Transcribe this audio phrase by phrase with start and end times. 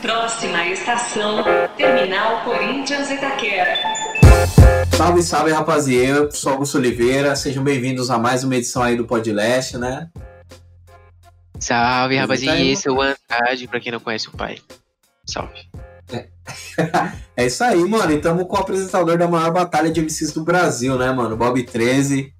[0.00, 1.42] Próxima estação,
[1.76, 3.74] Terminal Corinthians Itaquera.
[4.96, 6.20] Salve, salve, rapaziada.
[6.20, 7.34] Eu sou Augusto Oliveira.
[7.34, 10.08] Sejam bem-vindos a mais uma edição aí do Podlast, né?
[11.58, 12.60] Salve, rapaziada.
[12.60, 14.58] Esse é o Andrade, pra quem não conhece o pai.
[15.26, 15.68] Salve.
[16.12, 16.28] É.
[17.36, 18.12] é isso aí, mano.
[18.12, 21.36] E estamos com o apresentador da maior batalha de MCs do Brasil, né, mano?
[21.36, 22.32] Bob 13.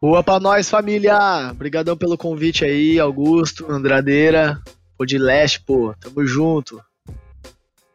[0.00, 1.50] Boa pra nós, família!
[1.50, 4.62] Obrigadão pelo convite aí, Augusto, Andradeira.
[4.98, 6.82] Podlast, pô, tamo junto.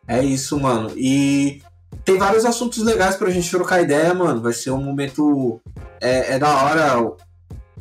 [0.08, 0.92] É isso, mano.
[0.96, 1.62] E
[2.06, 4.42] tem vários assuntos legais pra gente trocar ideia, mano.
[4.42, 5.62] Vai ser um momento.
[6.00, 7.16] É, é da hora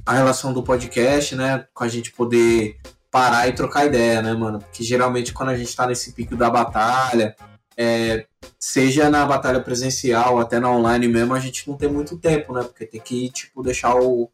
[0.04, 1.66] a relação do podcast, né?
[1.72, 2.76] Com a gente poder
[3.10, 4.58] parar e trocar ideia, né, mano?
[4.58, 7.36] Porque geralmente quando a gente tá nesse pico da batalha,
[7.76, 8.26] é,
[8.58, 12.62] seja na batalha presencial, até na online mesmo, a gente não tem muito tempo, né?
[12.62, 14.30] Porque tem que, tipo, deixar o,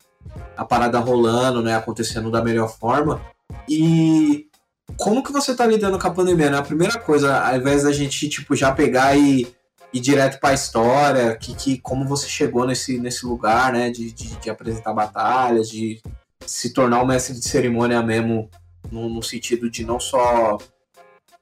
[0.57, 1.77] a parada rolando, né?
[1.77, 3.21] Acontecendo da melhor forma.
[3.69, 4.48] E
[4.97, 6.59] como que você tá lidando com a pandemia, né?
[6.59, 9.47] A primeira coisa, ao invés da gente, tipo, já pegar e
[9.93, 13.91] ir direto para a história, que, que, como você chegou nesse, nesse lugar, né?
[13.91, 16.01] De, de, de apresentar batalhas, de
[16.47, 18.51] se tornar um mestre de cerimônia mesmo,
[18.91, 20.57] no, no, sentido de não só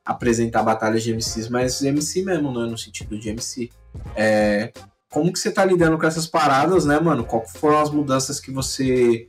[0.04, 2.68] apresentar batalhas de MCs, mas MC mesmo, né?
[2.68, 3.70] No sentido de MC.
[4.14, 4.72] É,
[5.10, 7.24] como que você tá lidando com essas paradas, né, mano?
[7.24, 9.26] Qual foram as mudanças que você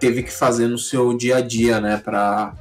[0.00, 1.96] teve que fazer no seu dia a dia, né?
[1.98, 2.54] Pra,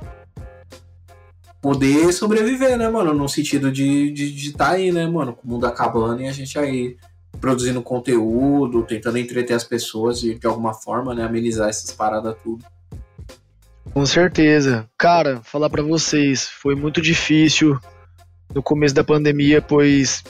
[1.65, 3.11] poder sobreviver, né, mano?
[3.11, 5.33] No sentido de estar de, de tá aí, né, mano?
[5.33, 6.95] Com o mundo acabando e a gente aí
[7.41, 11.25] produzindo conteúdo, tentando entreter as pessoas de, de alguma forma, né?
[11.25, 12.63] Amenizar essas paradas tudo.
[13.91, 14.87] Com certeza.
[14.95, 17.79] Cara, falar para vocês, foi muito difícil
[18.53, 20.23] no começo da pandemia, pois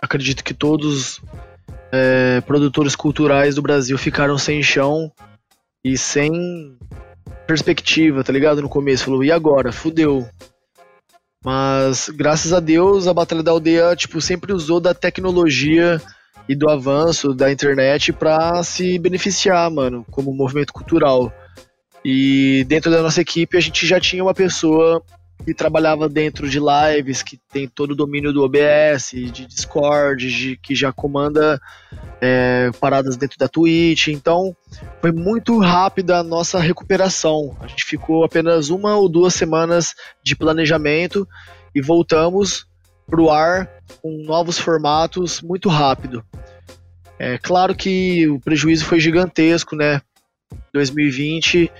[0.00, 1.20] acredito que todos
[1.92, 5.12] é, produtores culturais do Brasil ficaram sem chão
[5.84, 6.32] e sem
[7.46, 8.62] perspectiva, tá ligado?
[8.62, 9.70] No começo, falou, e agora?
[9.70, 10.26] Fudeu.
[11.44, 16.00] Mas graças a Deus a Batalha da Aldeia tipo sempre usou da tecnologia
[16.48, 21.32] e do avanço da internet para se beneficiar, mano, como movimento cultural.
[22.04, 25.02] E dentro da nossa equipe a gente já tinha uma pessoa
[25.44, 30.56] que trabalhava dentro de lives, que tem todo o domínio do OBS, de Discord, de,
[30.56, 31.60] que já comanda
[32.20, 34.08] é, paradas dentro da Twitch.
[34.08, 34.56] Então,
[35.00, 37.56] foi muito rápida a nossa recuperação.
[37.60, 41.28] A gente ficou apenas uma ou duas semanas de planejamento
[41.74, 42.66] e voltamos
[43.06, 43.68] para o ar
[44.00, 46.24] com novos formatos muito rápido.
[47.18, 50.00] É claro que o prejuízo foi gigantesco, né?
[50.72, 51.70] 2020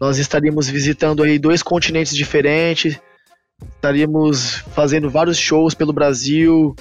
[0.00, 3.00] nós estaríamos visitando aí dois continentes diferentes,
[3.74, 6.74] estaríamos fazendo vários shows pelo Brasil.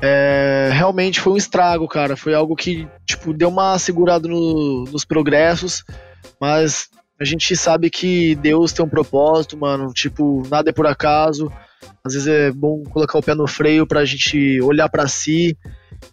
[0.00, 2.16] É, realmente foi um estrago, cara.
[2.16, 5.84] Foi algo que, tipo, deu uma segurada no, nos progressos,
[6.40, 6.88] mas
[7.20, 9.92] a gente sabe que Deus tem um propósito, mano.
[9.92, 11.50] Tipo, nada é por acaso.
[12.04, 15.56] Às vezes é bom colocar o pé no freio pra gente olhar para si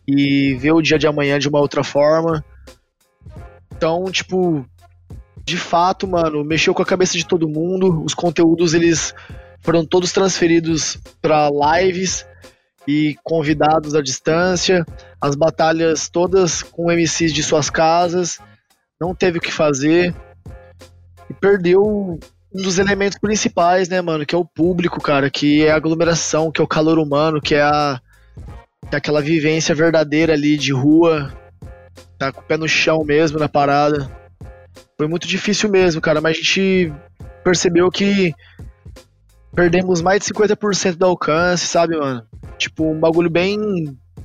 [0.08, 2.44] e ver o dia de amanhã de uma outra forma.
[3.76, 4.66] Então, tipo,
[5.46, 8.04] de fato, mano, mexeu com a cabeça de todo mundo.
[8.04, 9.14] Os conteúdos eles
[9.62, 12.26] foram todos transferidos para lives
[12.88, 14.86] e convidados à distância.
[15.20, 18.40] As batalhas todas com MCs de suas casas.
[19.00, 20.16] Não teve o que fazer.
[21.30, 22.20] E perdeu um
[22.62, 24.26] dos elementos principais, né, mano?
[24.26, 25.30] Que é o público, cara.
[25.30, 28.00] Que é a aglomeração, que é o calor humano, que é a.
[28.90, 31.34] Que é aquela vivência verdadeira ali de rua.
[32.18, 34.23] Tá com o pé no chão mesmo na parada.
[34.98, 36.94] Foi muito difícil mesmo, cara, mas a gente
[37.44, 38.34] percebeu que
[39.56, 42.26] perdemos mais de 50% do alcance, sabe, mano?
[42.58, 43.58] Tipo, um bagulho bem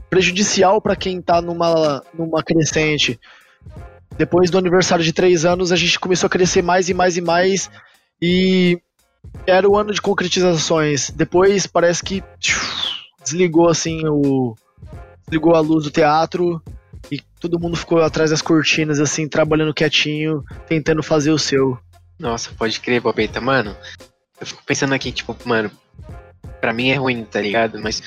[0.09, 3.19] prejudicial para quem tá numa, numa crescente.
[4.17, 7.21] Depois do aniversário de três anos, a gente começou a crescer mais e mais e
[7.21, 7.71] mais.
[8.21, 8.81] E
[9.47, 11.11] era o ano de concretizações.
[11.11, 12.23] Depois parece que
[13.23, 14.55] desligou assim o.
[15.27, 16.62] Desligou a luz do teatro
[17.38, 21.78] todo mundo ficou atrás das cortinas, assim, trabalhando quietinho, tentando fazer o seu.
[22.19, 23.41] Nossa, pode crer, Bobeta.
[23.41, 23.76] Mano,
[24.41, 25.71] eu fico pensando aqui, tipo, mano,
[26.60, 27.80] pra mim é ruim, tá ligado?
[27.80, 28.03] Mas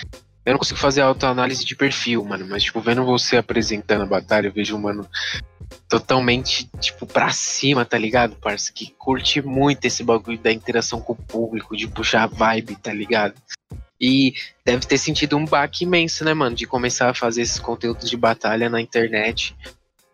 [0.46, 2.46] eu não consigo fazer autoanálise de perfil, mano.
[2.50, 5.08] Mas, tipo, vendo você apresentando a batalha, eu vejo um mano
[5.88, 8.72] totalmente, tipo, pra cima, tá ligado, parça?
[8.74, 12.94] Que curte muito esse bagulho da interação com o público, de puxar a vibe, tá
[12.94, 13.36] ligado?
[14.02, 14.34] E
[14.66, 16.56] deve ter sentido um baque imenso, né, mano?
[16.56, 19.56] De começar a fazer esses conteúdos de batalha na internet,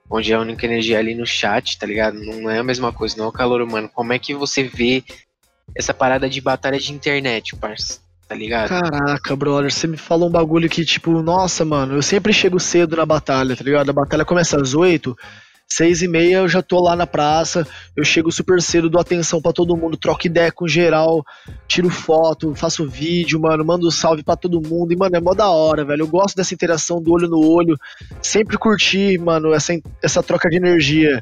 [0.10, 2.20] onde a única energia é ali no chat, tá ligado?
[2.20, 3.90] Não é a mesma coisa, não é o calor humano.
[3.94, 5.06] Como é que você vê
[5.74, 8.00] essa parada de batalha de internet, parça?
[8.28, 8.68] Tá ligado?
[8.68, 12.98] Caraca, brother, você me falou um bagulho que, tipo, nossa, mano, eu sempre chego cedo
[12.98, 13.90] na batalha, tá ligado?
[13.90, 15.16] A batalha começa às 8
[15.70, 19.42] Seis e meia eu já tô lá na praça, eu chego super cedo, dou atenção
[19.42, 21.26] para todo mundo, troco ideia com geral,
[21.68, 24.94] tiro foto, faço vídeo, mano, mando salve para todo mundo.
[24.94, 26.04] E, mano, é mó da hora, velho.
[26.04, 27.78] Eu gosto dessa interação do olho no olho.
[28.22, 31.22] Sempre curti, mano, essa, essa troca de energia.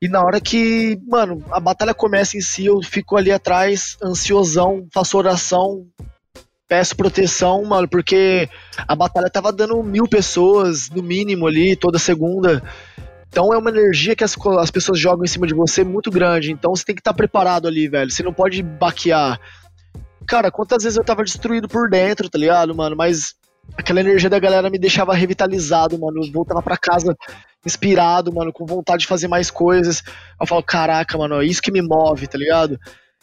[0.00, 4.86] E na hora que, mano, a batalha começa em si, eu fico ali atrás, ansiosão,
[4.92, 5.86] faço oração,
[6.68, 8.48] peço proteção, mano, porque
[8.86, 12.62] a batalha tava dando mil pessoas, no mínimo ali, toda segunda.
[13.34, 16.52] Então é uma energia que as, as pessoas jogam em cima de você muito grande.
[16.52, 18.08] Então você tem que estar tá preparado ali, velho.
[18.08, 19.40] Você não pode baquear.
[20.24, 22.94] Cara, quantas vezes eu tava destruído por dentro, tá ligado, mano?
[22.94, 23.34] Mas
[23.76, 26.24] aquela energia da galera me deixava revitalizado, mano.
[26.24, 27.16] Eu voltava pra casa
[27.66, 30.04] inspirado, mano, com vontade de fazer mais coisas.
[30.40, 32.78] Eu falo, caraca, mano, é isso que me move, tá ligado?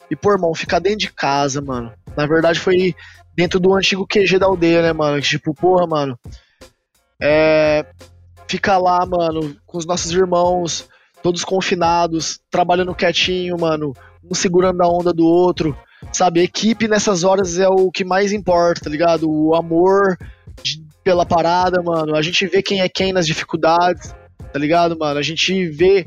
[0.10, 1.94] E, pô, irmão, ficar dentro de casa, mano.
[2.18, 2.94] Na verdade, foi
[3.34, 5.22] dentro do antigo QG da aldeia, né, mano?
[5.22, 6.20] Tipo, porra, mano.
[7.22, 7.86] É
[8.52, 10.90] ficar lá, mano, com os nossos irmãos,
[11.24, 13.94] todos confinados, trabalhando quietinho, mano,
[14.30, 15.78] um segurando a onda do outro,
[16.12, 16.42] sabe?
[16.42, 19.30] equipe nessas horas é o que mais importa, tá ligado?
[19.30, 20.18] O amor
[20.62, 22.14] de, pela parada, mano.
[22.16, 24.14] A gente vê quem é quem nas dificuldades,
[24.52, 25.18] tá ligado, mano?
[25.18, 26.06] A gente vê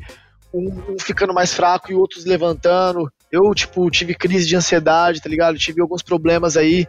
[0.52, 3.10] um, um ficando mais fraco e outros levantando.
[3.32, 5.56] Eu, tipo, tive crise de ansiedade, tá ligado?
[5.56, 6.86] Tive alguns problemas aí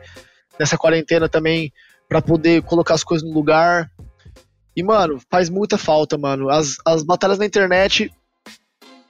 [0.59, 1.71] nessa quarentena também
[2.09, 3.89] para poder colocar as coisas no lugar.
[4.75, 6.49] E, mano, faz muita falta, mano.
[6.49, 8.11] As, as batalhas na internet,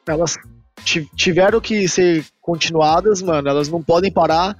[0.07, 0.37] elas
[1.15, 3.49] tiveram que ser continuadas, mano.
[3.49, 4.55] Elas não podem parar.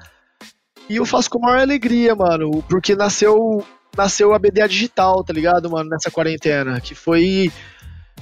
[0.90, 3.64] E eu faço com maior alegria, mano, porque nasceu
[3.96, 6.82] nasceu a BDA Digital, tá ligado, mano, nessa quarentena.
[6.82, 7.52] Que foi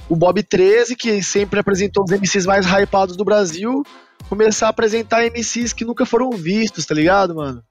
[0.08, 3.82] o Bob 13, que sempre apresentou os MCs mais hypados do Brasil,
[4.28, 7.62] começar a apresentar MCs que nunca foram vistos, tá ligado, mano?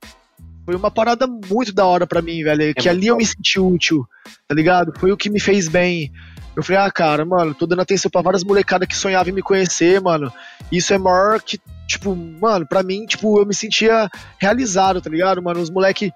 [0.66, 2.64] Foi uma parada muito da hora para mim, velho.
[2.64, 4.08] É que ali eu me senti útil,
[4.48, 4.94] tá ligado?
[4.98, 6.12] Foi o que me fez bem.
[6.56, 9.42] Eu falei, ah, cara, mano, tô dando atenção pra várias molecadas que sonhavam em me
[9.42, 10.32] conhecer, mano.
[10.72, 15.42] Isso é maior que, tipo, mano, pra mim, tipo, eu me sentia realizado, tá ligado,
[15.42, 15.60] mano?
[15.60, 16.12] Os moleque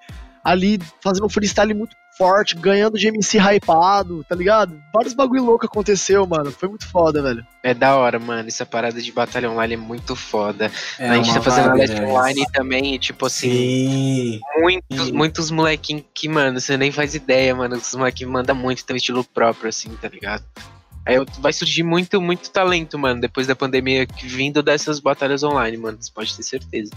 [0.48, 4.82] ali fazendo um freestyle muito forte, ganhando de MC hypado, tá ligado?
[4.94, 6.54] Vários bagulho louco aconteceu, mano.
[6.54, 7.46] Foi muito foda, velho.
[7.62, 8.48] É da hora, mano.
[8.48, 10.72] Essa parada de batalha online é muito foda.
[10.98, 12.08] É a gente tá fazendo vibe, né?
[12.08, 13.52] online também, tipo assim.
[13.52, 14.40] Sim.
[14.56, 15.12] Muitos, Sim.
[15.12, 17.76] muitos molequinhos que, mano, você nem faz ideia, mano.
[17.76, 20.46] Os molequinhos mandam muito, tem um estilo próprio, assim, tá ligado?
[21.06, 25.98] Aí vai surgir muito, muito talento, mano, depois da pandemia, vindo dessas batalhas online, mano.
[26.00, 26.92] Você pode ter certeza.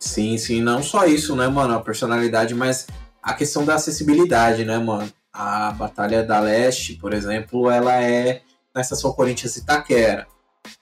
[0.00, 2.86] Sim, sim, não só isso, né, mano, a personalidade, mas
[3.22, 5.12] a questão da acessibilidade, né, mano?
[5.30, 8.40] A Batalha da Leste, por exemplo, ela é
[8.74, 10.26] na estação Corinthians Itaquera.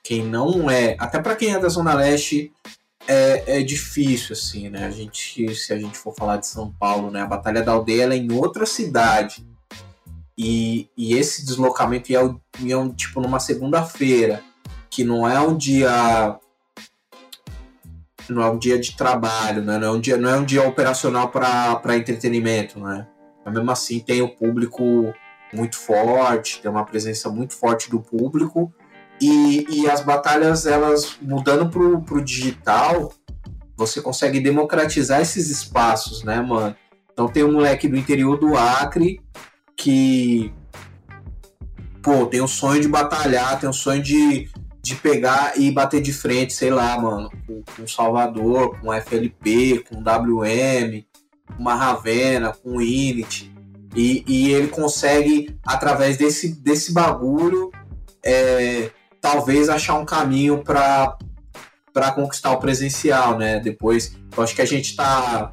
[0.02, 2.52] Quem não é, até para quem é da Zona Leste,
[3.08, 4.86] é, é, difícil, assim, né?
[4.86, 7.22] A gente, se a gente for falar de São Paulo, né?
[7.22, 9.46] A Batalha da Aldeia é em outra cidade.
[10.36, 12.20] E, e esse deslocamento ia,
[12.60, 14.42] ia tipo numa segunda-feira,
[14.88, 16.38] que não é um dia
[18.32, 19.78] não é um dia de trabalho, né?
[19.78, 23.06] não, é um dia, não é um dia operacional para entretenimento, né?
[23.44, 25.12] Mas mesmo assim tem o público
[25.52, 28.72] muito forte, tem uma presença muito forte do público
[29.20, 33.12] e, e as batalhas elas mudando pro, pro digital,
[33.76, 36.76] você consegue democratizar esses espaços, né, mano?
[37.12, 39.20] Então tem um moleque do interior do Acre
[39.76, 40.52] que
[42.02, 44.48] pô, tem o sonho de batalhar, tem o sonho de
[44.82, 49.97] de pegar e bater de frente, sei lá, mano, com, com Salvador, com FLP, com
[49.97, 51.04] WM,
[51.47, 53.52] com uma Ravena, com Init.
[53.94, 57.70] E, e ele consegue, através desse, desse bagulho,
[58.25, 61.16] é, talvez achar um caminho para
[61.92, 63.58] para conquistar o presencial, né?
[63.58, 65.52] Depois, eu acho que a gente tá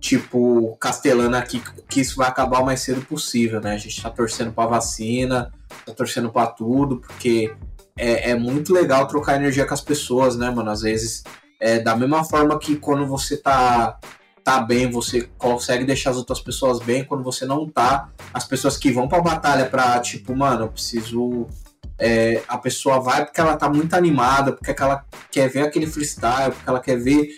[0.00, 3.74] tipo castelando aqui que isso vai acabar o mais cedo possível, né?
[3.74, 5.52] A gente tá torcendo para vacina,
[5.84, 7.54] tá torcendo para tudo, porque
[7.98, 10.70] é, é muito legal trocar energia com as pessoas, né, mano?
[10.70, 11.22] Às vezes,
[11.60, 13.98] é, da mesma forma que quando você tá,
[14.42, 18.76] tá bem, você consegue deixar as outras pessoas bem, quando você não tá, as pessoas
[18.76, 21.46] que vão pra batalha pra, tipo, mano, eu preciso.
[21.96, 26.52] É, a pessoa vai porque ela tá muito animada, porque ela quer ver aquele freestyle,
[26.52, 27.36] porque ela quer ver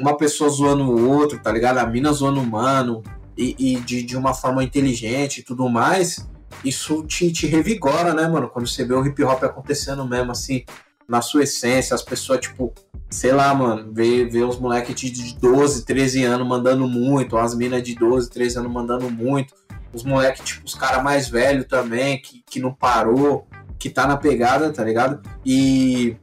[0.00, 1.78] uma pessoa zoando o outro, tá ligado?
[1.78, 3.04] A mina zoando o mano,
[3.38, 6.26] e, e de, de uma forma inteligente e tudo mais
[6.64, 8.48] isso te, te revigora, né, mano?
[8.48, 10.64] Quando você vê o hip hop acontecendo mesmo, assim,
[11.08, 12.72] na sua essência, as pessoas, tipo,
[13.10, 17.82] sei lá, mano, vê, vê os moleques de 12, 13 anos mandando muito, as minas
[17.82, 19.54] de 12, 13 anos mandando muito,
[19.92, 23.46] os moleques, tipo, os caras mais velhos também, que, que não parou,
[23.78, 25.20] que tá na pegada, tá ligado?
[25.44, 26.16] E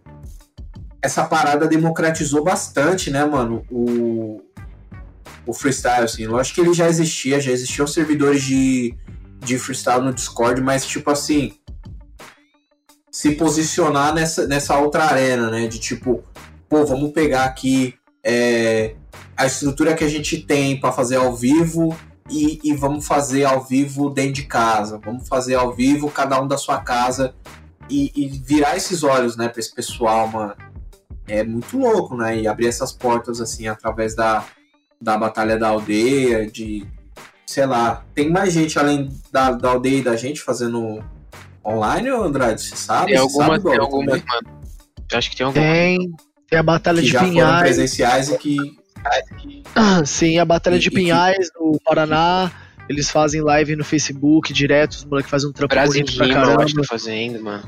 [1.02, 4.42] essa parada democratizou bastante, né, mano, o,
[5.46, 6.26] o freestyle, assim.
[6.26, 8.96] Lógico que ele já existia, já existiam servidores de
[9.40, 11.54] de freestyle no Discord, mas tipo assim,
[13.12, 15.68] se posicionar nessa, nessa outra arena, né?
[15.68, 16.24] De tipo,
[16.68, 18.96] pô, vamos pegar aqui é,
[19.36, 21.98] a estrutura que a gente tem para fazer ao vivo
[22.30, 25.00] e, e, vamos fazer ao vivo dentro de casa.
[25.04, 27.34] Vamos fazer ao vivo, cada um da sua casa
[27.90, 30.54] e, e virar esses olhos, né, para esse pessoal, mano.
[31.28, 32.40] É muito louco, né?
[32.40, 34.46] E abrir essas portas assim através da,
[35.02, 36.88] da Batalha da Aldeia, de
[37.50, 41.04] sei lá, tem mais gente além da, da aldeia e da gente fazendo
[41.66, 42.62] online, ou Andrade?
[42.62, 43.08] Você sabe?
[43.08, 44.62] Tem algumas, sabe, tem algumas, mano.
[45.12, 45.68] Eu acho que tem algumas.
[45.68, 46.12] Tem,
[46.48, 47.62] tem a Batalha que de já foram Pinhais.
[47.62, 48.56] presenciais e que.
[50.06, 52.52] Sim, a Batalha E- de e que- Pinhais, no Paraná.
[52.88, 56.38] Eles fazem live no Facebook direto, os moleques fazem um trampo Brasil bonito pra Rima,
[56.40, 56.64] eu caramba.
[56.64, 57.64] acho que tá fazendo, mano.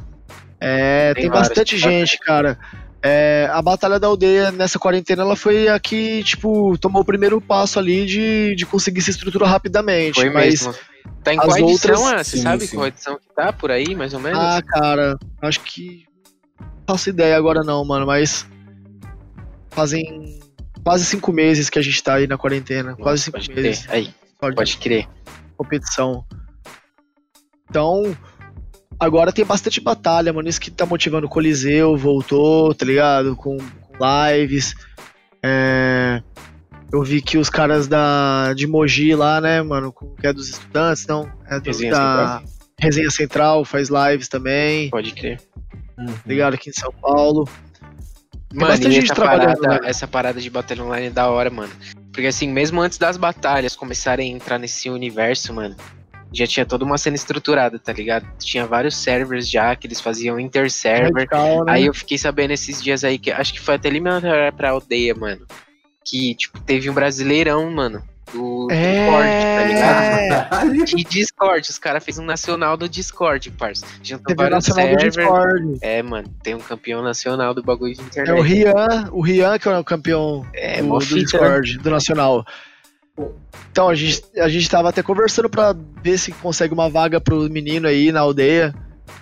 [0.60, 2.58] É, Tem tem, bastante gente, cara.
[3.03, 7.41] É, a Batalha da Aldeia nessa quarentena, ela foi a que, tipo, tomou o primeiro
[7.41, 10.20] passo ali de, de conseguir se estruturar rapidamente.
[10.22, 10.75] Foi mas, mesmo.
[11.24, 12.24] Tá em as qual edição, outras- ah?
[12.24, 12.75] Você Sim, sabe sim.
[12.75, 14.38] qual edição que tá por aí, mais ou menos?
[14.39, 16.05] ah, cara, acho que.
[16.60, 18.46] Não faço ideia agora não, mano, mas.
[19.72, 20.39] Fazem
[20.84, 22.96] quase cinco meses que a gente tá aí na quarentena.
[22.96, 23.86] Quase cinco pode meses.
[23.86, 23.96] crer.
[23.96, 25.08] Aí, só de pode crer.
[25.58, 26.25] competição.
[27.70, 28.15] Então,
[29.01, 30.48] agora tem bastante batalha, mano.
[30.48, 33.36] Isso que tá motivando o Coliseu, voltou, tá ligado?
[33.36, 33.98] Com, com
[34.31, 34.75] lives.
[35.43, 36.22] É,
[36.93, 40.50] eu vi que os caras da, de Mogi lá, né, mano, com- que é dos
[40.50, 41.27] estudantes, não?
[41.50, 42.43] É do, Resenha da
[42.79, 45.39] Resenha Central, faz lives também, Pode crer.
[45.98, 46.05] Uhum.
[46.05, 46.53] tá ligado?
[46.53, 47.50] Aqui em São Paulo.
[48.53, 49.89] Mano, bastante e gente essa trabalhando, parada, né?
[49.89, 51.72] essa parada de batalha online é da hora, mano.
[52.12, 55.75] Porque assim, mesmo antes das batalhas começarem a entrar nesse universo, mano,
[56.34, 58.26] já tinha toda uma cena estruturada, tá ligado?
[58.40, 61.28] Tinha vários servers já que eles faziam inter-server.
[61.32, 61.64] Né?
[61.68, 64.22] Aí eu fiquei sabendo esses dias aí que acho que foi até eliminar
[64.56, 65.46] pra aldeia, mano.
[66.06, 68.02] Que, tipo, teve um brasileirão, mano.
[68.34, 69.04] Do É.
[69.04, 70.04] Discord, tá ligado?
[70.04, 70.30] É.
[70.30, 70.86] Caralho.
[70.98, 73.86] E Discord, os caras fez um nacional do Discord, parça.
[74.02, 75.16] Juntou Teve o vários Nacional do servers.
[75.18, 75.78] Discord.
[75.82, 78.42] É, mano, tem um campeão nacional do bagulho de É o internet.
[78.42, 81.06] Rian, o Rian que é o campeão É, do, do né?
[81.22, 82.46] Discord, do Nacional.
[83.72, 87.50] Então, a gente, a gente tava até conversando pra ver se consegue uma vaga pro
[87.50, 88.74] menino aí na aldeia,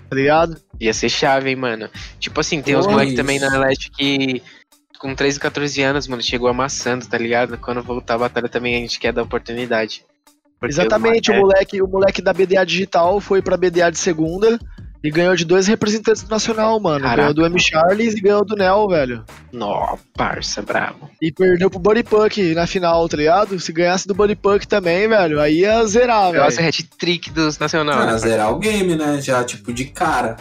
[0.10, 0.58] tá ligado?
[0.79, 1.89] Ia ser chave, hein, mano.
[2.19, 4.41] Tipo assim, tem uns moleques também na Leste que
[5.00, 7.58] com 13, 14 anos, mano, chegou amassando, tá ligado?
[7.58, 10.05] Quando voltar a batalha também a gente quer dar oportunidade.
[10.60, 14.60] Porque Exatamente, o o moleque, o moleque da BDA Digital foi pra BDA de segunda
[15.01, 17.01] e ganhou de dois representantes do Nacional, mano.
[17.01, 17.22] Caraca.
[17.22, 17.60] Ganhou do M.
[17.60, 19.24] Charles e ganhou do Nel, velho.
[19.51, 21.10] Nó, parça, bravo.
[21.22, 23.58] E perdeu pro Buddy Puck na final, tá ligado?
[23.60, 26.44] Se ganhasse do Buddy Puck também, velho, aí ia zerar, velho.
[26.44, 28.00] Nossa, hat-trick dos Nacional.
[28.00, 29.22] Ah, né, zerar o game, né?
[29.22, 30.36] Já, tipo, de cara.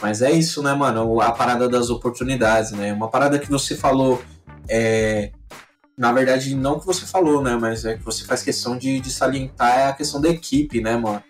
[0.00, 1.20] Mas é isso, né, mano?
[1.20, 2.92] A parada das oportunidades, né?
[2.92, 4.22] Uma parada que você falou,
[4.68, 5.32] é...
[5.96, 7.58] na verdade, não que você falou, né?
[7.60, 10.96] Mas é que você faz questão de, de salientar é a questão da equipe, né,
[10.96, 11.20] mano?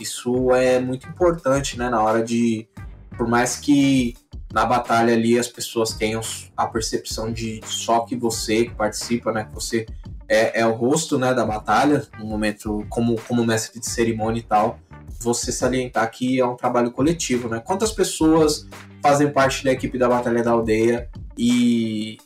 [0.00, 1.88] Isso é muito importante, né?
[1.88, 2.68] Na hora de.
[3.16, 4.14] Por mais que
[4.52, 6.20] na batalha ali as pessoas tenham
[6.56, 9.44] a percepção de só que você participa, né?
[9.44, 9.86] Que você
[10.28, 14.42] é, é o rosto, né, da batalha, no momento como, como mestre de cerimônia e
[14.42, 14.78] tal
[15.22, 17.62] você salientar que é um trabalho coletivo, né?
[17.64, 18.66] Quantas pessoas
[19.02, 22.18] fazem parte da equipe da Batalha da Aldeia e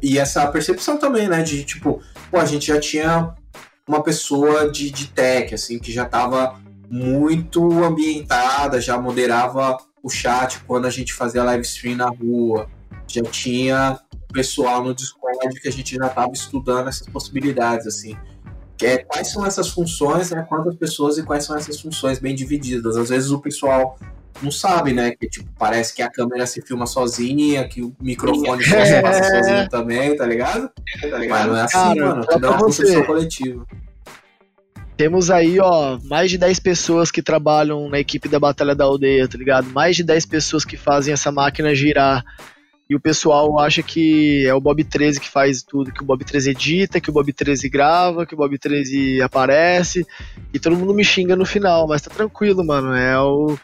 [0.00, 1.42] e essa percepção também, né?
[1.42, 3.34] De tipo, pô, a gente já tinha
[3.86, 10.60] uma pessoa de, de tech, assim, que já estava muito ambientada, já moderava o chat
[10.66, 12.68] quando a gente fazia live stream na rua,
[13.06, 13.98] já tinha
[14.32, 18.16] pessoal no Discord que a gente já estava estudando essas possibilidades, assim
[18.82, 20.44] que é quais são essas funções, né?
[20.48, 22.96] Quantas pessoas e quais são essas funções bem divididas.
[22.96, 23.96] Às vezes o pessoal
[24.40, 25.12] não sabe, né?
[25.18, 28.70] Que tipo, parece que a câmera se filma sozinha, que o microfone se
[29.02, 29.42] passa É.
[29.42, 30.70] sozinho também, tá ligado?
[31.28, 32.26] Mas não é assim, Cara, mano.
[32.26, 33.66] Tudo é uma construção coletiva.
[34.96, 39.26] Temos aí, ó, mais de 10 pessoas que trabalham na equipe da Batalha da Aldeia,
[39.26, 39.68] tá ligado?
[39.70, 42.22] Mais de 10 pessoas que fazem essa máquina girar.
[42.90, 46.22] E o pessoal acha que é o Bob 13 que faz tudo, que o Bob
[46.24, 50.06] 13 edita, que o Bob 13 grava, que o Bob 13 aparece.
[50.52, 52.94] E todo mundo me xinga no final, mas tá tranquilo, mano.
[52.94, 53.56] É o,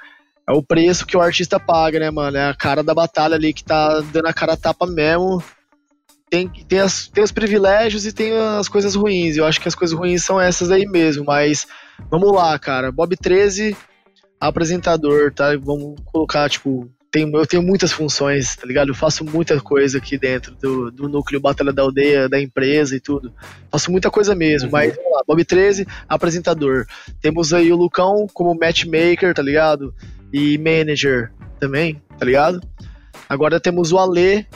[0.48, 2.36] é o preço que o artista paga, né, mano?
[2.38, 5.42] É a cara da batalha ali que tá dando a cara a tapa mesmo.
[6.30, 9.36] Tem, tem, as, tem os privilégios e tem as coisas ruins.
[9.36, 11.66] Eu acho que as coisas ruins são essas aí mesmo, mas
[12.10, 12.90] vamos lá, cara.
[12.90, 13.76] Bob 13,
[14.40, 15.56] apresentador, tá?
[15.56, 18.88] Vamos colocar, tipo, tem, eu tenho muitas funções, tá ligado?
[18.88, 23.00] Eu faço muita coisa aqui dentro do, do núcleo Batalha da Aldeia, da empresa e
[23.00, 23.32] tudo.
[23.70, 24.72] Faço muita coisa mesmo, Uhum.
[24.72, 26.86] mas vamos lá, Bob 13, apresentador.
[27.20, 29.94] Temos aí o Lucão como matchmaker, tá ligado?
[30.32, 32.61] E manager também, tá ligado?
[33.28, 34.47] Agora temos o Ale,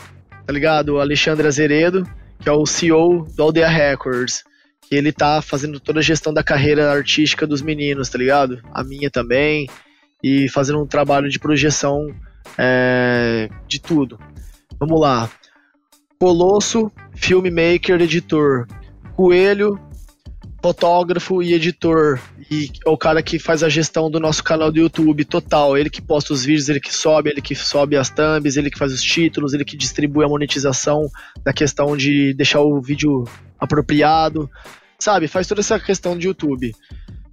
[0.47, 0.91] tá ligado?
[0.91, 2.09] O Alexandre Azeredo,
[2.41, 4.45] que é o CEO do Aldeia Records,
[4.89, 8.63] que ele tá fazendo toda a gestão da carreira artística dos meninos, tá ligado?
[8.73, 9.69] A minha também.
[10.23, 12.15] E fazendo um trabalho de projeção
[12.59, 14.19] é, de tudo.
[14.79, 15.31] Vamos lá.
[16.19, 18.67] Colosso, filmmaker, editor.
[19.17, 19.79] Coelho,
[20.63, 22.21] fotógrafo e editor.
[22.49, 25.77] E é o cara que faz a gestão do nosso canal do YouTube total.
[25.77, 28.79] Ele que posta os vídeos, ele que sobe, ele que sobe as thumbs, ele que
[28.79, 31.11] faz os títulos, ele que distribui a monetização
[31.45, 33.25] da questão de deixar o vídeo
[33.59, 34.49] apropriado.
[34.99, 35.27] Sabe?
[35.27, 36.73] Faz toda essa questão de YouTube.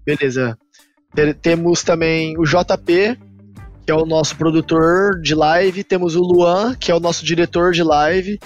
[0.04, 0.58] Beleza.
[1.42, 3.18] Temos também o JP,
[3.86, 5.84] que é o nosso produtor de live.
[5.84, 8.40] Temos o Luan, que é o nosso diretor de live.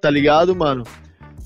[0.00, 0.84] Tá ligado, mano?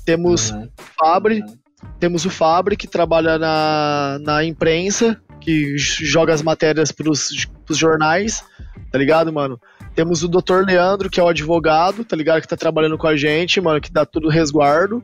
[0.07, 0.69] Temos uhum.
[0.99, 1.59] Fabre, uhum.
[1.99, 8.45] Temos o Fabre, que trabalha na, na imprensa, que joga as matérias pros, pros jornais,
[8.91, 9.61] tá ligado, mano?
[9.95, 10.65] Temos o Dr.
[10.67, 12.41] Leandro, que é o advogado, tá ligado?
[12.41, 15.03] Que tá trabalhando com a gente, mano, que dá tudo resguardo.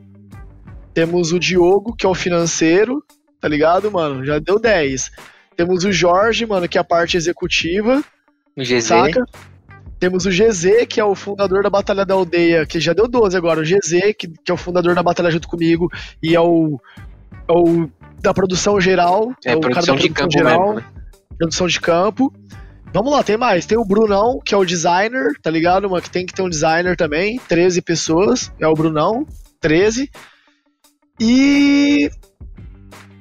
[0.93, 3.03] Temos o Diogo, que é o financeiro,
[3.41, 4.23] tá ligado, mano?
[4.23, 5.11] Já deu 10.
[5.57, 8.03] Temos o Jorge, mano, que é a parte executiva.
[8.55, 8.83] O GZ.
[8.83, 9.25] Saca?
[9.99, 13.35] Temos o GZ, que é o fundador da Batalha da Aldeia, que já deu 12
[13.35, 13.61] agora.
[13.61, 15.89] O GZ, que, que é o fundador da Batalha junto comigo
[16.21, 16.79] e é o,
[17.47, 17.89] é o
[18.21, 19.31] da produção geral.
[19.45, 20.59] É, é o produção cara da produção de campo geral.
[20.59, 20.85] Mesmo, né?
[21.37, 22.33] Produção de campo.
[22.93, 23.65] Vamos lá, tem mais.
[23.65, 25.89] Tem o Brunão, que é o designer, tá ligado?
[25.89, 27.39] Mano, que tem que ter um designer também.
[27.47, 28.51] 13 pessoas.
[28.59, 29.25] É o Brunão.
[29.59, 30.09] 13.
[31.19, 32.09] E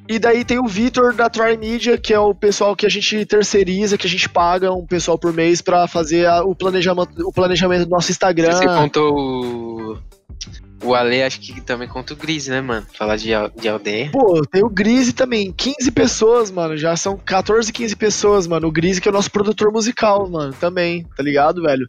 [0.09, 3.97] e daí tem o Vitor da Trimedia, que é o pessoal que a gente terceiriza,
[3.97, 7.85] que a gente paga um pessoal por mês para fazer a, o, planejamento, o planejamento
[7.85, 8.53] do nosso Instagram.
[8.53, 9.99] Você contou o.
[10.83, 12.87] O Ale, acho que também conta o Grise, né, mano?
[12.93, 14.11] Falar de, de aldeia.
[14.13, 15.51] Pô, tem o Grise também.
[15.51, 16.77] 15 pessoas, mano.
[16.77, 18.69] Já são 14, 15 pessoas, mano.
[18.69, 20.53] O Grise que é o nosso produtor musical, mano.
[20.53, 21.89] Também, tá ligado, velho?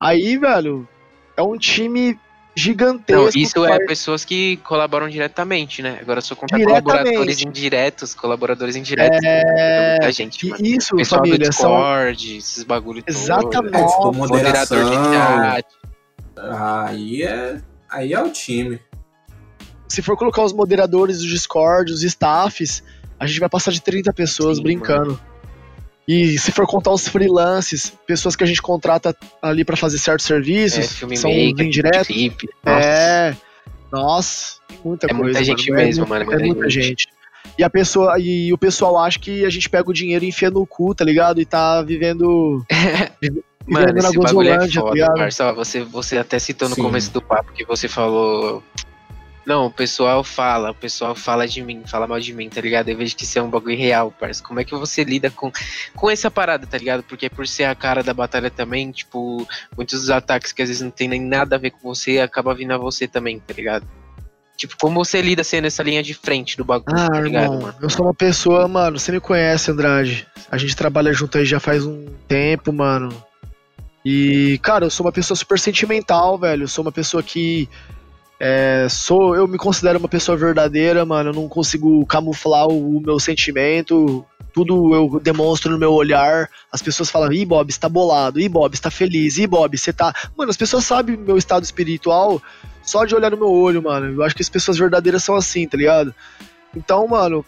[0.00, 0.88] Aí, velho,
[1.36, 2.16] é um time
[2.54, 3.22] gigantesco.
[3.22, 5.98] Não, isso é pessoas que colaboram diretamente, né?
[6.00, 9.18] Agora só contar colaboradores indiretos, colaboradores indiretos.
[9.24, 9.90] É...
[9.92, 10.66] Muita gente, mano.
[10.66, 12.38] Isso, Pessoal família, do Discord, são...
[12.38, 13.76] esses bagulho Exatamente.
[13.76, 14.78] É, tipo, moderação.
[14.78, 15.66] Moderador de chat.
[16.36, 18.80] Aí é, aí é o time.
[19.88, 22.82] Se for colocar os moderadores do Discord, os staffs,
[23.18, 25.12] a gente vai passar de 30 pessoas Sim, brincando.
[25.12, 25.29] Mano.
[26.12, 30.26] E se for contar os freelances, pessoas que a gente contrata ali para fazer certos
[30.26, 32.08] serviços, é, são indiretos.
[32.08, 32.88] Clipe, nossa.
[32.88, 33.36] É,
[33.92, 35.22] nossa, muita é coisa.
[35.22, 35.82] Muita gente mano.
[35.84, 36.22] mesmo, é, mano.
[36.22, 36.88] É muita, muita gente.
[36.88, 37.08] gente.
[37.56, 40.50] E a pessoa e o pessoal acha que a gente pega o dinheiro e enfia
[40.50, 41.40] no cu, tá ligado?
[41.40, 42.66] E tá vivendo
[43.68, 46.82] Mano, esse bagulho é tá foda, tá Marcelo, você, você até citou no Sim.
[46.82, 48.64] começo do papo que você falou
[49.50, 52.88] não, o pessoal fala, o pessoal fala de mim, fala mal de mim, tá ligado?
[52.88, 54.40] Eu vejo que isso é um bagulho real, parça.
[54.44, 55.50] Como é que você lida com,
[55.96, 57.02] com essa parada, tá ligado?
[57.02, 59.44] Porque por ser a cara da batalha também, tipo,
[59.76, 62.54] muitos dos ataques que às vezes não tem nem nada a ver com você, acaba
[62.54, 63.84] vindo a você também, tá ligado?
[64.56, 67.60] Tipo, como você lida sendo essa linha de frente do bagulho, ah, tá ligado, irmão,
[67.62, 67.74] mano?
[67.82, 70.28] Eu sou uma pessoa, mano, você me conhece, Andrade.
[70.48, 73.10] A gente trabalha junto aí já faz um tempo, mano.
[74.04, 76.62] E, cara, eu sou uma pessoa super sentimental, velho.
[76.62, 77.68] Eu sou uma pessoa que
[78.42, 81.28] é, sou, eu me considero uma pessoa verdadeira, mano.
[81.28, 84.24] Eu não consigo camuflar o, o, meu sentimento.
[84.50, 86.48] Tudo eu demonstro no meu olhar.
[86.72, 88.40] As pessoas falam, ih, Bob, está bolado.
[88.40, 89.36] Ih, Bob, está feliz.
[89.36, 90.14] Ih, Bob, você tá.
[90.38, 92.42] Mano, as pessoas sabem meu estado espiritual
[92.82, 94.06] só de olhar no meu olho, mano.
[94.06, 96.14] Eu acho que as pessoas verdadeiras são assim, tá ligado?
[96.74, 97.44] Então, mano,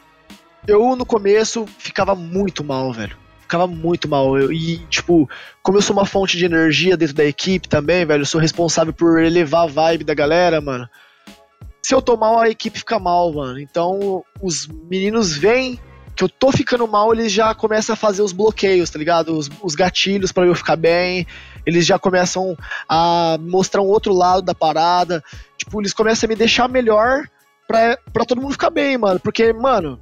[0.68, 3.21] eu no começo ficava muito mal, velho
[3.52, 4.38] ficava muito mal.
[4.38, 5.28] Eu, e, tipo,
[5.62, 8.92] como eu sou uma fonte de energia dentro da equipe também, velho, eu sou responsável
[8.94, 10.88] por elevar a vibe da galera, mano.
[11.82, 13.60] Se eu tô mal, a equipe fica mal, mano.
[13.60, 15.78] Então, os meninos vêm
[16.14, 19.36] que eu tô ficando mal, eles já começam a fazer os bloqueios, tá ligado?
[19.36, 21.26] Os, os gatilhos para eu ficar bem.
[21.66, 22.56] Eles já começam
[22.88, 25.22] a mostrar um outro lado da parada.
[25.58, 27.24] Tipo, eles começam a me deixar melhor
[27.66, 29.20] pra, pra todo mundo ficar bem, mano.
[29.20, 29.98] Porque, mano,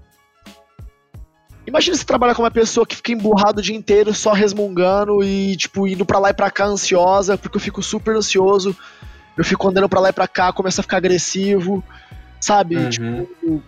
[1.66, 5.57] Imagina você trabalhar com uma pessoa que fica emburrado o dia inteiro só resmungando e,
[5.57, 8.77] tipo, indo pra lá e pra cá ansiosa, porque eu fico super ansioso.
[9.37, 11.83] Eu fico andando pra lá e pra cá, começo a ficar agressivo,
[12.40, 12.77] sabe?
[12.77, 12.90] Uhum.
[12.90, 13.62] Tipo,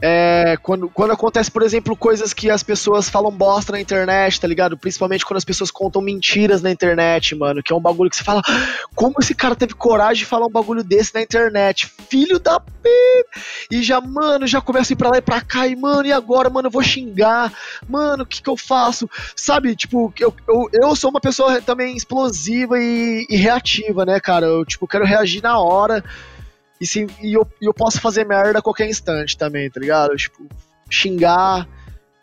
[0.00, 4.46] é, quando, quando acontece, por exemplo, coisas que as pessoas falam bosta na internet, tá
[4.46, 4.78] ligado?
[4.78, 7.62] Principalmente quando as pessoas contam mentiras na internet, mano.
[7.62, 8.42] Que é um bagulho que você fala,
[8.94, 11.92] como esse cara teve coragem de falar um bagulho desse na internet?
[12.08, 12.88] Filho da p.
[13.70, 15.66] E já, mano, já começa a ir pra lá e pra cá.
[15.66, 17.52] E, mano, e agora, mano, eu vou xingar.
[17.88, 19.10] Mano, o que que eu faço?
[19.34, 24.46] Sabe, tipo, eu, eu, eu sou uma pessoa também explosiva e, e reativa, né, cara?
[24.46, 26.04] Eu, tipo, quero reagir na hora.
[26.80, 30.16] E, se, e, eu, eu posso fazer merda a qualquer instante também, tá ligado?
[30.16, 30.46] Tipo,
[30.90, 31.68] xingar.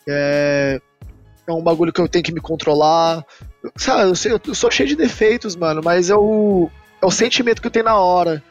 [0.08, 0.80] É,
[1.48, 3.24] é um bagulho que eu tenho que me controlar.
[3.76, 6.70] Sabe, eu, sei, eu sou cheio de defeitos, mano, mas é o,
[7.02, 8.44] é o sentimento que eu tenho na hora.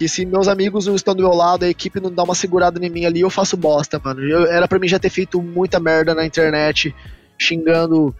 [0.00, 2.84] E se meus amigos não estão do meu lado, a equipe não dá uma segurada
[2.84, 4.22] em mim ali, eu faço bosta, mano.
[4.22, 6.94] Eu, era para mim já ter feito muita merda na internet,
[7.38, 8.14] xingando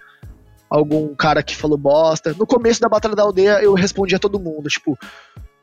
[0.68, 2.34] algum cara que falou bosta.
[2.38, 4.98] No começo da Batalha da Aldeia, eu respondia a todo mundo, tipo,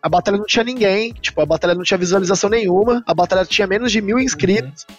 [0.01, 3.67] a batalha não tinha ninguém, tipo, a batalha não tinha visualização nenhuma, a batalha tinha
[3.67, 4.85] menos de mil inscritos.
[4.89, 4.95] Uhum.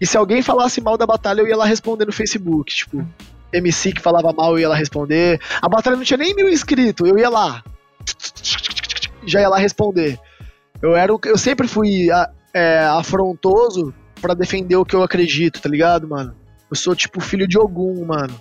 [0.00, 3.06] E se alguém falasse mal da batalha, eu ia lá responder no Facebook, tipo,
[3.52, 5.40] MC que falava mal, eu ia lá responder.
[5.60, 7.62] A batalha não tinha nem mil inscritos, eu ia lá.
[9.26, 10.18] Já ia lá responder.
[10.80, 12.08] Eu, era, eu sempre fui
[12.54, 16.34] é, afrontoso para defender o que eu acredito, tá ligado, mano?
[16.70, 18.40] Eu sou tipo filho de Ogum, mano.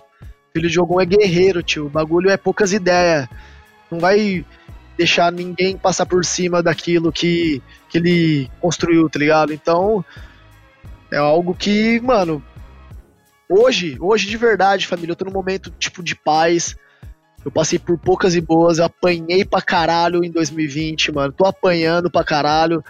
[0.54, 1.86] Filho de Ogum é guerreiro, tio.
[1.86, 3.28] O bagulho é poucas ideias.
[3.90, 4.46] Não vai
[4.98, 9.54] deixar ninguém passar por cima daquilo que, que ele construiu, tá ligado?
[9.54, 10.04] Então,
[11.12, 12.44] é algo que, mano,
[13.48, 16.76] hoje, hoje de verdade, família, eu tô num momento tipo de paz.
[17.46, 21.32] Eu passei por poucas e boas, eu apanhei pra caralho em 2020, mano.
[21.32, 22.84] Tô apanhando pra caralho,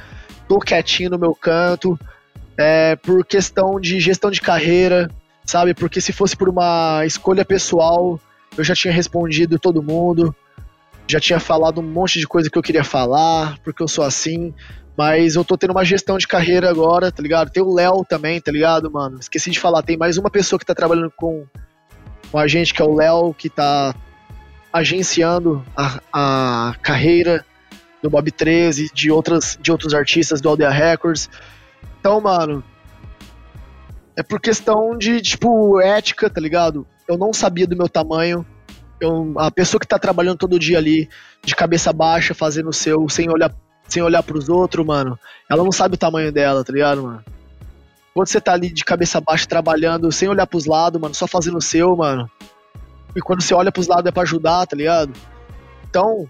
[0.47, 1.99] tô quietinho no meu canto,
[2.57, 5.11] é, por questão de gestão de carreira,
[5.45, 5.73] sabe?
[5.73, 8.19] Porque se fosse por uma escolha pessoal,
[8.57, 10.35] eu já tinha respondido todo mundo,
[11.07, 14.53] já tinha falado um monte de coisa que eu queria falar, porque eu sou assim.
[14.97, 17.51] Mas eu tô tendo uma gestão de carreira agora, tá ligado?
[17.51, 19.19] Tem o Léo também, tá ligado, mano?
[19.19, 21.45] Esqueci de falar, tem mais uma pessoa que tá trabalhando com,
[22.31, 23.95] com a gente, que é o Léo, que tá
[24.73, 27.45] agenciando a, a carreira
[28.01, 31.29] do Bob 13, de, outras, de outros artistas do Aldeia Records.
[31.99, 32.63] Então, mano,
[34.15, 36.87] é por questão de, tipo, ética, tá ligado?
[37.07, 38.45] Eu não sabia do meu tamanho.
[38.99, 41.07] Eu, a pessoa que tá trabalhando todo dia ali,
[41.43, 43.53] de cabeça baixa, fazendo o seu, sem olhar,
[43.87, 45.17] sem olhar pros outros, mano,
[45.49, 47.23] ela não sabe o tamanho dela, tá ligado, mano?
[48.13, 51.57] Quando você tá ali de cabeça baixa trabalhando, sem olhar pros lados, mano, só fazendo
[51.57, 52.29] o seu, mano,
[53.15, 55.13] e quando você olha pros lados é pra ajudar, tá ligado?
[55.89, 56.27] Então,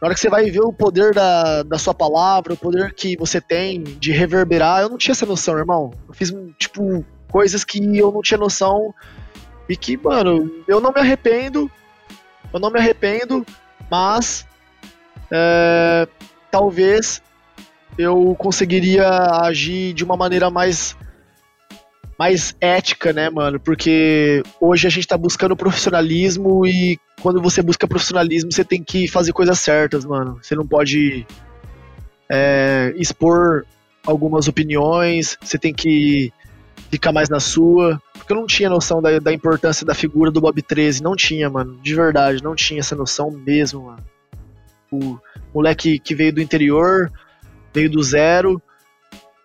[0.00, 3.16] na hora que você vai ver o poder da, da sua palavra, o poder que
[3.16, 5.90] você tem de reverberar, eu não tinha essa noção, irmão.
[6.08, 8.94] Eu fiz, tipo, coisas que eu não tinha noção
[9.68, 11.70] e que, mano, eu não me arrependo,
[12.52, 13.44] eu não me arrependo,
[13.90, 14.46] mas
[15.30, 16.06] é,
[16.50, 17.22] talvez
[17.98, 19.08] eu conseguiria
[19.42, 20.96] agir de uma maneira mais
[22.18, 23.58] mais ética, né, mano?
[23.58, 29.08] Porque hoje a gente tá buscando profissionalismo e quando você busca profissionalismo, você tem que
[29.08, 30.38] fazer coisas certas, mano.
[30.42, 31.26] Você não pode
[32.30, 33.64] é, expor
[34.06, 36.30] algumas opiniões, você tem que
[36.90, 37.98] ficar mais na sua.
[38.30, 41.50] Porque eu não tinha noção da, da importância da figura do Bob 13, não tinha,
[41.50, 41.76] mano.
[41.82, 44.04] De verdade, não tinha essa noção mesmo, mano.
[44.88, 45.18] O
[45.52, 47.10] moleque que veio do interior,
[47.74, 48.62] veio do zero,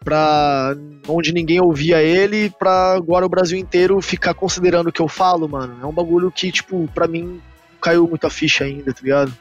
[0.04, 0.76] pra
[1.08, 5.50] onde ninguém ouvia ele, pra agora o Brasil inteiro ficar considerando o que eu falo,
[5.50, 5.80] mano.
[5.82, 7.41] É um bagulho que, tipo, pra mim
[7.82, 9.34] caiu muito a ficha ainda, tá ligado?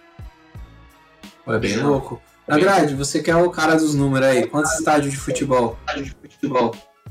[1.46, 2.18] É bem louco.
[2.48, 5.78] Andrade, você que é o cara dos números aí, quantos estádios de futebol?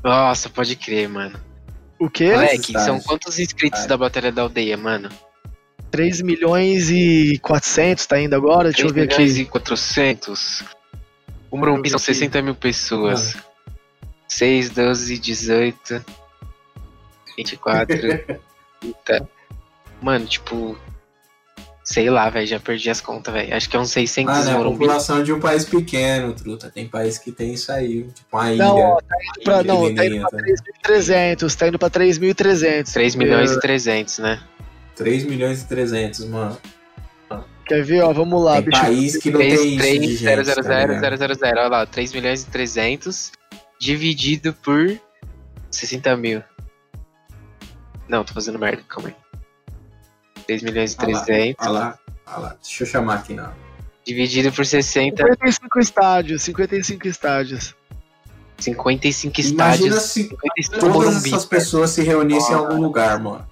[0.02, 1.53] Nossa, pode crer, mano.
[1.98, 2.32] O quê?
[2.32, 5.08] Moleque, são quantos inscritos da Batalha da Aldeia, mano?
[5.90, 8.70] 3 milhões e 400 tá indo agora?
[8.70, 9.14] Deixa eu ver aqui.
[9.14, 10.64] 3 milhões e 400?
[11.50, 13.36] O Morumbi são 60 mil pessoas.
[13.36, 13.44] Ah.
[14.26, 16.04] 6, 12, 18,
[17.36, 17.96] 24.
[18.80, 19.28] 30.
[20.02, 20.76] Mano, tipo.
[21.84, 23.54] Sei lá, velho, já perdi as contas, velho.
[23.54, 26.70] Acho que é uns 600 ah, né, a população de um país pequeno, truta.
[26.70, 28.64] Tem país que tem isso aí, tipo uma ilha.
[28.64, 30.38] Não, ó, tá indo pra, não, tá indo pra
[30.88, 32.90] 3.300, tá indo pra 3.300.
[32.90, 34.40] 3 milhões e 300, né?
[34.96, 36.58] 3 milhões e 300, mano.
[37.66, 38.62] Quer ver, ó, vamos lá.
[38.62, 41.68] Tem país que não 3, tem 3, isso 0, 0, 0, 0, 0, 0, olha
[41.68, 43.32] lá, 3 milhões e 300
[43.78, 44.98] dividido por
[45.70, 46.42] 60 mil.
[48.08, 49.23] Não, tô fazendo merda, calma aí.
[50.46, 51.66] 3 milhões e 300.
[51.66, 53.52] Olha lá, olha lá, deixa eu chamar aqui não.
[54.04, 55.22] Dividido por 60.
[55.22, 57.74] 55 estádios, 55 estádios.
[58.58, 59.80] 55 estádios.
[59.80, 63.46] Imagina se 55 todas essas pessoas se reunissem em algum lugar, mano.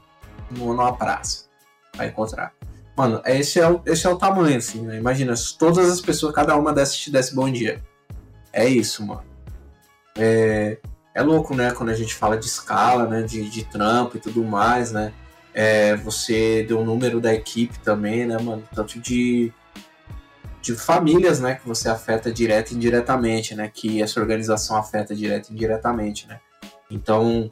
[0.50, 1.44] Numa praça.
[1.96, 2.52] Vai encontrar.
[2.96, 4.98] Mano, esse é o, esse é o tamanho, assim, né?
[4.98, 7.82] Imagina, se todas as pessoas, cada uma dessas te desse bom dia.
[8.52, 9.24] É isso, mano.
[10.16, 10.78] É,
[11.14, 11.72] é louco, né?
[11.72, 13.22] Quando a gente fala de escala, né?
[13.22, 15.12] De, de trampo e tudo mais, né?
[15.54, 18.62] É, você deu o número da equipe também, né, mano?
[18.74, 19.52] Tanto de,
[20.60, 21.56] de famílias, né?
[21.56, 23.70] Que você afeta direto e indiretamente, né?
[23.72, 26.40] Que essa organização afeta direto e indiretamente, né?
[26.90, 27.50] Então,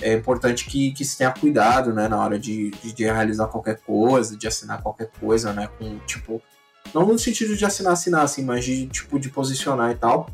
[0.00, 3.78] é importante que, que se tenha cuidado, né, na hora de, de, de, realizar qualquer
[3.78, 6.42] coisa, de assinar qualquer coisa, né, com, tipo,
[6.92, 10.28] não no sentido de assinar, assinar, assim, mas de, tipo, de posicionar e tal.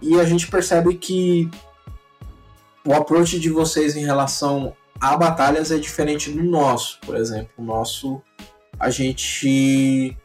[0.00, 1.48] E a gente percebe que
[2.84, 7.50] o approach de vocês em relação a batalhas é diferente do nosso, por exemplo.
[7.56, 8.22] O nosso,
[8.78, 10.16] a gente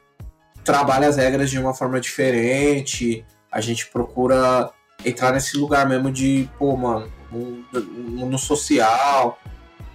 [0.63, 4.69] trabalha as regras de uma forma diferente, a gente procura
[5.05, 9.39] entrar nesse lugar mesmo de, pô, mano, no, social.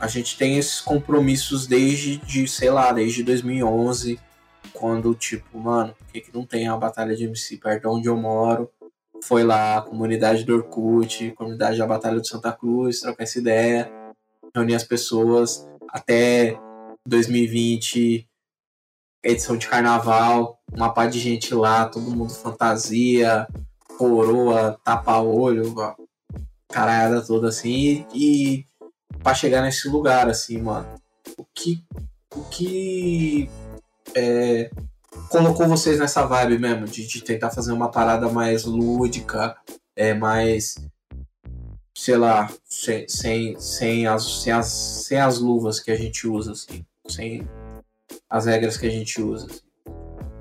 [0.01, 4.19] A gente tem esses compromissos desde, de, sei lá, desde 2011,
[4.73, 8.09] quando, tipo, mano, por que, que não tem a Batalha de MC perto de onde
[8.09, 8.69] eu moro?
[9.23, 13.89] Foi lá, comunidade do Orkut, comunidade da Batalha de Santa Cruz, trocar essa ideia,
[14.55, 15.67] reunir as pessoas.
[15.89, 16.59] Até
[17.07, 18.29] 2020,
[19.23, 23.47] edição de carnaval, uma par de gente lá, todo mundo fantasia,
[23.99, 25.75] coroa, tapa-olho,
[26.69, 28.65] caralhada toda assim, e,
[29.23, 30.89] para chegar nesse lugar, assim, mano.
[31.37, 31.85] O que.
[32.35, 33.49] O que.
[34.15, 34.71] É,
[35.29, 39.57] colocou vocês nessa vibe mesmo, de, de tentar fazer uma parada mais lúdica,
[39.95, 40.77] é mais.
[42.03, 46.51] Sei lá, sem, sem, sem, as, sem, as, sem as luvas que a gente usa,
[46.51, 46.85] assim.
[47.07, 47.49] Sem
[48.29, 49.47] as regras que a gente usa.
[49.47, 49.61] Assim.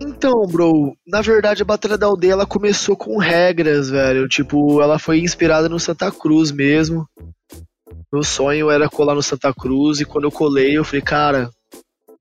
[0.02, 4.28] Então, bro, na verdade a Batalha da Aldeia ela começou com regras, velho.
[4.28, 7.08] Tipo, ela foi inspirada no Santa Cruz mesmo.
[8.12, 11.52] Meu sonho era colar no Santa Cruz e quando eu colei eu falei, cara,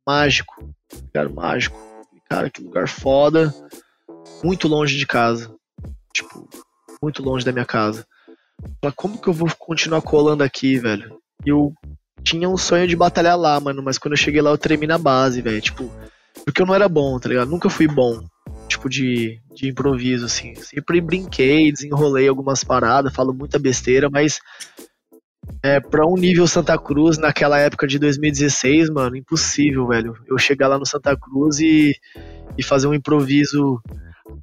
[0.07, 0.71] mágico.
[1.07, 1.81] Lugar mágico.
[2.29, 3.55] Cara, que lugar foda.
[4.45, 5.51] Muito longe de casa.
[6.15, 6.47] Tipo,
[7.03, 8.07] muito longe da minha casa.
[8.81, 11.19] Falei, como que eu vou continuar colando aqui, velho?
[11.45, 11.73] Eu
[12.23, 14.99] tinha um sonho de batalhar lá, mano, mas quando eu cheguei lá eu tremi na
[14.99, 15.61] base, velho.
[15.61, 15.91] Tipo,
[16.45, 17.51] porque eu não era bom, tá ligado?
[17.51, 18.23] Nunca fui bom,
[18.69, 20.55] tipo, de, de improviso, assim.
[20.57, 24.41] Sempre brinquei, desenrolei algumas paradas, falo muita besteira, mas
[25.63, 30.17] é, pra um nível Santa Cruz, naquela época de 2016, mano, impossível, velho.
[30.27, 31.95] Eu chegar lá no Santa Cruz e,
[32.57, 33.81] e fazer um improviso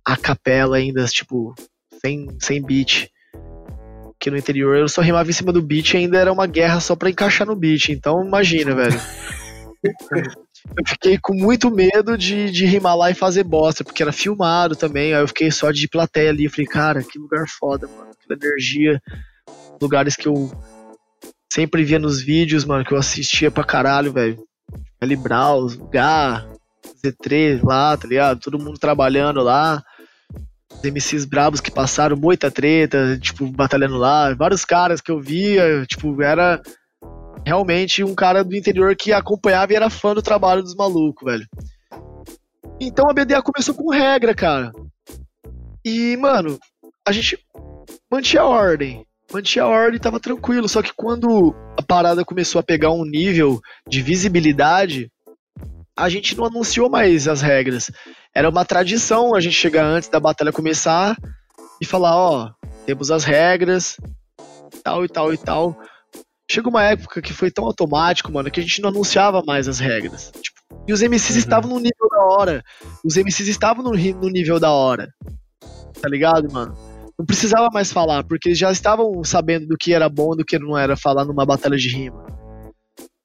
[0.05, 1.55] a capela ainda, tipo,
[2.01, 3.09] sem, sem beat.
[4.19, 6.79] Que no interior eu só rimava em cima do beat e ainda era uma guerra
[6.79, 7.89] só pra encaixar no beat.
[7.89, 8.99] Então imagina, velho.
[9.83, 14.75] eu fiquei com muito medo de, de rimar lá e fazer bosta, porque era filmado
[14.75, 15.13] também.
[15.13, 16.49] Aí eu fiquei só de plateia ali.
[16.49, 18.11] Falei, cara, que lugar foda, mano.
[18.11, 19.01] Aquela energia.
[19.81, 20.51] Lugares que eu
[21.51, 24.43] sempre via nos vídeos, mano, que eu assistia pra caralho, velho.
[24.99, 26.45] Ali Braus, Gá,
[27.03, 28.39] Z3 lá, tá ligado?
[28.39, 29.83] Todo mundo trabalhando lá.
[30.83, 34.33] MCs brabos que passaram, muita treta, tipo, batalhando lá.
[34.33, 36.61] Vários caras que eu via, tipo, era
[37.45, 41.47] realmente um cara do interior que acompanhava e era fã do trabalho dos malucos, velho.
[42.79, 44.71] Então a BDA começou com regra, cara.
[45.83, 46.59] E, mano,
[47.07, 47.39] a gente
[48.11, 49.05] mantinha a ordem.
[49.31, 50.67] Mantinha a ordem tava tranquilo.
[50.67, 55.09] Só que quando a parada começou a pegar um nível de visibilidade,
[55.97, 57.89] a gente não anunciou mais as regras.
[58.37, 61.17] Era uma tradição a gente chegar antes da batalha começar
[61.81, 62.51] e falar, ó,
[62.85, 63.97] temos as regras,
[64.83, 65.75] tal e tal e tal.
[66.47, 69.79] Chega uma época que foi tão automático, mano, que a gente não anunciava mais as
[69.79, 70.31] regras.
[70.39, 71.37] Tipo, e os MCs uhum.
[71.39, 72.63] estavam no nível da hora.
[73.03, 75.11] Os MCs estavam no, no nível da hora.
[75.99, 76.75] Tá ligado, mano?
[77.17, 80.45] Não precisava mais falar, porque eles já estavam sabendo do que era bom e do
[80.45, 82.23] que não era falar numa batalha de rima.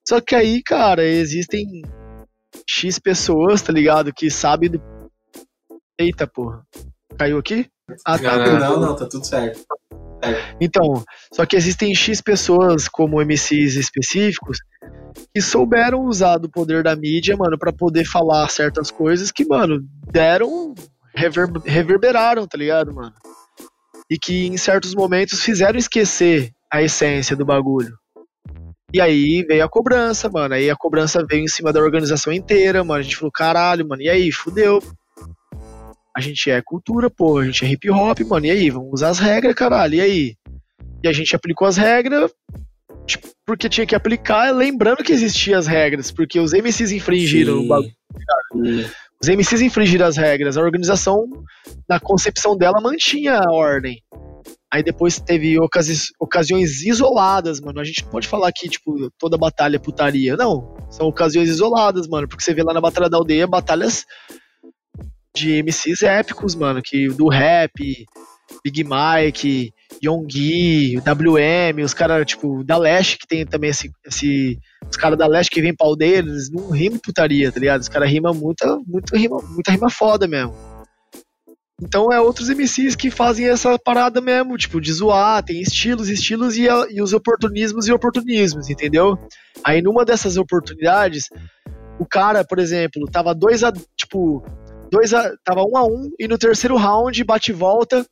[0.08, 1.82] Só que aí, cara, existem
[2.66, 4.10] X pessoas, tá ligado?
[4.10, 4.91] Que sabem do.
[6.02, 6.66] Eita, porra.
[7.16, 7.68] Caiu aqui?
[8.04, 8.36] Ah, tá.
[8.36, 9.64] Não, não, não, tá tudo certo.
[10.60, 14.58] Então, só que existem X pessoas, como MCs específicos,
[15.34, 19.84] que souberam usar do poder da mídia, mano, para poder falar certas coisas que, mano,
[20.10, 20.74] deram,
[21.14, 23.12] rever, reverberaram, tá ligado, mano?
[24.08, 27.96] E que em certos momentos fizeram esquecer a essência do bagulho.
[28.94, 30.54] E aí veio a cobrança, mano.
[30.54, 33.00] Aí a cobrança veio em cima da organização inteira, mano.
[33.00, 34.82] A gente falou, caralho, mano, e aí, fudeu.
[36.16, 38.46] A gente é cultura, pô, a gente é hip hop, mano.
[38.46, 39.94] E aí, vamos usar as regras, caralho.
[39.94, 40.36] E aí?
[41.02, 42.30] E a gente aplicou as regras
[43.06, 47.64] tipo, porque tinha que aplicar, lembrando que existiam as regras, porque os MCs infringiram Sim.
[47.64, 47.92] o bagulho.
[49.20, 51.28] Os MCs infringiram as regras, a organização,
[51.88, 54.02] na concepção dela, mantinha a ordem.
[54.72, 57.78] Aí depois teve ocasi ocasiões isoladas, mano.
[57.78, 60.34] A gente não pode falar que, tipo, toda batalha é putaria.
[60.34, 60.74] Não.
[60.90, 62.26] São ocasiões isoladas, mano.
[62.26, 64.06] Porque você vê lá na Batalha da Aldeia batalhas
[65.34, 68.06] de MCs épicos, mano, que do rap,
[68.64, 69.72] Big Mike,
[70.04, 73.90] Yonggi, WM, os caras, tipo, da Leste, que tem também esse.
[74.04, 77.80] esse os caras da Leste que vem pau deles, não rimam putaria, tá ligado?
[77.80, 80.54] Os caras rimam muita, muita, rima, muita rima foda mesmo.
[81.80, 86.56] Então é outros MCs que fazem essa parada mesmo, tipo, de zoar, tem estilos, estilos
[86.56, 89.18] e, e os oportunismos e oportunismos, entendeu?
[89.64, 91.28] Aí numa dessas oportunidades,
[91.98, 94.44] o cara, por exemplo, tava dois a, tipo,
[94.92, 98.06] dois a, tava um a um, e no terceiro round, bate e volta,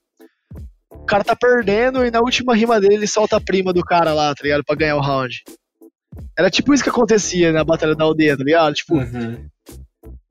[0.91, 4.15] o cara tá perdendo, e na última rima dele ele solta a prima do cara
[4.15, 4.65] lá, tá ligado?
[4.65, 5.43] Pra ganhar o round.
[6.37, 8.75] Era tipo isso que acontecia na Batalha da Aldeia, tá ligado?
[8.75, 9.47] Tipo, uhum.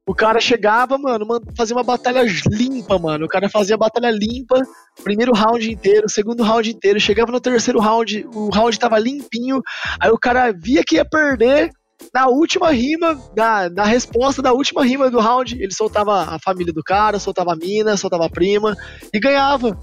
[0.09, 1.23] O cara chegava, mano,
[1.55, 3.25] fazia uma batalha limpa, mano.
[3.25, 4.59] O cara fazia a batalha limpa,
[5.03, 6.99] primeiro round inteiro, segundo round inteiro.
[6.99, 9.61] Chegava no terceiro round, o round tava limpinho.
[9.99, 11.69] Aí o cara via que ia perder.
[12.13, 16.73] Na última rima, na, na resposta da última rima do round, ele soltava a família
[16.73, 18.75] do cara, soltava a mina, soltava a prima
[19.13, 19.77] e ganhava.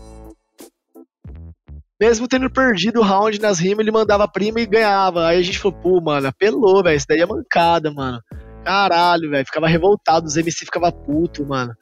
[2.01, 5.29] Mesmo tendo perdido o round nas rimas, ele mandava a prima e ganhava.
[5.29, 6.97] Aí a gente falou, pô, mano, apelou, velho.
[6.97, 8.21] Isso daí é mancada, mano.
[8.65, 9.47] Caralho, velho.
[9.47, 11.75] Ficava revoltado, os MC ficava puto, mano.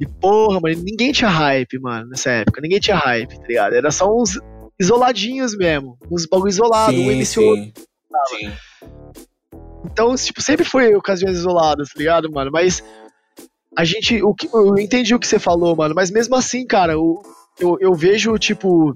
[0.00, 2.60] E porra, mano, ninguém tinha hype, mano, nessa época.
[2.60, 3.72] Ninguém tinha hype, tá ligado?
[3.74, 4.38] Era só uns
[4.78, 5.96] isoladinhos mesmo.
[6.10, 7.46] Uns bagulho isolado, sim, um MC sim.
[7.46, 7.82] outro.
[8.28, 8.52] Sim.
[9.84, 12.50] Então, tipo, sempre foi ocasiões isoladas, tá ligado, mano?
[12.52, 12.82] Mas
[13.76, 14.22] a gente.
[14.22, 15.94] O que, eu entendi o que você falou, mano.
[15.94, 17.22] Mas mesmo assim, cara, eu,
[17.58, 18.94] eu, eu vejo, tipo,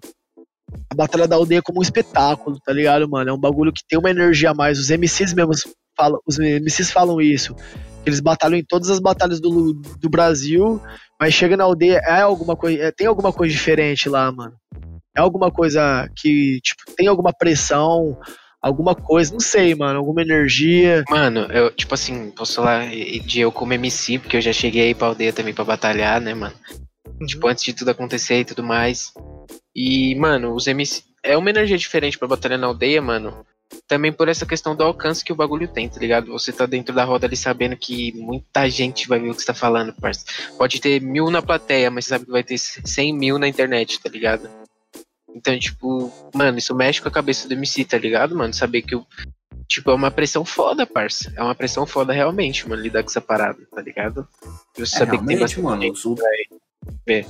[0.91, 3.31] a Batalha da Aldeia como um espetáculo, tá ligado, mano?
[3.31, 4.79] É um bagulho que tem uma energia a mais.
[4.79, 5.53] Os MCs mesmo
[5.97, 7.55] falam, os MCs falam isso.
[8.05, 10.81] Eles batalham em todas as batalhas do, do Brasil,
[11.21, 14.55] mas chega na aldeia, é alguma coisa, é, tem alguma coisa diferente lá, mano.
[15.17, 18.19] É alguma coisa que, tipo, tem alguma pressão,
[18.63, 21.03] alguma coisa, não sei, mano, alguma energia.
[21.11, 24.95] Mano, eu, tipo assim, posso falar de eu como MC, porque eu já cheguei aí
[24.95, 26.55] pra aldeia também pra batalhar, né, mano?
[27.21, 27.27] Uhum.
[27.27, 29.13] Tipo, antes de tudo acontecer e tudo mais.
[29.75, 31.03] E, mano, os MC.
[31.25, 33.45] É uma energia diferente pra batalhar na aldeia, mano
[33.87, 36.33] também por essa questão do alcance que o bagulho tem, tá ligado?
[36.33, 39.47] Você tá dentro da roda ali sabendo que muita gente vai ver o que você
[39.47, 40.25] tá falando, parça.
[40.59, 44.09] Pode ter mil na plateia, mas sabe que vai ter cem mil na internet, tá
[44.09, 44.49] ligado?
[45.35, 48.53] Então, tipo, mano, isso mexe com a cabeça do MC, tá ligado, mano?
[48.53, 49.07] Saber que o.
[49.67, 51.33] Tipo, é uma pressão foda, parça.
[51.37, 54.29] É uma pressão foda realmente, mano, lidar com essa parada, tá ligado?
[54.75, 56.03] Você é, saber que tem bastante mano, gente
[57.07, 57.27] ver.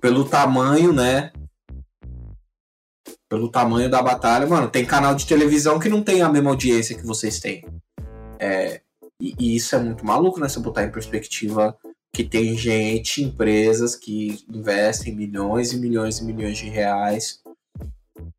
[0.00, 1.32] Pelo tamanho, né?
[3.30, 6.96] pelo tamanho da batalha, mano, tem canal de televisão que não tem a mesma audiência
[6.96, 7.64] que vocês têm.
[8.40, 8.80] É,
[9.20, 10.48] e, e, isso é muito maluco, né?
[10.48, 11.78] Você botar em perspectiva
[12.12, 17.40] que tem gente, empresas que investem milhões e milhões e milhões de reais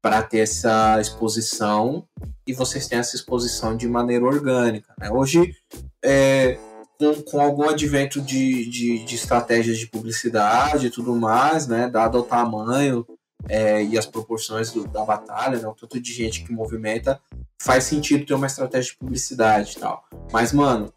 [0.01, 2.05] para ter essa exposição
[2.45, 4.93] e vocês têm essa exposição de maneira orgânica.
[4.99, 5.09] Né?
[5.09, 5.55] Hoje,
[6.03, 6.57] é,
[6.97, 12.19] com, com, algum advento de, de, de estratégias de publicidade e tudo mais, né, dado
[12.19, 13.05] o tamanho
[13.47, 17.19] é, e as proporções do, da batalha, né, o tanto de gente que movimenta,
[17.61, 20.03] faz sentido ter uma estratégia de publicidade e tal.
[20.31, 20.91] Mas, mano,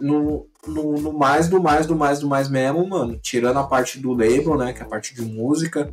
[0.00, 3.98] no, no, no, mais do mais do mais do mais mesmo, mano, tirando a parte
[3.98, 5.92] do label, né, que é a parte de música,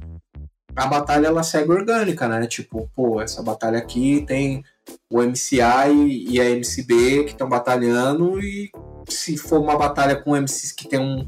[0.75, 2.45] a batalha ela segue orgânica, né?
[2.47, 4.63] Tipo, pô, essa batalha aqui tem
[5.09, 8.71] o MCA e, e a MCB que estão batalhando e
[9.07, 11.27] se for uma batalha com MCs que tem um,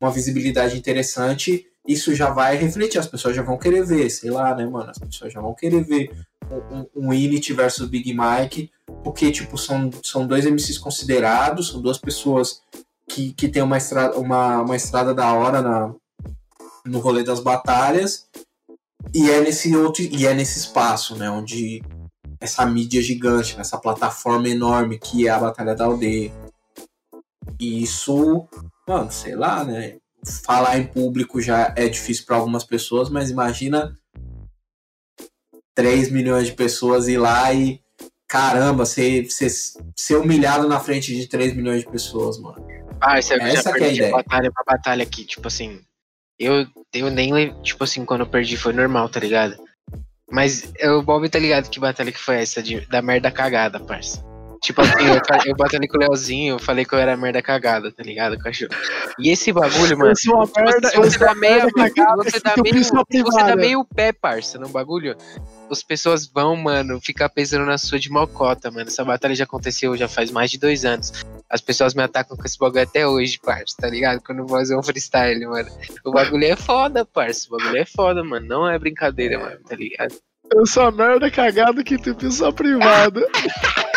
[0.00, 4.54] uma visibilidade interessante, isso já vai refletir, as pessoas já vão querer ver, sei lá,
[4.54, 4.90] né, mano?
[4.90, 6.10] As pessoas já vão querer ver
[6.70, 8.70] um, um Init versus Big Mike,
[9.02, 12.62] porque, tipo, são, são dois MCs considerados, são duas pessoas
[13.08, 15.94] que, que tem uma estrada, uma, uma estrada da hora na,
[16.84, 18.28] no rolê das batalhas,
[19.14, 21.82] e é nesse outro, e é nesse espaço, né, onde
[22.40, 26.32] essa mídia gigante, essa plataforma enorme que é a Batalha da Aldeia.
[27.58, 28.48] E isso,
[28.88, 29.99] mano, sei lá, né?
[30.44, 33.96] Falar em público já é difícil para algumas pessoas, mas imagina
[35.74, 37.80] 3 milhões de pessoas ir lá e
[38.28, 39.50] caramba, ser, ser,
[39.96, 42.64] ser humilhado na frente de 3 milhões de pessoas, mano.
[43.00, 45.80] Ah, isso é, Essa já perdi é batalha pra batalha aqui, tipo assim.
[46.38, 49.56] Eu, eu nem, tipo assim, quando eu perdi foi normal, tá ligado?
[50.30, 54.24] Mas o Bob tá ligado que batalha que foi essa de, da merda cagada, parça.
[54.62, 57.90] Tipo assim, eu, eu batalhei com o Leozinho, eu falei que eu era merda cagada,
[57.90, 58.36] tá ligado?
[58.38, 58.70] Cachorro.
[59.18, 60.10] E esse bagulho, mano.
[60.10, 61.66] Eu sou uma merda, você, você dá meia.
[61.66, 65.16] Você dá meio, você dá meio pé, parça, no bagulho.
[65.70, 68.88] As pessoas vão, mano, ficar pesando na sua de mocota, mano.
[68.88, 71.10] Essa batalha já aconteceu já faz mais de dois anos.
[71.48, 74.20] As pessoas me atacam com esse bagulho até hoje, parça, tá ligado?
[74.20, 75.70] Quando eu vou fazer um freestyle, mano.
[76.04, 77.48] O bagulho é foda, parça.
[77.48, 78.46] O bagulho é foda, mano.
[78.46, 80.14] Não é brincadeira, mano, tá ligado?
[80.52, 83.26] Eu sou a merda cagada que tem pessoa privada.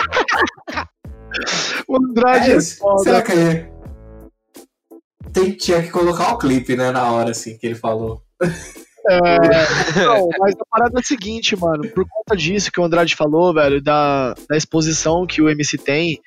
[1.88, 3.04] o Andrade é, é foda.
[3.04, 3.74] Será que ele...
[5.32, 8.22] Tem, tinha que colocar o clipe, né, na hora, assim, que ele falou.
[9.10, 9.20] É,
[10.06, 11.90] não, mas a parada é a seguinte, mano.
[11.90, 16.22] Por conta disso que o Andrade falou, velho, da, da exposição que o MC tem,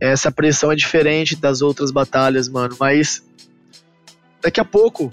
[0.00, 2.76] essa pressão é diferente das outras batalhas, mano.
[2.80, 3.22] Mas
[4.42, 5.10] daqui a pouco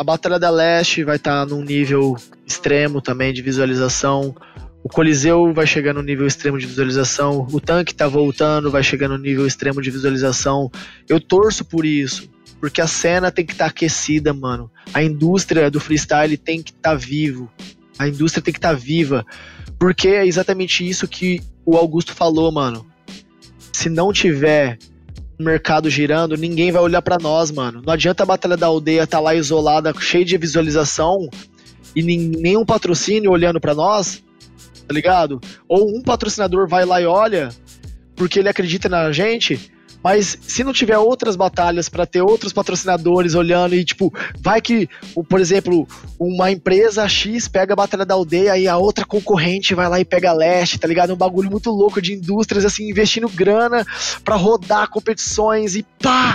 [0.00, 2.16] a Batalha da Leste vai estar tá num nível
[2.46, 4.34] extremo também de visualização.
[4.82, 7.46] O Coliseu vai chegar no nível extremo de visualização.
[7.52, 10.70] O tanque tá voltando, vai chegar no nível extremo de visualização.
[11.08, 12.28] Eu torço por isso.
[12.58, 14.70] Porque a cena tem que estar tá aquecida, mano.
[14.92, 17.50] A indústria do freestyle tem que estar tá vivo.
[17.98, 19.24] A indústria tem que estar tá viva.
[19.78, 22.86] Porque é exatamente isso que o Augusto falou, mano.
[23.72, 24.78] Se não tiver
[25.38, 27.82] mercado girando, ninguém vai olhar para nós, mano.
[27.84, 31.28] Não adianta a Batalha da Aldeia tá lá isolada, cheia de visualização
[31.96, 34.22] e nenhum patrocínio olhando para nós,
[34.90, 35.40] tá ligado?
[35.68, 37.50] Ou um patrocinador vai lá e olha
[38.16, 39.70] porque ele acredita na gente
[40.02, 44.88] mas se não tiver outras batalhas para ter outros patrocinadores olhando e, tipo, vai que,
[45.28, 45.86] por exemplo,
[46.18, 50.04] uma empresa X pega a Batalha da Aldeia e a outra concorrente vai lá e
[50.04, 51.10] pega a Leste, tá ligado?
[51.10, 53.86] É um bagulho muito louco de indústrias, assim, investindo grana
[54.24, 56.34] para rodar competições e pá!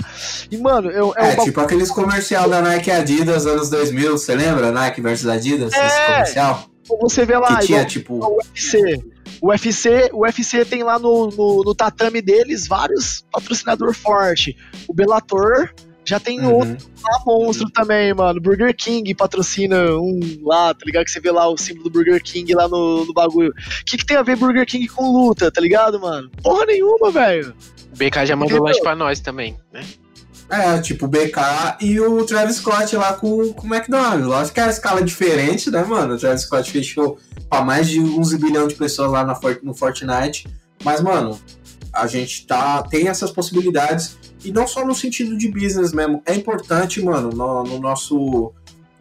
[0.52, 4.36] E, mano, eu, é, é um tipo aqueles comercial da Nike Adidas anos 2000, você
[4.36, 4.72] lembra?
[4.72, 6.75] Nike versus Adidas, é, esse comercial?
[7.02, 8.16] Você vê lá, que tinha, tipo...
[8.16, 9.04] o UFC
[9.42, 14.56] o UFC, o UFC tem lá no, no, no tatame deles vários patrocinador forte.
[14.88, 15.74] O Bellator
[16.04, 16.54] já tem uhum.
[16.54, 18.40] outro lá monstro também, mano.
[18.40, 21.06] Burger King patrocina um lá, tá ligado?
[21.06, 23.50] Que você vê lá o símbolo do Burger King lá no, no bagulho.
[23.50, 26.30] O que, que tem a ver Burger King com luta, tá ligado, mano?
[26.42, 27.54] Porra nenhuma, velho.
[27.94, 29.84] O BK já mandou lanche pra nós também, né?
[30.50, 34.28] É, tipo o BK e o Travis Scott lá com, com o McDonald's.
[34.28, 36.14] Lógico que é a escala diferente, né, mano?
[36.14, 37.18] O Travis Scott fechou
[37.50, 40.48] pra mais de 11 bilhão de pessoas lá na, no Fortnite.
[40.84, 41.40] Mas, mano,
[41.92, 44.18] a gente tá, tem essas possibilidades.
[44.44, 46.22] E não só no sentido de business mesmo.
[46.26, 48.54] É importante, mano, no, no nosso,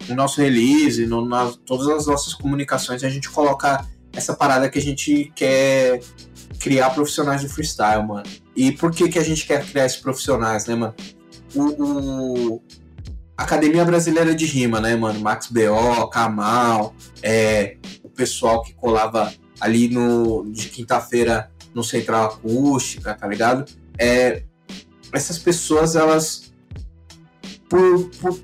[0.09, 4.79] no nosso release, no, na, todas as nossas comunicações, a gente colocar essa parada que
[4.79, 6.01] a gente quer
[6.59, 8.23] criar profissionais de freestyle, mano.
[8.57, 10.95] E por que, que a gente quer criar esses profissionais, né, mano?
[11.55, 12.63] O, o
[13.37, 15.21] Academia Brasileira de Rima, né, mano?
[15.21, 23.15] Max B.O., Kamal, é, o pessoal que colava ali no de quinta-feira no Central Acústica,
[23.15, 23.65] tá ligado?
[23.99, 24.43] É,
[25.13, 26.53] essas pessoas, elas,
[27.69, 28.41] por, por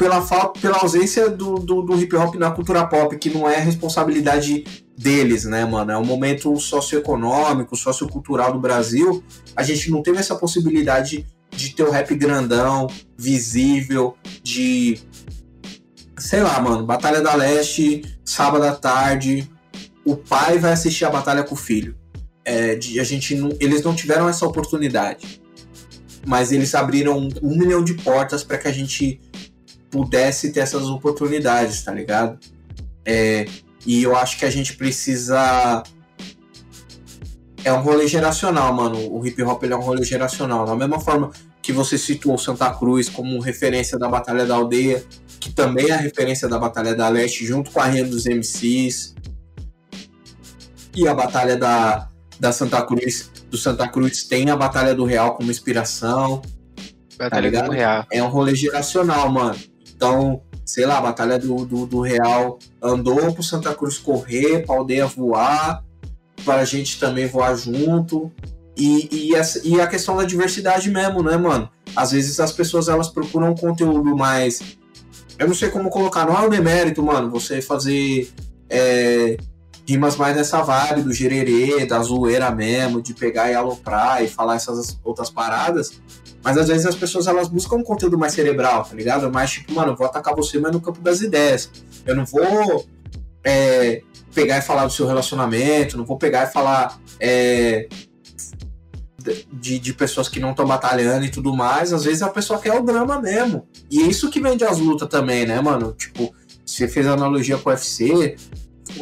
[0.00, 3.58] pela falta, pela ausência do, do, do, hip hop na cultura pop, que não é
[3.58, 4.64] responsabilidade
[4.96, 5.92] deles, né, mano?
[5.92, 9.22] É um momento socioeconômico, sociocultural do Brasil.
[9.54, 12.86] A gente não teve essa possibilidade de ter o rap grandão,
[13.16, 15.00] visível, de.
[16.18, 19.50] Sei lá, mano, Batalha da Leste, sábado à tarde,
[20.04, 21.96] o pai vai assistir a batalha com o filho.
[22.44, 25.40] É, de, a gente não, eles não tiveram essa oportunidade.
[26.26, 29.20] Mas eles abriram um, um milhão de portas para que a gente
[29.90, 32.38] pudesse ter essas oportunidades, tá ligado?
[33.04, 33.46] É,
[33.86, 35.82] e eu acho que a gente precisa
[37.64, 39.12] é um rolê geracional, mano.
[39.12, 40.64] O hip hop ele é um rolê geracional.
[40.64, 41.30] Da mesma forma
[41.62, 45.04] que você situou Santa Cruz como referência da Batalha da Aldeia,
[45.38, 49.14] que também é a referência da Batalha da Leste, junto com a Renda dos MCs.
[50.94, 52.08] E a Batalha da,
[52.38, 56.42] da Santa Cruz, do Santa Cruz tem a Batalha do Real como inspiração.
[57.18, 58.06] Batalha tá do Real.
[58.10, 59.58] É um rolê geracional, mano.
[59.94, 64.76] Então, sei lá, a Batalha do, do, do Real andou pro Santa Cruz correr, pra
[64.76, 65.84] aldeia voar
[66.44, 68.30] para a gente também voar junto.
[68.76, 71.68] E, e, essa, e a questão da diversidade mesmo, né, mano?
[71.94, 74.60] Às vezes as pessoas elas procuram um conteúdo mais.
[75.38, 78.30] Eu não sei como colocar, não é um demérito, mano, você fazer
[78.68, 79.36] é,
[79.86, 84.56] rimas mais nessa vibe do gererê, da zoeira mesmo, de pegar e aloprar e falar
[84.56, 86.00] essas outras paradas.
[86.42, 89.30] Mas às vezes as pessoas elas buscam um conteúdo mais cerebral, tá ligado?
[89.30, 91.70] Mais tipo, mano, eu vou atacar você, mas no campo das ideias.
[92.06, 92.86] Eu não vou
[93.44, 94.02] é,
[94.34, 97.88] pegar e falar do seu relacionamento, não vou pegar e falar é,
[99.52, 101.92] de, de pessoas que não estão batalhando e tudo mais.
[101.92, 103.66] Às vezes a pessoa quer o drama mesmo.
[103.90, 105.92] E é isso que vende as lutas também, né, mano?
[105.92, 108.36] Tipo, você fez analogia com o UFC,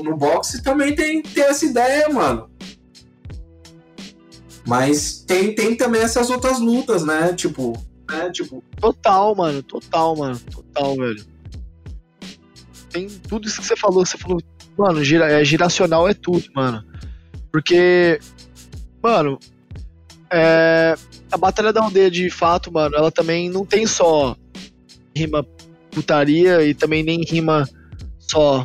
[0.03, 2.51] no boxe também tem, tem essa ideia, mano.
[4.67, 7.33] Mas tem, tem também essas outras lutas, né?
[7.33, 7.73] Tipo,
[8.11, 8.31] né?
[8.31, 8.63] Tipo.
[8.81, 9.63] Total, mano.
[9.63, 10.39] Total, mano.
[10.39, 11.25] Total, velho.
[12.91, 14.05] Tem tudo isso que você falou.
[14.05, 14.41] Você falou
[14.79, 16.85] Mano, é, giracional é tudo, mano.
[17.51, 18.21] Porque,
[19.03, 19.39] mano,
[20.33, 20.95] é,
[21.33, 24.37] a Batalha da Aldeia, de fato, mano, ela também não tem só
[25.17, 25.45] rima
[25.91, 27.69] putaria e também nem rima
[28.19, 28.65] só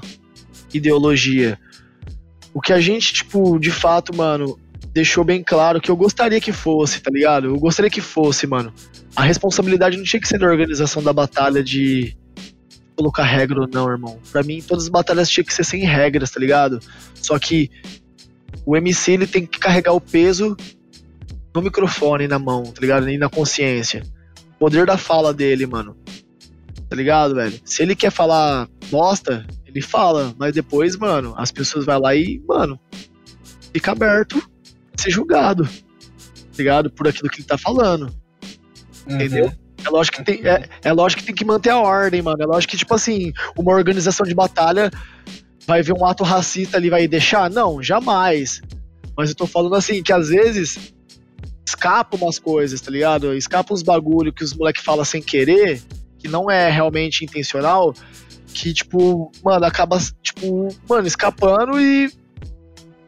[0.71, 1.57] ideologia.
[2.53, 4.59] O que a gente, tipo, de fato, mano,
[4.93, 7.47] deixou bem claro que eu gostaria que fosse, tá ligado?
[7.47, 8.71] Eu gostaria que fosse, mano.
[9.15, 12.15] A responsabilidade não tinha que ser da organização da batalha de
[12.95, 14.19] colocar regra ou não, irmão.
[14.31, 16.79] Pra mim, todas as batalhas tinham que ser sem regras, tá ligado?
[17.15, 17.69] Só que
[18.65, 20.55] o MC ele tem que carregar o peso
[21.53, 23.09] no microfone, na mão, tá ligado?
[23.09, 24.03] E na consciência.
[24.55, 25.95] O poder da fala dele, mano.
[26.89, 27.59] Tá ligado, velho?
[27.65, 32.41] Se ele quer falar bosta, ele fala, mas depois, mano, as pessoas vão lá e,
[32.47, 32.79] mano,
[33.73, 34.41] fica aberto
[34.95, 36.91] ser julgado, tá ligado?
[36.91, 38.13] Por aquilo que ele tá falando.
[39.07, 39.15] Uhum.
[39.15, 39.51] Entendeu?
[39.85, 42.41] É lógico que tem, é, é lógico que tem que manter a ordem, mano.
[42.41, 44.89] É lógico que, tipo assim, uma organização de batalha
[45.65, 47.49] vai ver um ato racista ali vai deixar?
[47.49, 48.61] Não, jamais.
[49.15, 50.93] Mas eu tô falando assim, que às vezes
[51.65, 53.33] escapa umas coisas, tá ligado?
[53.33, 55.81] Escapa uns bagulho que os moleques falam sem querer,
[56.19, 57.93] que não é realmente intencional,
[58.53, 62.11] que, tipo, mano, acaba, tipo, mano, escapando e,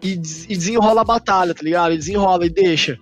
[0.01, 1.93] e, e desenrola a batalha, tá ligado?
[1.93, 2.99] E desenrola e deixa.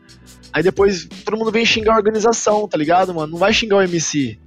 [0.53, 3.31] Aí depois todo mundo vem xingar a organização, tá ligado, mano?
[3.33, 4.37] Não vai xingar o MC.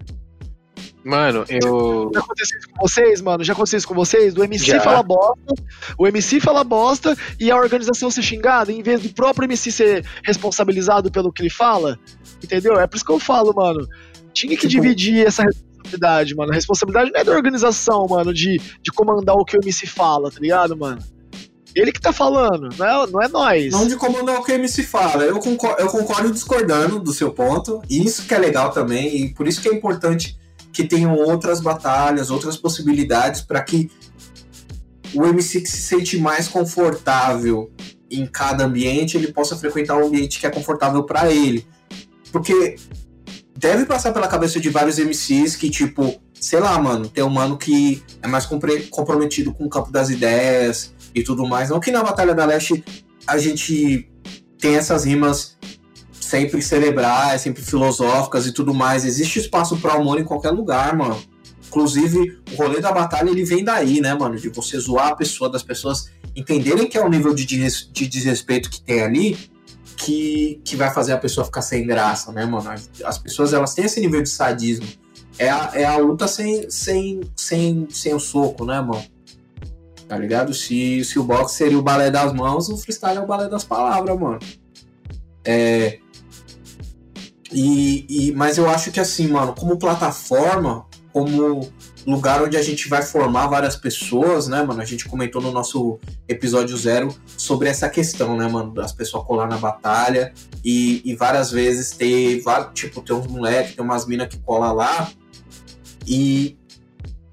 [1.04, 2.10] Mano, eu.
[2.12, 3.44] Já aconteceu isso com vocês, mano?
[3.44, 4.34] Já aconteceu isso com vocês?
[4.34, 4.80] Do MC Já.
[4.80, 5.54] fala bosta,
[5.96, 10.04] o MC fala bosta e a organização ser xingada, em vez do próprio MC ser
[10.24, 11.96] responsabilizado pelo que ele fala.
[12.42, 12.74] Entendeu?
[12.80, 13.86] É por isso que eu falo, mano.
[14.32, 16.50] Tinha que Tipo- dividir essa responsabilidade, mano.
[16.50, 20.28] A responsabilidade não é da organização, mano, de, de comandar o que o MC fala,
[20.30, 20.98] tá ligado, mano?
[21.76, 23.70] Ele que tá falando, não é, não é nós.
[23.70, 25.24] Não de comandar o que o MC fala.
[25.24, 27.82] Eu concordo, eu concordo discordando do seu ponto.
[27.86, 29.14] E isso que é legal também.
[29.14, 30.38] E por isso que é importante
[30.72, 33.90] que tenham outras batalhas, outras possibilidades para que
[35.14, 37.70] o MC que se sente mais confortável
[38.10, 41.66] em cada ambiente, ele possa frequentar um ambiente que é confortável para ele.
[42.32, 42.76] Porque
[43.54, 47.58] deve passar pela cabeça de vários MCs que, tipo, sei lá, mano, tem um mano
[47.58, 51.70] que é mais comprometido com o campo das ideias e tudo mais.
[51.70, 52.84] Não que na Batalha da Leste
[53.26, 54.08] a gente
[54.58, 55.56] tem essas rimas
[56.12, 59.04] sempre cerebrais, sempre filosóficas e tudo mais.
[59.04, 61.18] Existe espaço para humor em qualquer lugar, mano.
[61.68, 64.36] Inclusive, o rolê da batalha ele vem daí, né, mano?
[64.36, 68.06] De você zoar a pessoa, das pessoas entenderem que é o nível de, desres- de
[68.06, 69.36] desrespeito que tem ali
[69.96, 72.70] que, que vai fazer a pessoa ficar sem graça, né, mano?
[72.70, 74.86] As- As pessoas elas têm esse nível de sadismo.
[75.38, 79.04] É a, é a luta sem, sem, sem, sem o soco, né, mano?
[80.08, 80.54] Tá ligado?
[80.54, 83.64] Se, se o boxe seria o balé das mãos, o freestyle é o balé das
[83.64, 84.38] palavras, mano.
[85.44, 85.98] É.
[87.52, 91.70] E, e, mas eu acho que assim, mano, como plataforma, como
[92.06, 94.80] lugar onde a gente vai formar várias pessoas, né, mano?
[94.80, 95.98] A gente comentou no nosso
[96.28, 98.72] episódio zero sobre essa questão, né, mano?
[98.72, 100.32] Das pessoas colar na batalha
[100.64, 102.42] e, e várias vezes ter,
[102.74, 105.10] tipo, tem uns moleques, tem umas minas que cola lá
[106.06, 106.56] e,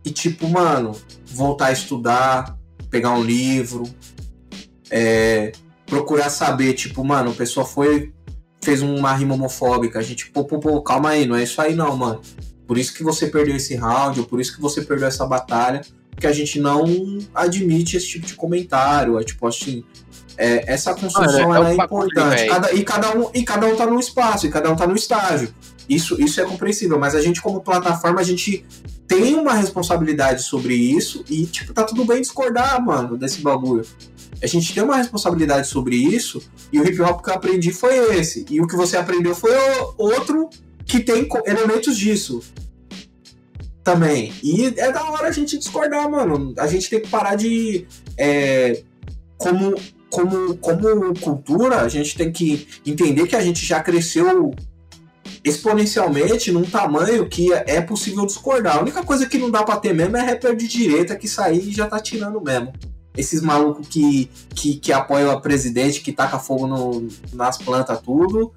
[0.03, 0.93] e, tipo, mano,
[1.25, 2.57] voltar a estudar,
[2.93, 3.91] pegar um livro,
[4.91, 5.51] é,
[5.87, 8.13] procurar saber, tipo, mano, a pessoa foi,
[8.63, 11.73] fez uma rima homofóbica, a gente, pô, pô, pô, calma aí, não é isso aí
[11.73, 12.21] não, mano.
[12.67, 15.81] Por isso que você perdeu esse round, ou por isso que você perdeu essa batalha,
[16.11, 16.85] porque a gente não
[17.33, 19.83] admite esse tipo de comentário, é tipo assim,
[20.37, 23.99] é, essa construção é é importante, cada, e, cada um, e cada um tá num
[23.99, 25.51] espaço, e cada um tá num estágio.
[25.87, 28.65] Isso, isso é compreensível, mas a gente, como plataforma, a gente
[29.07, 33.85] tem uma responsabilidade sobre isso e, tipo, tá tudo bem discordar, mano, desse bagulho.
[34.41, 38.17] A gente tem uma responsabilidade sobre isso e o hip hop que eu aprendi foi
[38.17, 38.45] esse.
[38.49, 39.51] E o que você aprendeu foi
[39.97, 40.49] outro
[40.85, 42.41] que tem elementos disso
[43.83, 44.33] também.
[44.41, 46.53] E é da hora a gente discordar, mano.
[46.57, 47.85] A gente tem que parar de.
[48.17, 48.81] é,
[49.37, 49.75] como,
[50.09, 54.53] como, como cultura, a gente tem que entender que a gente já cresceu
[55.43, 58.77] exponencialmente num tamanho que é possível discordar.
[58.77, 61.67] A única coisa que não dá pra ter mesmo é rapper de direita que sair
[61.67, 62.71] e já tá tirando mesmo.
[63.15, 68.51] Esses malucos que, que, que apoiam a presidente, que taca fogo no- nas plantas, tudo.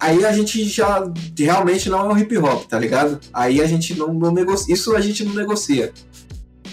[0.00, 1.04] Aí a gente já
[1.38, 3.20] realmente não é um hip hop, tá ligado?
[3.32, 4.74] Aí a gente não, não negocia.
[4.74, 5.92] Isso a gente não negocia.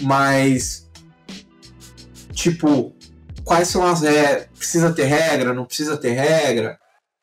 [0.00, 0.88] Mas.
[2.32, 2.92] Tipo,
[3.44, 4.46] quais são as regras?
[4.58, 5.52] Precisa ter regra?
[5.54, 6.78] Não precisa ter regra?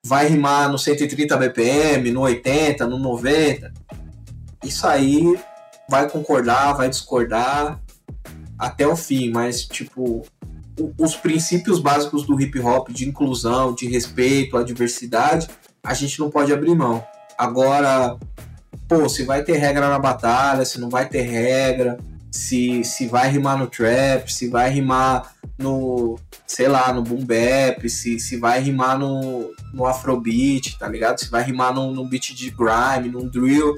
[0.06, 3.74] Vai rimar no 130 BPM, no 80, no 90?
[4.64, 5.38] Isso aí
[5.90, 7.82] vai concordar, vai discordar
[8.58, 10.26] até o fim, mas tipo,
[10.98, 15.48] os princípios básicos do hip hop de inclusão, de respeito à diversidade,
[15.84, 17.04] a gente não pode abrir mão.
[17.38, 18.18] Agora,
[18.88, 21.98] pô, se vai ter regra na batalha, se não vai ter regra,
[22.32, 27.88] se, se vai rimar no trap, se vai rimar no, sei lá, no boom bap,
[27.90, 31.20] se, se vai rimar no, no afrobeat, tá ligado?
[31.20, 33.76] Se vai rimar num, num beat de grime, num drill.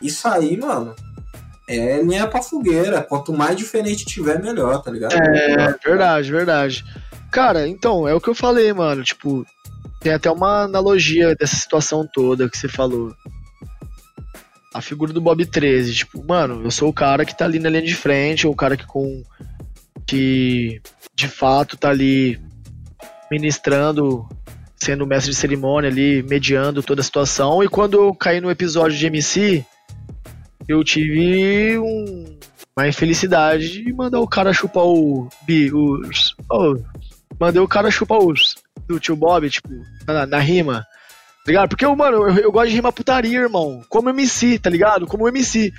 [0.00, 0.94] Isso aí, mano,
[1.68, 3.02] é linha pra fogueira.
[3.02, 5.14] Quanto mais diferente tiver, melhor, tá ligado?
[5.14, 6.84] É, verdade, verdade.
[7.30, 9.04] Cara, então, é o que eu falei, mano.
[9.04, 9.46] Tipo,
[10.00, 13.14] tem até uma analogia dessa situação toda que você falou.
[14.72, 17.68] A figura do Bob 13, tipo, mano, eu sou o cara que tá ali na
[17.68, 19.22] linha de frente, ou o cara que com.
[20.06, 20.80] que
[21.14, 22.40] de fato tá ali
[23.30, 24.28] ministrando,
[24.76, 27.62] sendo mestre de cerimônia ali, mediando toda a situação.
[27.62, 29.64] E quando eu caí no episódio de MC,
[30.68, 32.38] eu tive um,
[32.76, 35.28] uma infelicidade de mandar o cara chupar o.
[35.42, 36.76] Bi, os, oh,
[37.38, 38.54] mandei o cara chupar os.
[38.86, 39.68] Do tio Bob, tipo,
[40.06, 40.84] na, na rima.
[41.50, 41.68] Ligado?
[41.70, 43.82] Porque, eu, mano, eu, eu gosto de rimar putaria, irmão.
[43.88, 45.04] Como MC, tá ligado?
[45.04, 45.72] Como MC.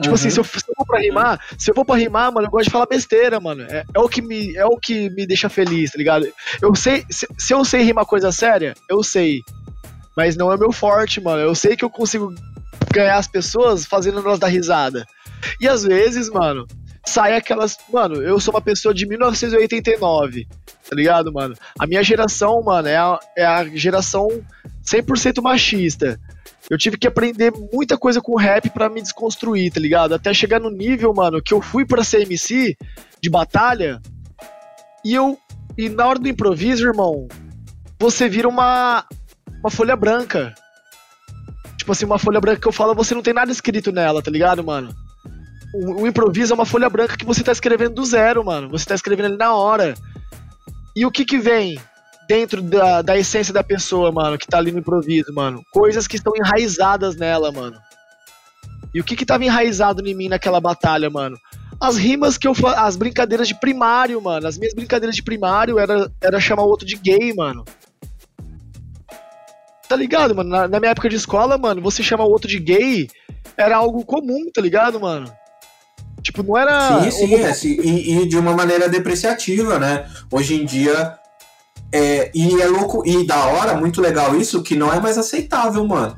[0.00, 2.48] Tipo assim, se eu, se eu for pra rimar, se eu for pra rimar, mano,
[2.48, 3.62] eu gosto de falar besteira, mano.
[3.62, 6.26] É, é o, que me, é o que me deixa feliz, tá ligado?
[6.60, 9.42] Eu sei, se, se eu sei rimar coisa séria, eu sei.
[10.16, 11.40] Mas não é meu forte, mano.
[11.40, 12.34] Eu sei que eu consigo
[12.92, 15.06] ganhar as pessoas fazendo elas dar risada.
[15.60, 16.66] E às vezes, mano,
[17.06, 17.76] sai aquelas.
[17.92, 20.48] Mano, eu sou uma pessoa de 1989,
[20.88, 21.54] tá ligado, mano?
[21.78, 24.28] A minha geração, mano, é a, é a geração
[24.84, 26.18] 100% machista.
[26.68, 30.14] Eu tive que aprender muita coisa com rap para me desconstruir, tá ligado?
[30.14, 32.76] Até chegar no nível, mano, que eu fui pra CMC
[33.20, 34.00] de batalha
[35.04, 35.38] e eu.
[35.78, 37.28] E na hora do improviso, irmão,
[38.00, 39.04] você vira uma.
[39.60, 40.54] Uma folha branca.
[41.78, 44.30] Tipo assim, uma folha branca que eu falo, você não tem nada escrito nela, tá
[44.30, 44.94] ligado, mano?
[45.72, 48.68] O, o improviso é uma folha branca que você tá escrevendo do zero, mano.
[48.70, 49.94] Você tá escrevendo ali na hora.
[50.96, 51.78] E o que que vem?
[52.26, 55.62] dentro da, da essência da pessoa, mano, que tá ali no improviso, mano.
[55.72, 57.78] Coisas que estão enraizadas nela, mano.
[58.92, 61.36] E o que que tava enraizado em mim naquela batalha, mano?
[61.80, 64.46] As rimas que eu as brincadeiras de primário, mano.
[64.46, 67.64] As minhas brincadeiras de primário era, era chamar o outro de gay, mano.
[69.88, 70.50] Tá ligado, mano?
[70.50, 73.08] Na, na minha época de escola, mano, você chamar o outro de gay
[73.56, 75.32] era algo comum, tá ligado, mano?
[76.26, 77.04] Tipo, não era.
[77.04, 77.80] Sim, sim, é, sim.
[77.80, 80.08] E, e, de uma maneira depreciativa, né?
[80.28, 81.16] Hoje em dia
[81.92, 85.86] é, e é louco, e da hora, muito legal isso, que não é mais aceitável,
[85.86, 86.16] mano.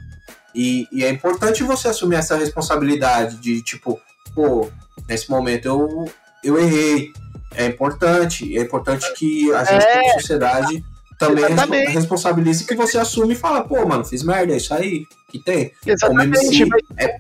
[0.55, 4.01] E, e, é importante você assumir essa responsabilidade de, tipo,
[4.35, 4.71] pô,
[5.07, 6.11] nesse momento eu,
[6.43, 7.13] eu errei.
[7.55, 10.85] É importante, é importante que a gente, é, como sociedade,
[11.19, 11.91] também exatamente.
[11.91, 15.73] responsabilize que você assume e fala, pô, mano, fiz merda, é isso aí que tem.
[15.85, 17.17] Exatamente, MC, mas é...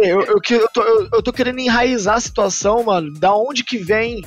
[0.00, 3.76] eu, eu, eu, tô, eu, eu tô querendo enraizar a situação, mano, da onde que
[3.76, 4.24] vem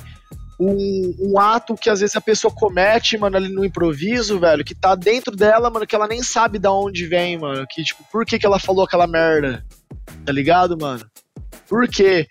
[0.59, 4.73] um, um, ato que às vezes a pessoa comete, mano, ali no improviso, velho, que
[4.73, 7.65] tá dentro dela, mano, que ela nem sabe da onde vem, mano.
[7.69, 9.65] Que, tipo, por que, que ela falou aquela merda?
[10.25, 11.05] Tá ligado, mano?
[11.67, 12.27] Por quê?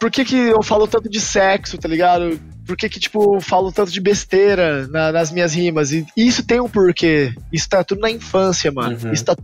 [0.00, 2.38] Por que, que eu falo tanto de sexo, tá ligado?
[2.66, 5.92] Por que, que tipo, falo tanto de besteira na, nas minhas rimas?
[5.92, 7.34] E isso tem um porquê.
[7.52, 8.98] Isso tá tudo na infância, mano.
[9.02, 9.12] Uhum.
[9.12, 9.36] Isso tá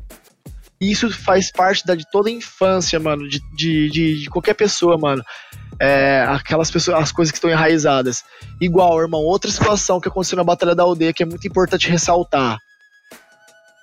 [0.81, 4.97] isso faz parte da, de toda a infância, mano, de, de, de, de qualquer pessoa,
[4.97, 5.25] mano
[5.81, 8.25] é, aquelas pessoas, as coisas que estão enraizadas.
[8.61, 12.59] Igual, irmão, outra situação que aconteceu na Batalha da Aldeia que é muito importante ressaltar.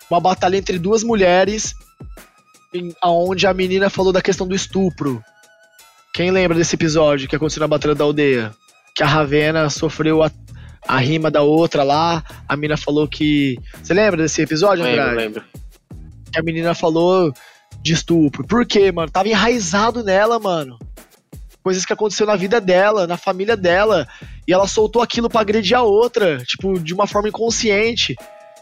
[0.10, 1.74] Uma batalha entre duas mulheres,
[2.74, 5.24] em, onde a menina falou da questão do estupro.
[6.14, 8.54] Quem lembra desse episódio que aconteceu na Batalha da Aldeia?
[8.96, 10.32] Que a Ravena sofreu a,
[10.88, 13.60] a rima da outra lá, a menina falou que.
[13.84, 15.04] Você lembra desse episódio, André?
[15.04, 15.44] Lembro, lembro.
[16.32, 17.32] Que a menina falou
[17.84, 18.48] de estupro.
[18.48, 19.12] Por quê, mano?
[19.12, 20.80] Tava enraizado nela, mano
[21.66, 24.08] coisas que aconteceu na vida dela, na família dela,
[24.48, 28.14] e ela soltou aquilo para agredir a outra, tipo, de uma forma inconsciente.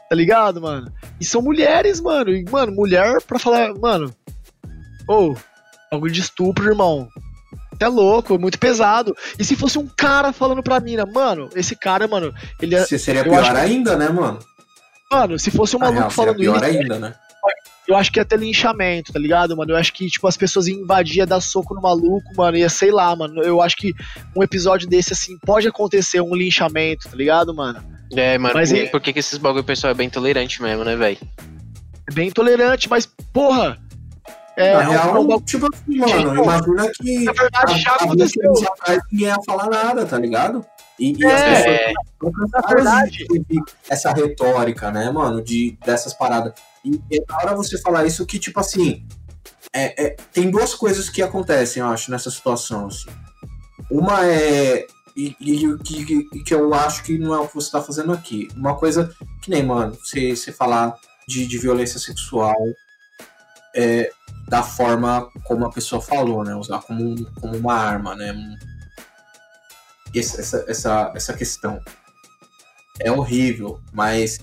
[0.09, 0.89] Tá ligado, mano?
[1.19, 2.31] E são mulheres, mano.
[2.31, 4.15] E, mano, mulher pra falar, mano.
[5.05, 5.37] Ou, oh,
[5.91, 7.09] bagulho de estupro, irmão.
[7.83, 9.15] É louco, é muito pesado.
[9.37, 12.85] E se fosse um cara falando pra mina, mano, esse cara, mano, ele é.
[12.85, 14.39] Seria pior ainda, né, mano?
[15.11, 16.65] Mano, se fosse um maluco real, falando pior isso.
[16.65, 17.15] Pior ainda, né?
[17.87, 19.71] eu acho que ia ter linchamento, tá ligado, mano?
[19.71, 22.69] Eu acho que, tipo, as pessoas iam invadir, ia dar soco no maluco, mano, ia
[22.69, 23.41] sei lá, mano.
[23.43, 23.93] Eu acho que
[24.35, 27.83] um episódio desse, assim, pode acontecer um linchamento, tá ligado, mano?
[28.15, 31.17] É, mano, mas, por, que, que esses bagulho pessoal é bem tolerante mesmo, né, velho?
[32.09, 33.77] É bem tolerante, mas, porra,
[34.55, 38.53] é, Na real, um, tipo assim, mano, imagina que na verdade, já aconteceu.
[39.11, 40.65] ninguém ia falar nada, tá ligado?
[40.99, 43.25] E, e é, as pessoas na verdade.
[43.89, 46.53] essa retórica, né, mano, de, dessas paradas.
[46.85, 49.03] E é da hora você falar isso que, tipo assim,
[49.73, 52.87] é, é, tem duas coisas que acontecem, eu acho, nessa situação.
[52.87, 53.09] Assim.
[53.89, 54.85] Uma é.
[55.15, 58.47] E, e que, que eu acho que não é o que você tá fazendo aqui.
[58.55, 60.95] Uma coisa que nem, mano, você, você falar
[61.27, 62.55] de, de violência sexual
[63.75, 64.11] é,
[64.53, 66.55] da forma como a pessoa falou, né?
[66.55, 68.55] Usar como, como uma arma, né?
[70.13, 71.81] essa, essa, essa questão.
[72.99, 74.37] É horrível, mas.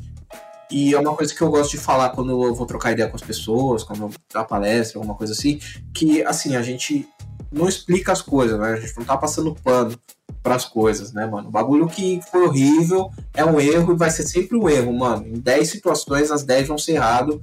[0.69, 3.15] E é uma coisa que eu gosto de falar quando eu vou trocar ideia com
[3.15, 5.61] as pessoas, quando eu dar palestra, alguma coisa assim,
[5.95, 7.09] que assim, a gente
[7.53, 8.73] não explica as coisas, né?
[8.73, 9.97] A gente não tá passando pano
[10.43, 11.49] para as coisas, né, mano?
[11.49, 15.25] O bagulho que foi horrível é um erro e vai ser sempre um erro, mano.
[15.25, 17.41] Em 10 situações, as 10 vão ser errado,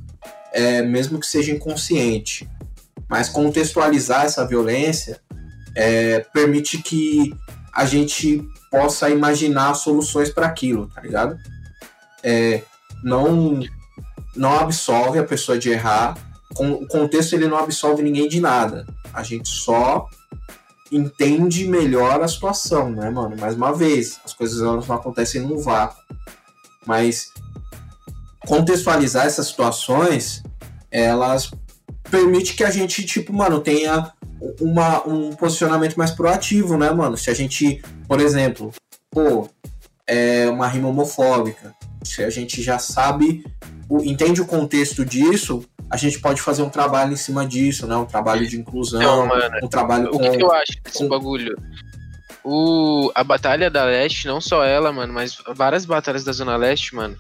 [0.51, 2.49] é, mesmo que seja inconsciente.
[3.09, 5.19] Mas contextualizar essa violência
[5.75, 7.33] é, permite que
[7.73, 11.37] a gente possa imaginar soluções para aquilo, tá ligado?
[12.23, 12.63] É,
[13.03, 13.59] não,
[14.35, 16.17] não absolve a pessoa de errar.
[16.55, 18.85] Com, o contexto ele não absolve ninguém de nada.
[19.13, 20.09] A gente só
[20.91, 23.37] entende melhor a situação, né, mano?
[23.37, 26.01] Mais uma vez, as coisas elas não acontecem num vácuo.
[26.85, 27.31] Mas
[28.45, 30.41] contextualizar essas situações,
[30.89, 31.51] elas
[32.09, 34.11] permite que a gente, tipo, mano, tenha
[34.61, 37.17] uma, um posicionamento mais proativo, né, mano?
[37.17, 38.71] Se a gente, por exemplo,
[39.11, 39.49] pô,
[40.05, 43.43] é uma rima homofóbica, se a gente já sabe
[43.89, 47.95] o- entende o contexto disso, a gente pode fazer um trabalho em cima disso, né?
[47.95, 50.19] Um trabalho de inclusão, Então, mano, um trabalho O com.
[50.19, 51.55] que, que eu acho desse com- bagulho?
[52.43, 56.95] O, a Batalha da Leste, não só ela, mano, mas várias batalhas da Zona Leste,
[56.95, 57.17] mano.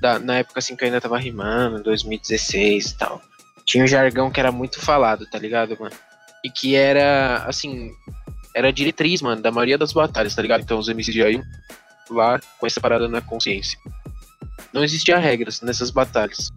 [0.00, 3.22] da- na época assim que eu ainda tava rimando, 2016 e tal.
[3.64, 5.94] Tinha um jargão que era muito falado, tá ligado, mano?
[6.44, 7.90] E que era, assim,
[8.54, 10.62] era diretriz, mano, da maioria das batalhas, tá ligado?
[10.62, 11.42] Então os MCs já iam
[12.10, 13.78] lá com essa parada na consciência.
[14.72, 16.50] Não existia regras nessas batalhas.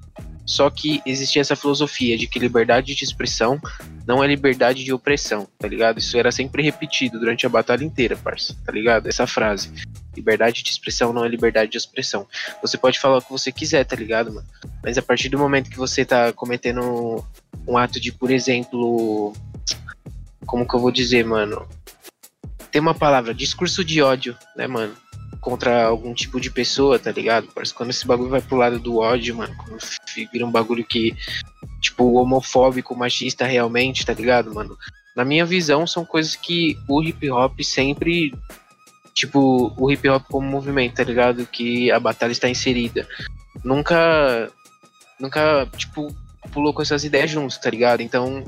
[0.46, 3.60] Só que existia essa filosofia de que liberdade de expressão
[4.06, 5.98] não é liberdade de opressão, tá ligado?
[5.98, 9.08] Isso era sempre repetido durante a batalha inteira, parça, tá ligado?
[9.08, 9.72] Essa frase.
[10.16, 12.28] Liberdade de expressão não é liberdade de expressão.
[12.62, 14.48] Você pode falar o que você quiser, tá ligado, mano?
[14.84, 17.24] Mas a partir do momento que você tá cometendo
[17.68, 19.34] um ato de, por exemplo.
[20.46, 21.68] Como que eu vou dizer, mano?
[22.72, 24.96] Tem uma palavra, discurso de ódio, né, mano?
[25.42, 27.48] Contra algum tipo de pessoa, tá ligado?
[27.54, 29.80] Parece quando esse bagulho vai pro lado do ódio, mano, quando
[30.32, 31.16] vira um bagulho que,
[31.82, 34.78] tipo, homofóbico, machista realmente, tá ligado, mano?
[35.16, 38.34] Na minha visão, são coisas que o hip hop sempre.
[39.16, 41.48] Tipo, o hip hop como movimento, tá ligado?
[41.48, 43.08] Que a batalha está inserida.
[43.64, 44.52] Nunca.
[45.18, 46.14] Nunca, tipo,
[46.52, 48.02] pulou com essas ideias juntos, tá ligado?
[48.02, 48.44] Então.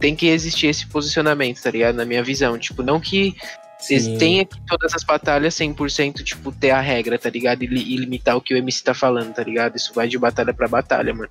[0.00, 1.94] Tem que existir esse posicionamento, tá ligado?
[1.94, 2.58] Na minha visão.
[2.58, 3.36] Tipo, não que
[3.78, 4.18] Sim.
[4.18, 7.62] tenha que todas as batalhas 100%, tipo, ter a regra, tá ligado?
[7.62, 9.76] E, e limitar o que o MC tá falando, tá ligado?
[9.76, 11.30] Isso vai de batalha pra batalha, mano.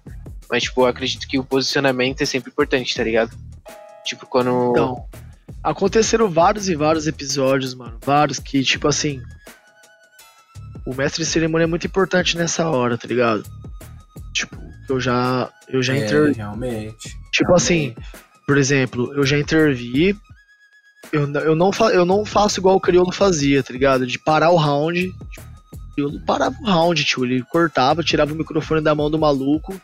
[0.50, 3.38] Mas, tipo, eu acredito que o posicionamento é sempre importante, tá ligado?
[4.06, 4.72] Tipo, quando.
[4.72, 5.06] Então,
[5.64, 7.98] aconteceram vários e vários episódios, mano.
[8.04, 9.22] Vários que, tipo assim.
[10.86, 13.44] O mestre de cerimônia é muito importante nessa hora, tá ligado?
[14.34, 14.58] Tipo,
[14.90, 15.50] eu já.
[15.68, 16.36] Eu já É, inter...
[16.36, 17.16] realmente.
[17.32, 17.96] Tipo assim,
[18.48, 20.18] por exemplo, eu já intervi.
[21.12, 21.86] Eu, eu, não fa...
[21.92, 24.06] eu não faço igual o Criolo fazia, tá ligado?
[24.08, 25.12] De parar o round.
[25.30, 27.26] Tipo, o Criolo parava o round, tio.
[27.26, 29.80] Ele cortava, tirava o microfone da mão do maluco.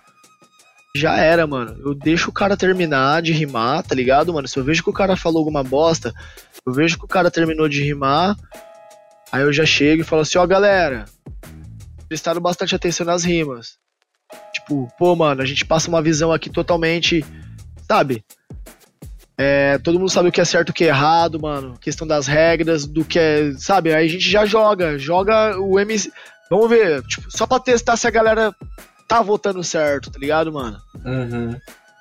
[0.98, 1.78] Já era, mano.
[1.86, 4.48] Eu deixo o cara terminar de rimar, tá ligado, mano?
[4.48, 6.14] Se eu vejo que o cara falou alguma bosta,
[6.66, 8.36] eu vejo que o cara terminou de rimar.
[9.32, 11.06] Aí eu já chego e falo assim, ó, galera.
[12.08, 13.78] Prestaram bastante atenção nas rimas.
[14.54, 17.26] Tipo, pô, mano, a gente passa uma visão aqui totalmente
[17.88, 18.24] sabe?
[19.38, 21.78] É, todo mundo sabe o que é certo o que é errado, mano.
[21.80, 23.52] Questão das regras, do que é.
[23.58, 23.93] Sabe?
[23.93, 24.98] Aí a gente já joga.
[24.98, 26.12] Joga o MC.
[26.50, 28.56] Vamos ver, tipo, só pra testar se a galera
[29.08, 30.78] tá votando certo, tá ligado, mano?
[31.05, 31.55] Uhum.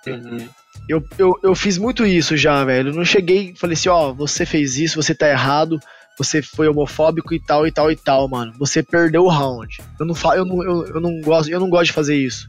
[0.07, 0.48] Uhum.
[0.88, 2.90] Eu, eu, eu fiz muito isso já, velho.
[2.90, 5.80] Eu não cheguei e falei assim, ó, você fez isso, você tá errado,
[6.18, 8.52] você foi homofóbico e tal, e tal, e tal, mano.
[8.59, 9.78] Você perdeu o round.
[9.98, 12.48] Eu não, fa eu não, eu, eu não, gosto, eu não gosto de fazer isso.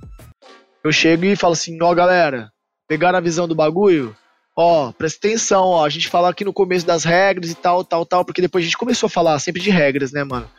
[0.83, 2.51] Eu chego e falo assim, ó, galera,
[2.87, 4.15] pegaram a visão do bagulho?
[4.55, 5.85] Ó, presta atenção, ó.
[5.85, 8.65] A gente fala aqui no começo das regras e tal, tal, tal, porque depois a
[8.65, 10.49] gente começou a falar sempre de regras, né, mano?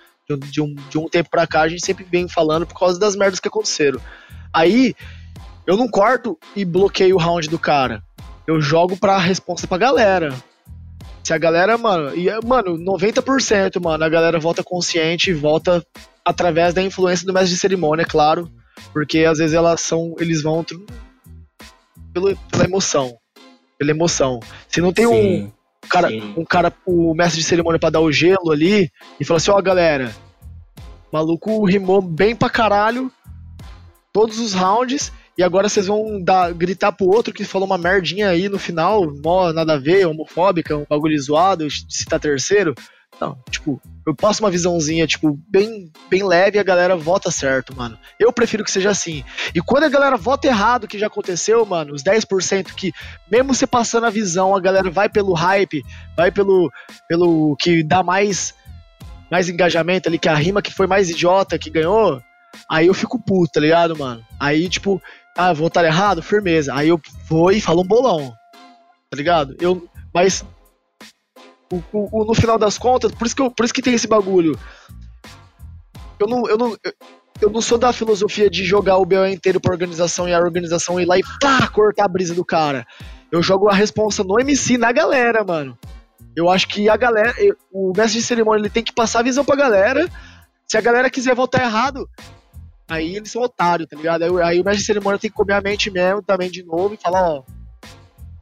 [0.51, 3.17] De um, de um, tempo pra cá a gente sempre vem falando por causa das
[3.17, 3.99] merdas que aconteceram.
[4.53, 4.95] Aí,
[5.67, 8.03] eu não corto e bloqueio o round do cara.
[8.47, 10.35] Eu jogo pra resposta pra galera.
[11.25, 15.85] Se a galera, mano, e, mano, 90%, mano, a galera volta consciente volta
[16.25, 18.51] através da influência do mestre de cerimônia, é claro.
[18.93, 20.15] Porque às vezes elas são.
[20.19, 20.65] Eles vão
[22.13, 23.17] pelo, pela emoção.
[23.79, 24.41] Pela emoção.
[24.69, 25.51] Se não tem um,
[25.89, 25.93] Sim.
[25.93, 26.35] cara, sim.
[26.37, 29.61] um cara, o mestre de cerimônia pra dar o gelo ali e falar assim, ó
[29.61, 30.15] galera,
[31.11, 33.11] o maluco rimou bem pra caralho
[34.13, 38.29] todos os rounds e agora vocês vão dar, gritar pro outro que falou uma merdinha
[38.29, 42.75] aí no final, mó nada a ver, homofóbica, um bagulho zoado, citar terceiro.
[43.21, 47.77] Não, tipo, eu passo uma visãozinha, tipo, bem, bem leve e a galera vota certo,
[47.77, 47.99] mano.
[48.19, 49.23] Eu prefiro que seja assim.
[49.55, 52.91] E quando a galera vota errado, que já aconteceu, mano, os 10% que,
[53.31, 55.85] mesmo você passando a visão, a galera vai pelo hype,
[56.17, 56.73] vai pelo,
[57.07, 58.55] pelo que dá mais,
[59.31, 62.19] mais engajamento ali, que a rima que foi mais idiota que ganhou,
[62.71, 64.25] aí eu fico puto, tá ligado, mano?
[64.41, 65.03] Aí, tipo,
[65.37, 66.23] ah, votar errado?
[66.23, 66.75] Firmeza.
[66.75, 66.99] Aí eu
[67.29, 68.35] vou e falo um bolão,
[69.11, 69.55] tá ligado?
[69.61, 70.43] Eu, mas
[71.73, 73.95] o- o- o- no final das contas, por isso, que eu- por isso que tem
[73.95, 74.59] esse bagulho.
[76.19, 76.77] Eu não, eu não,
[77.41, 80.99] eu, não sou da filosofia de jogar o BO inteiro pra organização e a organização
[81.01, 82.87] ir lá e pá, cortar a brisa do cara.
[83.31, 85.79] Eu jogo a responsa no MC, na galera, mano.
[86.35, 87.35] Eu acho que a galera,
[87.73, 90.09] o mestre de cerimônia, ele tem que passar a visão pra galera.
[90.67, 92.09] Se a galera quiser votar errado,
[92.89, 94.23] aí eles são otários, tá ligado?
[94.23, 96.95] Aí, aí o mestre de cerimônia tem que comer a mente mesmo também de novo
[96.95, 97.45] e falar, ó, não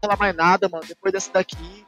[0.02, 1.84] falar mais nada, mano, depois dessa daqui,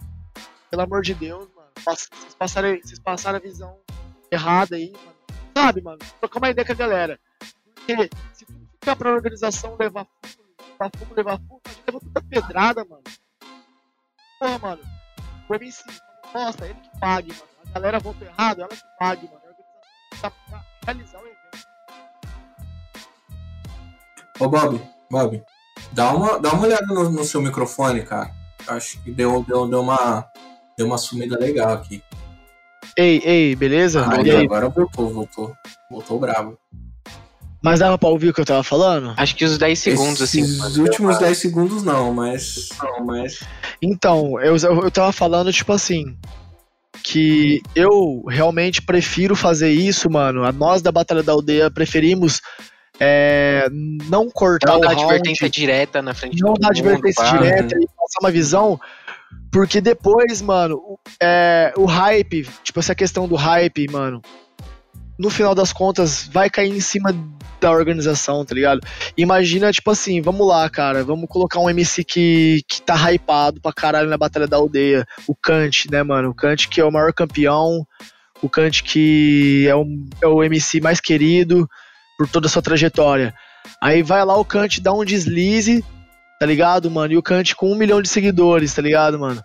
[0.71, 3.79] pelo amor de Deus, mano, vocês passaram, vocês passaram a visão
[4.31, 5.19] errada aí, mano.
[5.57, 5.99] Sabe, mano?
[6.21, 7.21] Trocar uma ideia com a galera.
[7.75, 12.01] Porque se tudo ficar pra organização levar fumo, levar fumo, levar fumo, a gente leva
[12.01, 13.03] tanta pedrada, mano.
[14.39, 14.83] Porra, mano.
[15.49, 15.85] O MC,
[16.33, 17.49] bosta, ele que pague, mano.
[17.67, 19.41] A galera votou errado, ela que pague, mano.
[19.43, 21.39] A organização tá pra realizar o evento.
[24.41, 25.45] Ô, Bob, Bob,
[25.93, 28.33] dá uma, dá uma olhada no, no seu microfone, cara.
[28.67, 30.31] Acho que deu, deu, deu, uma,
[30.79, 32.01] deu uma sumida legal aqui.
[32.97, 34.07] Ei, ei, beleza?
[34.09, 34.45] Ah, E aí?
[34.45, 35.53] agora voltou, voltou.
[35.91, 36.57] Voltou bravo.
[37.61, 39.13] Mas dava pra ouvir o que eu tava falando?
[39.17, 40.43] Acho que os 10 segundos, assim.
[40.43, 42.69] Esses mano, últimos deu uma- 10 segundos não, mas.
[42.81, 43.41] Não, mas.
[43.83, 46.17] Então, eu, eu tava falando, tipo assim,
[47.03, 50.45] que eu realmente prefiro fazer isso, mano.
[50.45, 52.41] A nós da Batalha da Aldeia preferimos
[53.01, 53.67] é,
[54.09, 57.75] não cortar Não o dar round, advertência direta na frente não do dar advertência direta
[57.77, 58.81] e passar uma visão,
[59.51, 60.81] porque depois, mano,
[61.21, 64.21] é, o hype, tipo essa questão do hype, mano,
[65.19, 67.13] no final das contas vai cair em cima
[67.61, 68.81] da organização, tá ligado?
[69.17, 73.73] Imagina, tipo assim, vamos lá, cara, vamos colocar um MC que, que tá hypado pra
[73.73, 76.31] caralho na Batalha da Aldeia, o Kant, né, mano?
[76.31, 77.85] O Kant que é o maior campeão,
[78.41, 79.85] o Kant que é o,
[80.23, 81.69] é o MC mais querido
[82.17, 83.35] por toda a sua trajetória.
[83.83, 85.85] Aí vai lá o Kant dá um deslize,
[86.39, 87.13] tá ligado, mano?
[87.13, 89.43] E o Kant com um milhão de seguidores, tá ligado, mano?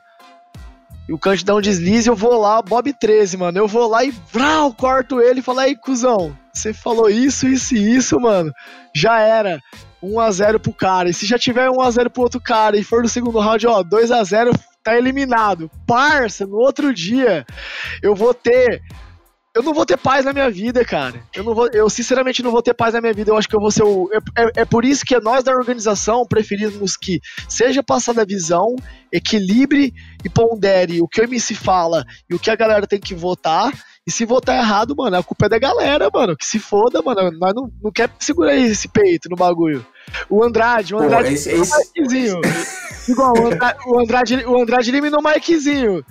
[1.08, 3.58] E o Kant dá um deslize, eu vou lá, Bob 13, mano.
[3.58, 7.76] Eu vou lá e vrau, corto ele e falo, aí, cuzão, você falou isso, isso
[7.76, 8.54] e isso, mano.
[8.96, 9.60] Já era.
[10.04, 11.10] 1x0 pro cara.
[11.10, 14.54] E se já tiver 1x0 pro outro cara e for no segundo round, ó, 2x0,
[14.84, 15.72] tá eliminado.
[15.88, 17.46] Parça, no outro dia,
[18.02, 18.82] eu vou ter.
[19.56, 21.22] Eu não vou ter paz na minha vida, cara.
[21.36, 23.30] Eu não vou, eu sinceramente não vou ter paz na minha vida.
[23.30, 24.10] Eu acho que eu vou ser o.
[24.12, 28.76] É, é- é por isso que nós da organização preferimos que seja passada a visão,
[29.12, 29.94] equilibre
[30.26, 33.72] e pondere o que o MC fala e o que a galera tem que votar.
[34.06, 36.36] E se votar errado, mano, a culpa é da galera, mano.
[36.36, 37.22] Que se foda, mano.
[37.40, 39.86] Nós não, não quer segurar esse peito no bagulho.
[40.30, 41.34] O Andrade, o Pô, Andrade.
[41.36, 42.42] esse, esse, Mikezinho.
[43.08, 46.04] Igual, o Andra- o Andrade, o Andrade eliminou o Mikezinho.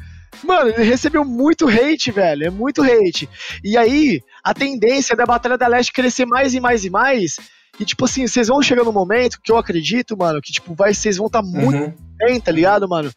[0.45, 2.47] Mano, ele recebeu muito hate, velho.
[2.47, 3.29] É muito hate.
[3.63, 7.37] E aí, a tendência da Batalha da Leste crescer mais e mais e mais.
[7.79, 10.93] E, tipo assim, vocês vão chegar no momento que eu acredito, mano, que, tipo, vai,
[10.93, 11.95] vocês vão estar muito Uhum.
[12.19, 13.11] bem, tá ligado, mano?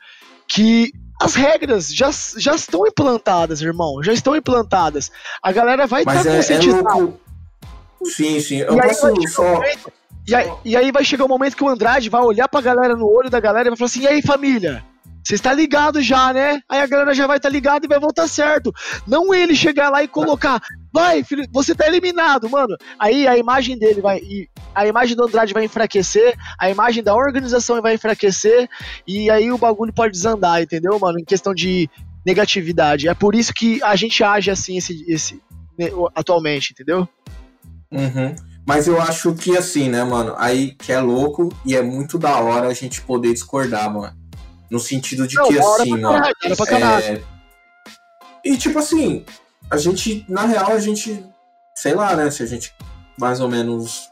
[0.48, 0.92] Que
[1.22, 4.02] as regras já, já estão implantadas, irmão.
[4.04, 5.12] Já estão implantadas.
[5.42, 6.94] A galera vai estar Mas é, é conscientizada.
[6.94, 7.20] louco.
[8.04, 8.58] Sim, sim.
[8.58, 9.44] Eu E aí posso vai chegar um só.
[9.54, 9.94] momento-
[10.28, 12.96] E aí, e aí vai chegar o momento que o Andrade vai olhar pra galera
[12.96, 14.84] no olho da galera e vai falar assim: e aí, família?
[15.26, 16.62] Você está ligado já, né?
[16.70, 18.72] Aí a galera já vai estar ligada e vai voltar certo.
[19.08, 20.62] Não ele chegar lá e colocar,
[20.94, 22.78] vai, filho, você tá eliminado, mano.
[23.00, 24.22] Aí a imagem dele vai.
[24.76, 28.70] A imagem do Andrade vai enfraquecer, a imagem da organização vai enfraquecer,
[29.08, 31.20] e aí o bagulho pode desandar, entendeu, mano?
[31.20, 31.90] Em questão de
[32.24, 33.08] negatividade.
[33.08, 35.42] É por isso que a gente age assim esse, esse,
[35.78, 37.10] né, atualmente, entendeu?
[37.92, 38.36] Uhum.
[38.64, 40.36] Mas eu acho que assim, né, mano?
[40.38, 44.25] Aí que é louco e é muito da hora a gente poder discordar, mano.
[44.70, 47.06] No sentido de Não, que assim, caralho, caralho.
[47.06, 47.24] é...
[48.44, 49.26] E tipo assim,
[49.70, 51.24] a gente, na real, a gente,
[51.76, 52.30] sei lá, né?
[52.32, 52.74] Se a gente
[53.18, 54.10] mais ou menos.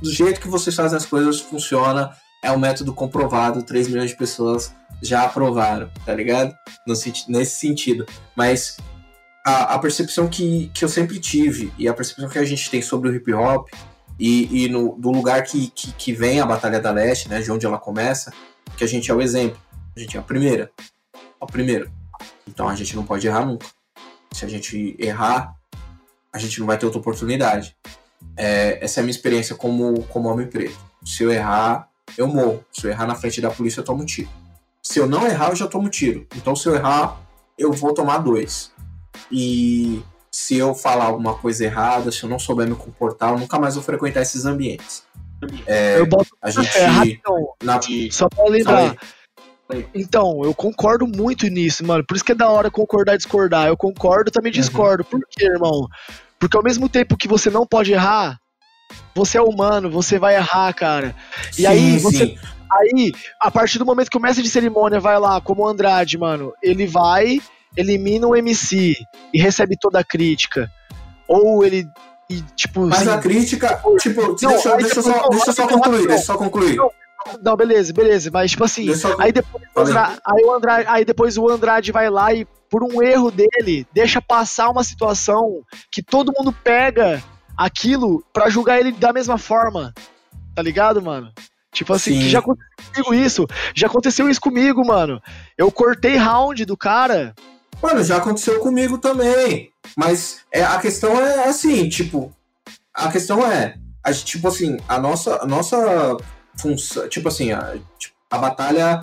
[0.00, 2.10] Do jeito que vocês fazem as coisas funciona,
[2.42, 6.54] é um método comprovado, 3 milhões de pessoas já aprovaram, tá ligado?
[6.86, 6.94] No,
[7.28, 8.04] nesse sentido.
[8.34, 8.76] Mas
[9.46, 12.82] a, a percepção que, que eu sempre tive e a percepção que a gente tem
[12.82, 13.68] sobre o hip hop
[14.18, 17.50] e, e no, do lugar que, que, que vem a Batalha da Leste, né, de
[17.50, 18.32] onde ela começa,
[18.76, 19.58] que a gente é o exemplo,
[19.96, 20.70] a gente é a primeira,
[21.40, 21.90] a primeira.
[22.46, 23.66] Então a gente não pode errar nunca.
[24.32, 25.54] Se a gente errar,
[26.32, 27.76] a gente não vai ter outra oportunidade.
[28.36, 30.78] É, essa é a minha experiência como, como homem preto.
[31.04, 31.88] Se eu errar,
[32.18, 32.64] eu morro.
[32.72, 34.28] Se eu errar na frente da polícia, eu tomo um tiro.
[34.82, 36.26] Se eu não errar, eu já tomo um tiro.
[36.36, 37.20] Então se eu errar,
[37.56, 38.72] eu vou tomar dois.
[39.30, 43.56] E se eu falar alguma coisa errada, se eu não souber me comportar, eu nunca
[43.56, 45.03] mais vou frequentar esses ambientes.
[45.66, 46.76] É, eu boto a gente.
[46.76, 47.80] é, rapidão, na-
[48.10, 48.96] só pra lembrar.
[49.94, 52.04] Então, eu concordo muito nisso, mano.
[52.06, 53.66] Por isso que é da hora concordar e discordar.
[53.68, 54.60] Eu concordo também Uhum.
[54.60, 55.04] discordo.
[55.04, 55.88] Por quê, irmão?
[56.38, 58.38] Porque ao mesmo tempo que você não pode errar,
[59.14, 61.14] você é humano, você vai errar, cara.
[61.52, 62.38] E sim, aí, você- sim.
[62.70, 66.18] Aí, a partir do momento que o mestre de cerimônia vai lá, como o Andrade,
[66.18, 67.40] mano, ele vai,
[67.76, 68.94] elimina o MC
[69.32, 70.70] e recebe toda a crítica.
[71.26, 71.86] Ou ele.
[72.30, 75.52] E, tipo, Mas assim, a crítica, tipo, Não, deixa, aí deixa só, não, deixa eu
[75.54, 76.06] só concluir, rapidão.
[76.06, 76.76] deixa eu só concluir.
[76.76, 76.90] Não,
[77.42, 78.30] Não, beleza, beleza.
[78.32, 79.64] Mas, tipo assim, só- aí depois.
[79.76, 83.86] Andra- aí, o Andrade, aí depois o Andrade vai lá e, por um erro dele,
[83.92, 85.62] deixa passar uma situação
[85.92, 87.22] que todo mundo pega
[87.56, 89.92] aquilo pra julgar ele da mesma forma.
[90.54, 91.30] Tá ligado, mano?
[91.72, 92.68] Tipo assim, já aconteceu
[93.04, 93.46] comigo isso.
[93.74, 95.20] Já aconteceu isso comigo, mano.
[95.58, 97.34] Eu cortei round do cara.
[97.82, 99.70] Mano, já aconteceu comigo também.
[99.96, 102.34] Mas é, a questão é assim, tipo.
[102.92, 103.76] A questão é.
[104.02, 106.16] A, tipo assim, a nossa, a nossa
[106.56, 107.08] função.
[107.08, 109.00] Tipo assim, a, tipo, a batalha,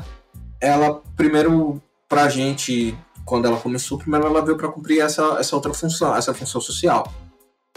[0.60, 5.74] ela primeiro, pra gente, quando ela começou, primeiro ela veio pra cumprir essa, essa outra
[5.74, 7.12] função, essa função social.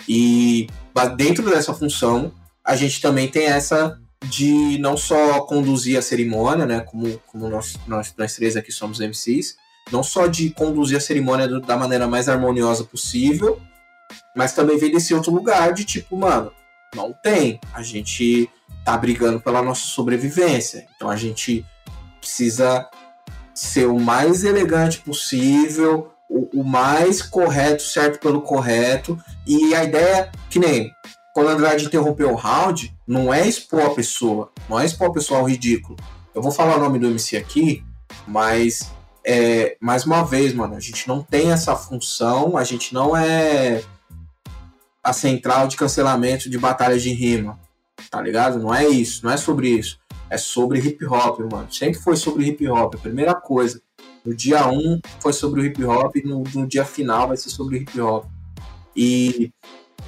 [0.08, 0.66] E
[1.16, 2.32] dentro dessa função,
[2.64, 6.80] a gente também tem essa de não só conduzir a cerimônia, né?
[6.80, 9.56] Como, como nós, nós, nós três aqui somos MCs,
[9.92, 13.60] não só de conduzir a cerimônia da maneira mais harmoniosa possível,
[14.36, 16.52] mas também vem desse outro lugar de tipo, mano,
[16.94, 17.60] não tem.
[17.72, 18.50] A gente
[18.84, 20.86] tá brigando pela nossa sobrevivência.
[20.96, 21.64] Então a gente
[22.20, 22.88] precisa
[23.54, 29.18] ser o mais elegante possível, o, o mais correto, certo pelo correto.
[29.46, 30.92] E a ideia, que nem
[31.34, 35.12] quando o Andrade interrompeu o round, não é expor a pessoa, não é expor a
[35.12, 35.96] pessoa ao ridículo.
[36.32, 37.84] Eu vou falar o nome do MC aqui,
[38.24, 38.92] mas
[39.26, 43.82] é, mais uma vez, mano, a gente não tem essa função, a gente não é
[45.02, 47.58] a central de cancelamento de batalhas de rima,
[48.10, 48.58] tá ligado?
[48.58, 49.98] Não é isso, não é sobre isso.
[50.30, 51.72] É sobre hip hop, mano.
[51.72, 52.94] Sempre foi sobre hip hop.
[52.94, 53.80] A primeira coisa.
[54.24, 57.50] No dia 1 um foi sobre o hip hop, no, no dia final vai ser
[57.50, 58.24] sobre hip hop.
[58.96, 59.52] E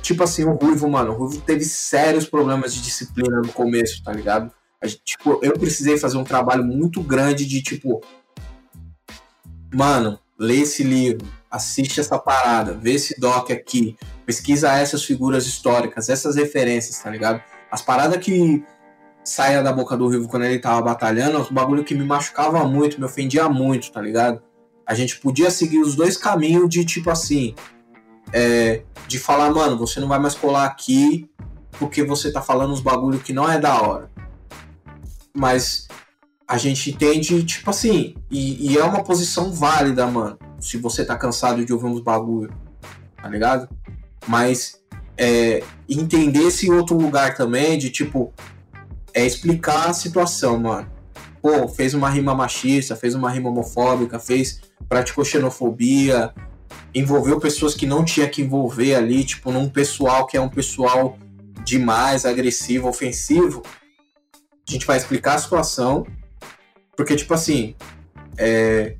[0.01, 4.13] tipo assim, o Ruivo, mano, o Ruivo teve sérios problemas de disciplina no começo, tá
[4.13, 4.51] ligado?
[4.83, 8.03] Gente, tipo, eu precisei fazer um trabalho muito grande de, tipo,
[9.73, 16.09] mano, lê esse livro, assiste essa parada, vê esse doc aqui, pesquisa essas figuras históricas,
[16.09, 17.43] essas referências, tá ligado?
[17.71, 18.65] As paradas que
[19.25, 22.99] saia da boca do Ruivo quando ele tava batalhando, um bagulho que me machucava muito,
[22.99, 24.43] me ofendia muito, tá ligado?
[24.87, 27.55] A gente podia seguir os dois caminhos de, tipo assim,
[28.33, 31.29] é, de falar, mano, você não vai mais colar aqui
[31.79, 34.11] porque você tá falando uns bagulho que não é da hora.
[35.35, 35.86] Mas
[36.49, 40.39] a gente entende, tipo assim, e, e, é uma posição válida, mano.
[40.61, 42.53] Se você tá cansado de ouvir uns bagulho,
[43.21, 43.69] tá ligado?
[44.29, 44.81] Mas
[45.17, 48.33] é, entender esse outro lugar também, de tipo,
[49.13, 50.89] é explicar a situação, mano.
[51.43, 56.33] Pô, fez uma rima machista, fez uma rima homofóbica, fez, praticou xenofobia,
[56.95, 61.19] envolveu pessoas que não tinha que envolver ali, tipo, num pessoal que é um pessoal
[61.65, 63.63] demais, agressivo, ofensivo,
[64.69, 66.07] a gente vai explicar a situação,
[66.97, 67.75] porque, tipo assim,
[68.39, 68.97] é,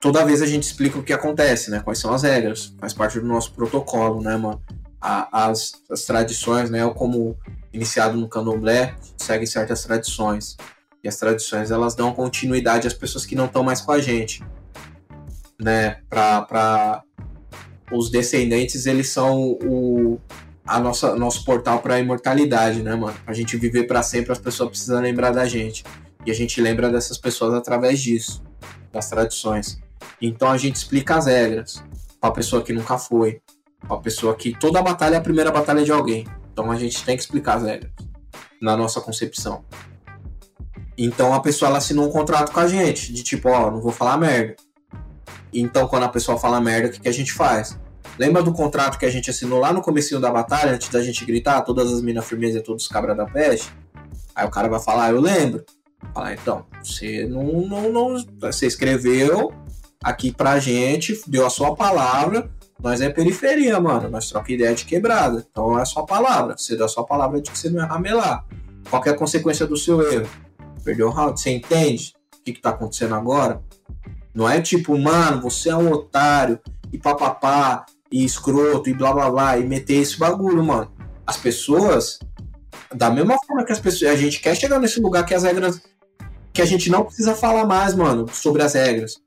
[0.00, 1.80] toda vez a gente explica o que acontece, né?
[1.80, 4.62] Quais são as regras, faz parte do nosso protocolo, né, mano?
[5.00, 6.88] A, as, as tradições, né?
[6.94, 7.36] Como
[7.72, 10.56] iniciado no candomblé, segue certas tradições.
[11.02, 14.42] E as tradições, elas dão continuidade às pessoas que não estão mais com a gente
[15.60, 17.02] né, para
[17.90, 20.20] os descendentes, eles são o
[20.66, 23.16] a nossa nosso portal para a imortalidade, né, mano?
[23.24, 25.84] A gente viver para sempre, as pessoas precisam lembrar da gente.
[26.26, 28.42] E a gente lembra dessas pessoas através disso,
[28.92, 29.80] das tradições.
[30.20, 31.82] Então a gente explica as regras
[32.20, 33.40] para a pessoa que nunca foi,
[33.80, 36.26] para a pessoa que toda batalha é a primeira batalha de alguém.
[36.52, 37.92] Então a gente tem que explicar as regras
[38.60, 39.64] na nossa concepção.
[40.98, 43.92] Então a pessoa ela assinou um contrato com a gente, de tipo, ó, não vou
[43.92, 44.56] falar merda.
[45.52, 47.78] Então, quando a pessoa fala merda, o que, que a gente faz?
[48.18, 51.24] Lembra do contrato que a gente assinou lá no começo da batalha, antes da gente
[51.24, 53.72] gritar, todas as minas firmezas e todos os cabras da peste?
[54.34, 55.64] Aí o cara vai falar, ah, eu lembro.
[56.12, 58.24] Falar, então, você não, não, não.
[58.40, 59.52] Você escreveu
[60.02, 62.50] aqui pra gente, deu a sua palavra.
[62.82, 64.08] Nós é periferia, mano.
[64.08, 65.46] Nós troca ideia de quebrada.
[65.50, 66.56] Então é a sua palavra.
[66.56, 68.44] Você deu a sua palavra de que você não ia ramelar.
[68.88, 70.28] Qual é a consequência do seu erro?
[70.84, 71.40] Perdeu o round.
[71.40, 73.62] Você entende o que, que tá acontecendo agora?
[74.34, 76.60] Não é tipo, mano, você é um otário
[76.92, 80.92] e papapá e escroto e blá blá blá e meter esse bagulho, mano.
[81.26, 82.20] As pessoas,
[82.94, 85.80] da mesma forma que as pessoas, a gente quer chegar nesse lugar que as regras
[86.52, 89.20] que a gente não precisa falar mais, mano, sobre as regras.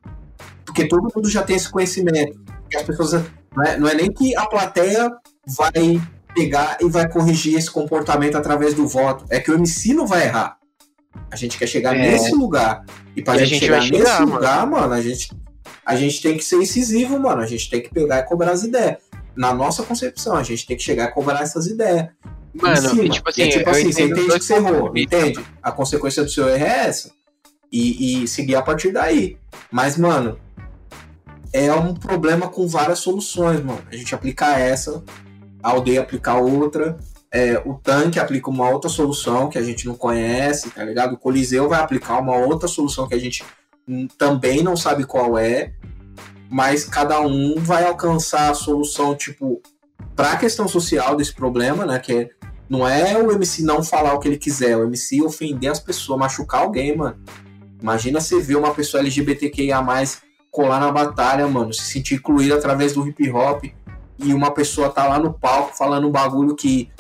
[0.66, 2.40] Porque todo mundo já tem esse conhecimento.
[2.70, 3.24] Que as pessoas
[3.56, 5.12] não é, não é nem que a plateia
[5.46, 6.02] vai
[6.34, 9.26] pegar e vai corrigir esse comportamento através do voto.
[9.30, 10.58] É que o MC não vai errar.
[11.32, 12.00] A gente quer chegar é.
[12.00, 12.84] nesse lugar.
[13.16, 14.82] E pra e gente, gente chegar nesse chegar, lugar, mano.
[14.82, 15.32] mano, a gente,
[15.86, 17.42] a gente tem que ser incisivo, mano.
[17.42, 18.98] A gente tem que pegar e cobrar as ideias.
[19.36, 22.10] Na nossa concepção, a gente tem que chegar e cobrar essas ideias.
[22.54, 25.46] Mano, e, tipo assim, e, tipo assim você entende que você errou, entende?
[25.62, 27.12] A consequência do seu erro é essa.
[27.72, 29.38] E, e seguir a partir daí.
[29.72, 30.40] Mas, mano,
[31.54, 33.82] é um problema com várias soluções, mano.
[33.92, 35.04] A gente aplicar essa,
[35.62, 36.98] a aldeia aplicar outra,
[37.32, 41.14] é, o tanque aplica uma outra solução que a gente não conhece, tá ligado?
[41.14, 43.44] O Coliseu vai aplicar uma outra solução que a gente
[44.18, 45.74] também não sabe qual é,
[46.50, 49.62] mas cada um vai alcançar a solução, tipo,
[50.20, 51.98] para a questão social desse problema, né?
[51.98, 52.30] Que
[52.68, 56.20] não é o MC não falar o que ele quiser, o MC ofender as pessoas,
[56.20, 57.16] machucar alguém, mano.
[57.82, 59.78] Imagina você ver uma pessoa LGBTQIA
[60.52, 63.64] colar na batalha, mano, se sentir incluído através do hip hop
[64.18, 66.92] e uma pessoa tá lá no palco falando um bagulho que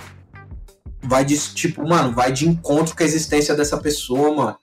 [1.03, 4.55] vai de, tipo, mano, vai de encontro com a existência dessa pessoa, mano.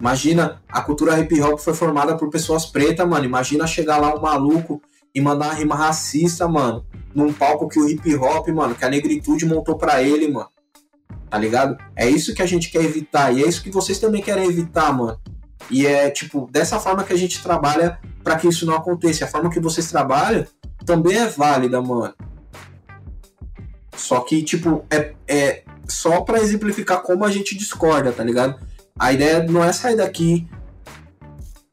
[0.00, 3.26] Imagina, a cultura hip hop foi formada por pessoas pretas, mano.
[3.26, 4.80] Imagina chegar lá um maluco
[5.14, 8.88] e mandar uma rima racista, mano, num palco que o hip hop, mano, que a
[8.88, 10.48] negritude montou pra ele, mano.
[11.28, 11.78] Tá ligado?
[11.94, 13.32] É isso que a gente quer evitar.
[13.32, 15.18] E é isso que vocês também querem evitar, mano.
[15.70, 19.24] E é, tipo, dessa forma que a gente trabalha para que isso não aconteça.
[19.24, 20.44] A forma que vocês trabalham
[20.84, 22.14] também é válida, mano.
[23.96, 28.58] Só que, tipo, é, é só para exemplificar como a gente discorda, tá ligado?
[28.98, 30.48] A ideia não é sair daqui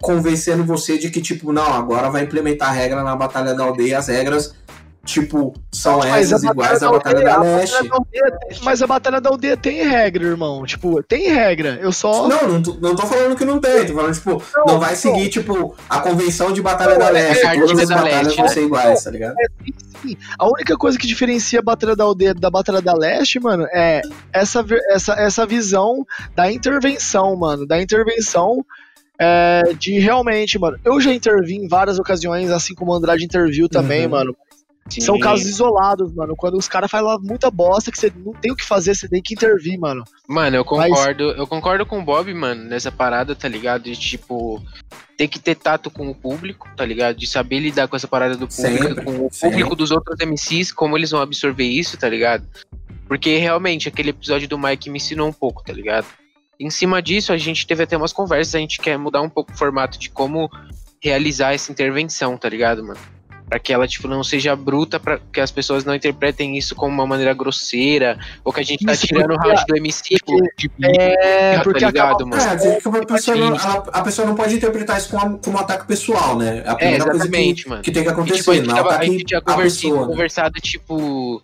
[0.02, 3.98] convencendo você de que, tipo, não, agora vai implementar a regra na Batalha da Aldeia,
[3.98, 4.54] as regras
[5.08, 7.74] tipo, são Mas essas a iguais à Batalha da da Aldeia- a Leste.
[7.74, 10.66] Batalha da Aldeia tem- Mas a Batalha da Aldeia tem regra, irmão.
[10.66, 11.80] Tipo, tem regra.
[11.82, 12.28] Eu só.
[12.28, 14.90] Não, não tô, não tô falando que não tem, tô falando, tipo, não, Não, vai
[14.92, 14.96] não.
[14.98, 17.46] seguir, tipo, a convenção de Batalha Não, da é Leste.
[17.46, 18.52] a Todas as da batalhas Leste, vão né?
[18.52, 19.36] ser iguais, tá ligado?
[20.02, 23.66] Sim, a única coisa que diferencia a Batalha da Aldeia da Batalha da Leste, mano,
[23.74, 24.02] é
[24.32, 26.06] essa, essa, essa visão
[26.36, 27.66] da intervenção, mano.
[27.66, 28.64] Da intervenção
[29.20, 30.78] é, de realmente, mano.
[30.86, 34.12] Eu já intervi em várias ocasiões, assim como o Andrade interviu também, Uhum.
[34.12, 34.36] mano.
[34.90, 35.22] São Sim.
[35.22, 36.36] casos isolados, mano.
[36.36, 39.22] Quando os caras lá muita bosta que você não tem o que fazer, você tem
[39.22, 40.04] que intervir, mano.
[40.28, 43.84] Mano, eu Mas- concordo, eu concordo com o Bob, mano, nessa parada, tá ligado?
[43.84, 44.62] De tipo,
[45.18, 47.18] ter que ter tato com o público, tá ligado?
[47.18, 49.40] De saber lidar com essa parada do público, Sempre, com o sempre.
[49.58, 52.48] público dos outros MCs, como eles vão absorver isso, tá ligado?
[53.08, 56.06] Porque realmente aquele episódio do Mike me ensinou um pouco, tá ligado?
[56.60, 59.52] Em cima disso, a gente teve até umas conversas, a gente quer mudar um pouco
[59.52, 60.50] o formato de como
[61.02, 63.00] realizar essa intervenção, tá ligado, mano?
[63.50, 66.94] Pra que ela, tipo, não seja bruta, pra que as pessoas não interpretem isso como
[66.94, 70.38] uma maneira grosseira, ou que a gente tá Isso, tirando o round do MC, tipo,
[70.58, 72.26] de É, tá porque ligado, acaba.
[72.26, 72.42] mano?
[72.42, 75.60] É, que a pessoa, não, a, a pessoa não pode interpretar isso como, como um
[75.62, 76.62] ataque pessoal, né?
[76.66, 77.82] É a É, primeira coisa exatamente, que, mano.
[77.84, 80.02] que tem que E, acontecer, tipo, a gente, não tava, a ataque gente tinha pessoa,
[80.02, 80.08] né?
[80.08, 81.42] conversado, tipo,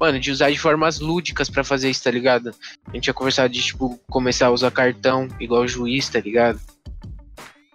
[0.00, 2.52] mano, de usar de formas lúdicas pra fazer isso, tá ligado?
[2.88, 6.58] A gente tinha conversado de, tipo, começar a usar cartão, igual o juiz, tá ligado?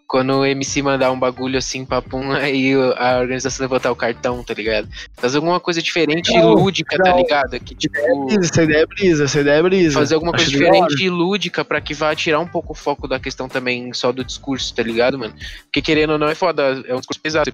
[0.10, 4.56] Quando o MC mandar um bagulho assim, papum, aí a organização levantar o cartão, tá
[4.56, 4.90] ligado?
[5.16, 7.18] Fazer alguma coisa diferente e Não, lúdica, tá não.
[7.18, 7.60] ligado?
[7.60, 7.96] Que, tipo,
[8.32, 10.00] Essa ideia é brisa, essa ideia é brisa.
[10.00, 10.66] fazer alguma coisa Acho hora.
[10.66, 14.12] diferente e lúdica pra que vá tirar um pouco o foco da questão também só
[14.12, 15.34] do discurso, tá ligado, mano?
[15.66, 17.54] Porque querendo ou não é foda, é um discurso pesado.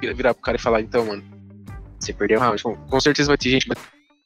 [0.00, 1.22] Você virar pro cara e falar, então, mano,
[2.00, 2.60] você perdeu o round.
[2.64, 3.68] Com, com certeza vai ter gente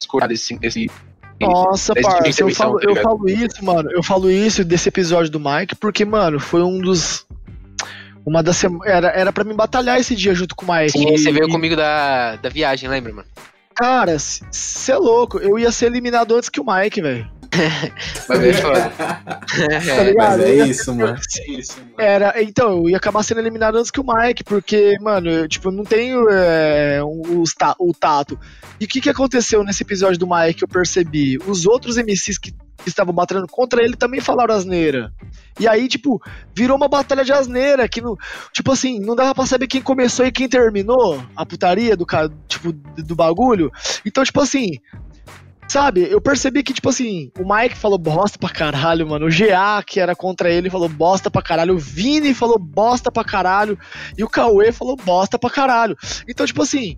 [0.00, 0.90] discordar desse, desse
[1.38, 3.90] Nossa, Esse tipo parça, eu falo, tá eu falo isso, mano.
[3.92, 7.26] Eu falo isso desse episódio do Mike, porque, mano, foi um dos.
[8.26, 8.62] Uma das.
[8.84, 10.90] Era, era pra me batalhar esse dia junto com o Mike.
[10.98, 13.28] Sim, você E- veio e, comigo da, da viagem, lembra, mano?
[13.74, 15.38] Cara, você é louco.
[15.38, 17.30] Eu ia ser eliminado antes que o Mike, velho.
[18.28, 18.90] Vai ver foda.
[18.90, 20.38] Tá é, ligado?
[20.38, 21.16] Mas é Eu ia isso, mano.
[21.98, 25.70] Era, então, eu ia acabar sendo eliminado antes que o Mike, porque, mano, eu, tipo,
[25.70, 28.38] não tenho é, os ta- o tato.
[28.80, 31.38] E o que, que aconteceu nesse episódio do Mike que eu percebi?
[31.46, 32.54] Os outros MCs que,
[32.86, 35.12] estavam batendo contra ele também falaram asneira.
[35.58, 36.20] E aí, tipo,
[36.54, 38.16] virou uma batalha de asneira, que não.
[38.52, 42.06] Tipo assim, não dava pra saber quem começou e quem terminou a putaria do,
[42.46, 43.72] tipo, do bagulho.
[44.04, 44.72] Então, tipo assim.
[45.76, 49.26] Sabe, eu percebi que, tipo assim, o Mike falou bosta pra caralho, mano.
[49.26, 51.74] O GA, que era contra ele, falou bosta pra caralho.
[51.74, 53.78] O Vini falou bosta pra caralho.
[54.16, 55.94] E o Cauê falou bosta pra caralho.
[56.26, 56.96] Então, tipo assim.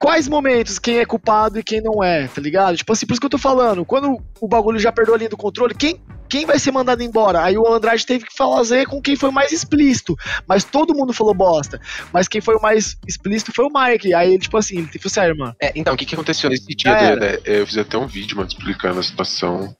[0.00, 2.74] Quais momentos quem é culpado e quem não é, tá ligado?
[2.74, 3.84] Tipo assim, por isso que eu tô falando.
[3.84, 7.42] Quando o bagulho já perdeu a linha do controle, quem, quem vai ser mandado embora?
[7.44, 10.16] Aí o Andrade teve que fazer com quem foi mais explícito.
[10.48, 11.78] Mas todo mundo falou bosta.
[12.14, 14.14] Mas quem foi o mais explícito foi o Mike.
[14.14, 15.54] Aí ele, tipo assim, ele tipo, sério, mano.
[15.60, 17.36] É, então, o que, que aconteceu nesse dia, né?
[17.44, 19.76] Eu fiz até um vídeo, mano, explicando a situação.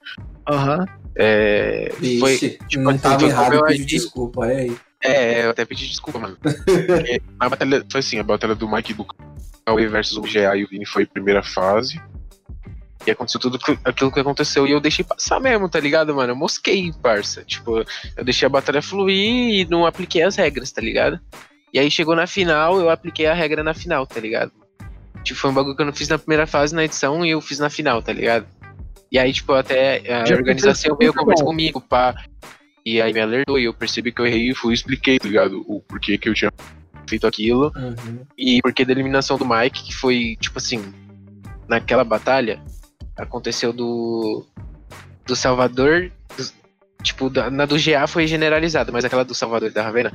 [0.47, 0.85] Aham.
[1.17, 3.85] é, foi, Vixe, tipo, não assim, tava foi errado eu pedir agi.
[3.85, 4.77] desculpa, é aí.
[5.03, 6.37] é, eu até pedi desculpa, mano.
[6.43, 9.07] Porque a batalha foi assim, a batalha do Mike e do
[9.65, 12.01] Cauê versus o GA e o Vini foi primeira fase.
[13.05, 16.33] E aconteceu tudo aquilo que aconteceu e eu deixei passar mesmo, tá ligado, mano?
[16.33, 17.43] Eu mosquei, parça.
[17.43, 17.83] Tipo,
[18.15, 21.19] eu deixei a batalha fluir e não apliquei as regras, tá ligado?
[21.73, 24.51] E aí chegou na final, eu apliquei a regra na final, tá ligado?
[25.23, 27.41] Tipo, foi um bagulho que eu não fiz na primeira fase na edição e eu
[27.41, 28.45] fiz na final, tá ligado?
[29.11, 32.15] E aí, tipo, até a Já organização veio conversar comigo, pá.
[32.85, 35.63] E aí me alertou e eu percebi que eu errei e fui expliquei, Tá ligado?
[35.67, 36.51] O porquê que eu tinha
[37.07, 37.71] feito aquilo.
[37.75, 38.25] Uhum.
[38.37, 40.93] E porque da eliminação do Mike, que foi, tipo assim,
[41.67, 42.61] naquela batalha,
[43.17, 44.45] aconteceu do.
[45.25, 46.11] Do Salvador.
[46.37, 46.53] dos-
[47.03, 50.11] tipo, da- na do GA foi generalizada, mas aquela do Salvador e da Ravena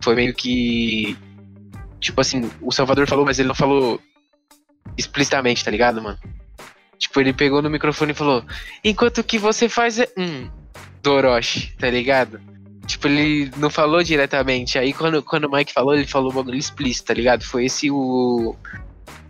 [0.00, 1.16] foi meio que.
[2.00, 4.00] Tipo assim, o Salvador falou, mas ele não falou
[4.96, 6.18] explicitamente, tá ligado, mano?
[6.98, 8.44] Tipo, ele pegou no microfone e falou:
[8.84, 10.08] Enquanto que você faz é.
[10.18, 10.50] Hum,
[11.02, 12.40] do Orochi, tá ligado?
[12.90, 14.76] Tipo, ele não falou diretamente.
[14.76, 17.44] Aí quando, quando o Mike falou, ele falou um bagulho explícito, tá ligado?
[17.44, 18.56] Foi esse o.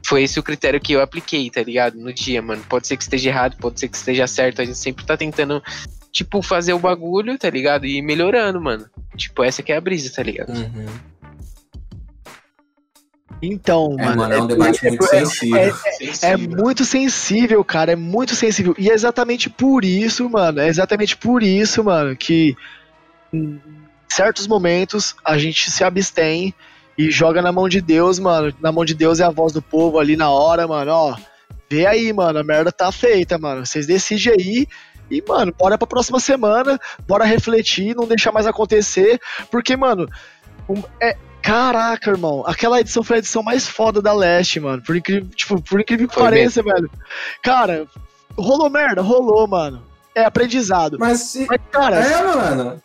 [0.06, 1.96] Foi esse o critério que eu apliquei, tá ligado?
[1.98, 2.62] No dia, mano.
[2.70, 4.62] Pode ser que esteja errado, pode ser que esteja certo.
[4.62, 5.62] A gente sempre tá tentando,
[6.10, 7.84] tipo, fazer o bagulho, tá ligado?
[7.84, 8.86] E ir melhorando, mano.
[9.14, 10.54] Tipo, essa que é a brisa, tá ligado?
[10.56, 10.86] Uhum.
[13.42, 14.16] Então, É, mano.
[14.16, 15.56] mano, é um debate muito é- sensível.
[15.58, 16.56] é- É Sensível.
[16.56, 17.92] muito sensível, cara.
[17.92, 18.74] É muito sensível.
[18.78, 20.60] E é exatamente por isso, mano.
[20.60, 22.56] É exatamente por isso, mano, que
[23.32, 23.60] em
[24.08, 26.54] certos momentos a gente se abstém
[26.98, 28.52] e joga na mão de Deus, mano.
[28.60, 30.90] Na mão de Deus é a voz do povo ali na hora, mano.
[30.92, 31.16] Ó,
[31.70, 32.38] vê aí, mano.
[32.38, 33.64] A merda tá feita, mano.
[33.64, 34.66] Vocês decidem aí.
[35.10, 36.78] E, mano, bora pra próxima semana.
[37.06, 39.20] Bora refletir, não deixar mais acontecer.
[39.50, 40.08] Porque, mano,
[41.00, 44.82] é, Caraca, irmão, aquela edição foi a edição mais foda da Leste, mano.
[44.82, 46.90] Por incrível, tipo, por incrível que Foi pareça, velho.
[47.42, 47.86] Cara,
[48.36, 49.82] rolou merda, rolou, mano.
[50.14, 50.98] É aprendizado.
[51.00, 52.82] Mas, se- Mas, cara, é, mano.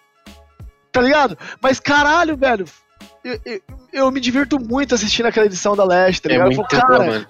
[0.96, 1.38] Tá ligado?
[1.62, 2.66] Mas caralho, velho.
[3.24, 3.62] Eu, eu,
[3.92, 6.38] eu me divirto muito assistindo aquela edição da Leste, tá É?
[6.38, 7.28] Eu muito falo, boa, cara, mano.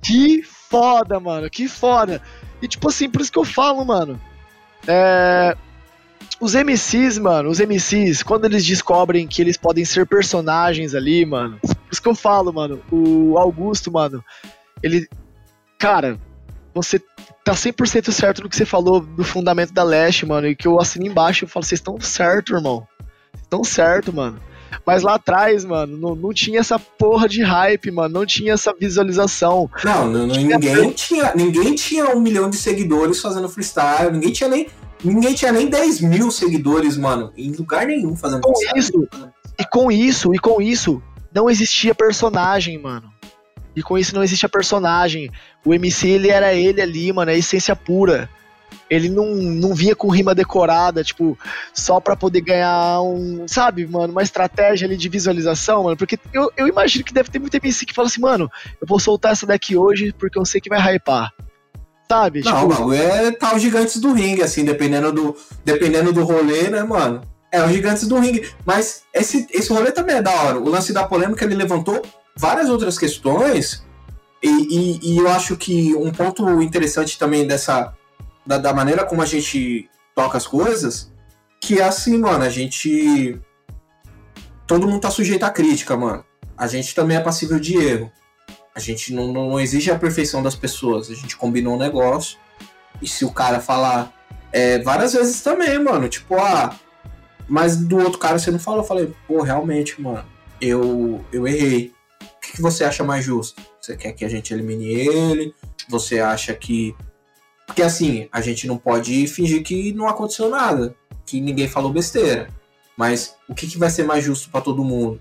[0.00, 2.22] que foda, mano, que foda.
[2.62, 4.20] E tipo assim, por isso que eu falo, mano.
[4.86, 5.56] É,
[6.40, 11.58] Os MCs, mano, os MCs, quando eles descobrem que eles podem ser personagens ali, mano.
[11.60, 12.80] Por isso que eu falo, mano.
[12.92, 14.24] O Augusto, mano,
[14.80, 15.08] ele.
[15.78, 16.18] Cara,
[16.74, 17.00] você
[17.42, 20.46] tá 100% certo no que você falou do fundamento da Leste, mano.
[20.46, 22.86] E que eu assino embaixo eu falo, vocês estão certo, irmão.
[23.48, 24.38] Estão certo, mano.
[24.84, 28.12] Mas lá atrás, mano, não, não tinha essa porra de hype, mano.
[28.20, 29.70] Não tinha essa visualização.
[29.82, 34.48] Não, não- não- ninguém, tinha, ninguém tinha um milhão de seguidores fazendo freestyle, ninguém tinha
[34.48, 34.68] nem.
[35.02, 38.78] Ninguém tinha nem 10 mil seguidores, mano, em lugar nenhum fazendo Com freestyle.
[38.78, 39.08] isso,
[39.58, 41.02] E com isso, e com isso,
[41.34, 43.10] não existia personagem, mano.
[43.74, 45.30] E com isso não existia personagem.
[45.64, 48.28] O MC, ele era ele ali, mano, é essência pura.
[48.88, 51.38] Ele não, não vinha com rima decorada, tipo,
[51.74, 55.96] só pra poder ganhar um, sabe, mano, uma estratégia ali de visualização, mano.
[55.96, 58.50] Porque eu, eu imagino que deve ter muito MC que fala assim, mano,
[58.80, 61.32] eu vou soltar essa daqui hoje porque eu sei que vai hypar.
[62.10, 62.40] Sabe?
[62.42, 66.70] Não, o bagulho é tal tá gigantes do ringue, assim, dependendo do, dependendo do rolê,
[66.70, 67.20] né, mano?
[67.52, 68.48] É os gigantes do ringue.
[68.64, 70.58] Mas esse, esse rolê também é da hora.
[70.58, 72.02] O lance da polêmica, ele levantou
[72.34, 73.84] várias outras questões.
[74.42, 77.92] E, e, e eu acho que um ponto interessante também dessa.
[78.48, 81.12] Da, da maneira como a gente toca as coisas,
[81.60, 83.38] que é assim, mano, a gente.
[84.66, 86.24] Todo mundo tá sujeito à crítica, mano.
[86.56, 88.10] A gente também é passível de erro.
[88.74, 91.10] A gente não, não exige a perfeição das pessoas.
[91.10, 92.38] A gente combinou um negócio.
[93.02, 94.12] E se o cara falar
[94.50, 96.74] é, várias vezes também, mano, tipo, ah,
[97.46, 100.24] mas do outro cara você não falou, eu falei, pô, realmente, mano,
[100.58, 101.92] eu, eu errei.
[102.22, 103.60] O que, que você acha mais justo?
[103.78, 105.54] Você quer que a gente elimine ele?
[105.88, 106.96] Você acha que.
[107.68, 110.96] Porque assim, a gente não pode fingir que não aconteceu nada,
[111.26, 112.48] que ninguém falou besteira.
[112.96, 115.20] Mas o que, que vai ser mais justo para todo mundo?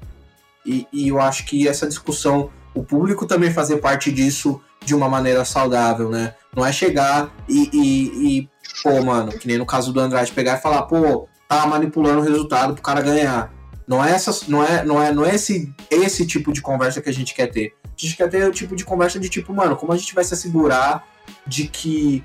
[0.65, 5.09] E, e eu acho que essa discussão, o público também fazer parte disso de uma
[5.09, 6.35] maneira saudável, né?
[6.55, 8.49] Não é chegar e, e, e,
[8.81, 12.23] pô, mano, que nem no caso do Andrade, pegar e falar, pô, tá manipulando o
[12.23, 13.53] resultado pro cara ganhar.
[13.85, 17.09] Não é, essa, não é, não é, não é esse, esse tipo de conversa que
[17.09, 17.73] a gente quer ter.
[17.83, 20.23] A gente quer ter o tipo de conversa de tipo, mano, como a gente vai
[20.23, 21.05] se assegurar
[21.45, 22.23] de que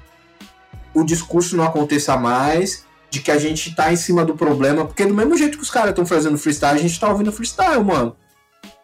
[0.94, 5.04] o discurso não aconteça mais, de que a gente tá em cima do problema, porque
[5.04, 8.16] do mesmo jeito que os caras estão fazendo freestyle, a gente tá ouvindo freestyle, mano.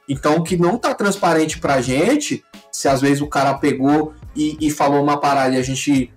[0.08, 4.56] Então, o que não tá transparente pra gente, se às vezes o cara pegou e,
[4.60, 6.12] e falou uma parada e a gente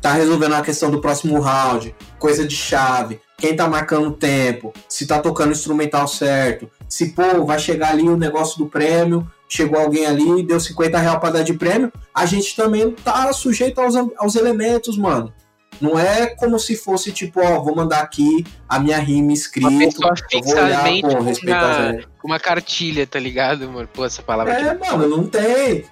[0.00, 4.72] tá resolvendo a questão do próximo round, coisa de chave, quem tá marcando o tempo,
[4.88, 9.30] se tá tocando o instrumental certo, se, pô, vai chegar ali o negócio do prêmio,
[9.50, 13.32] chegou alguém ali e deu 50 reais pra dar de prêmio, a gente também tá
[13.32, 15.34] sujeito aos, aos elementos, mano.
[15.80, 19.70] Não é como se fosse tipo, ó, vou mandar aqui a minha rima Uma escrita,
[19.70, 23.88] pessoa eu vou olhar, fixamente pô, uma, uma cartilha, tá ligado, mano?
[23.92, 24.90] Pô, essa palavra É, aqui.
[24.90, 25.84] mano, não tem.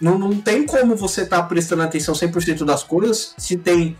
[0.00, 3.96] Não, não tem como você tá prestando atenção 100% das coisas se tem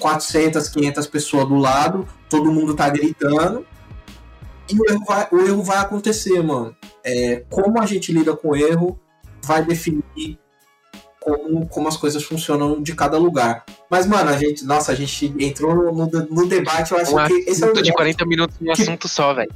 [0.00, 3.66] 400, 500 pessoas do lado, todo mundo tá gritando.
[4.68, 6.74] E o erro vai, o erro vai acontecer, mano.
[7.06, 8.98] É, como a gente lida com o erro
[9.44, 10.38] vai definir
[11.20, 13.64] como, como as coisas funcionam de cada lugar.
[13.88, 17.26] Mas, mano, a gente, nossa, a gente entrou no, no, no debate, eu acho Um
[17.26, 19.52] que esse é o de debate 40 minutos num que- assunto só, velho.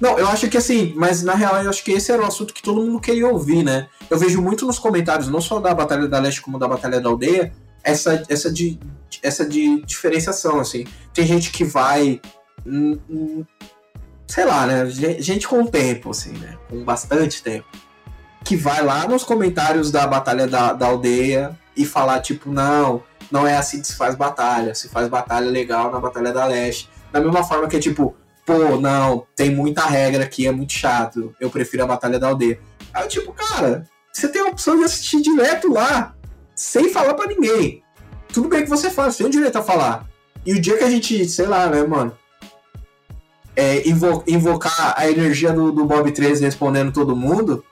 [0.00, 2.52] não, eu acho que assim, mas na real eu acho que esse era o assunto
[2.52, 3.88] que todo mundo queria ouvir, né?
[4.10, 7.08] Eu vejo muito nos comentários, não só da Batalha da Leste como da Batalha da
[7.08, 7.52] Aldeia,
[7.84, 8.78] essa, essa, de,
[9.22, 10.84] essa de diferenciação, assim.
[11.14, 12.20] Tem gente que vai.
[14.32, 14.86] Sei lá, né?
[14.86, 16.56] Gen- Gente com tempo, assim, né?
[16.70, 17.66] Com bastante tempo.
[18.44, 23.46] Que vai lá nos comentários da Batalha da, da Aldeia e falar, tipo, não, não
[23.46, 24.74] é assim que se faz batalha.
[24.74, 26.88] Se faz batalha legal na Batalha da Leste.
[27.12, 31.34] Da mesma forma que é tipo, pô, não, tem muita regra aqui, é muito chato.
[31.38, 32.58] Eu prefiro a Batalha da Aldeia.
[32.94, 36.14] Aí tipo, cara, você tem a opção de assistir direto lá,
[36.54, 37.82] sem falar pra ninguém.
[38.32, 40.06] Tudo bem que você faz, você tem o direito a falar.
[40.44, 42.16] E o dia que a gente, sei lá, né, mano,
[43.54, 47.64] é, invo invocar a energia do, do Bob 13 respondendo todo mundo,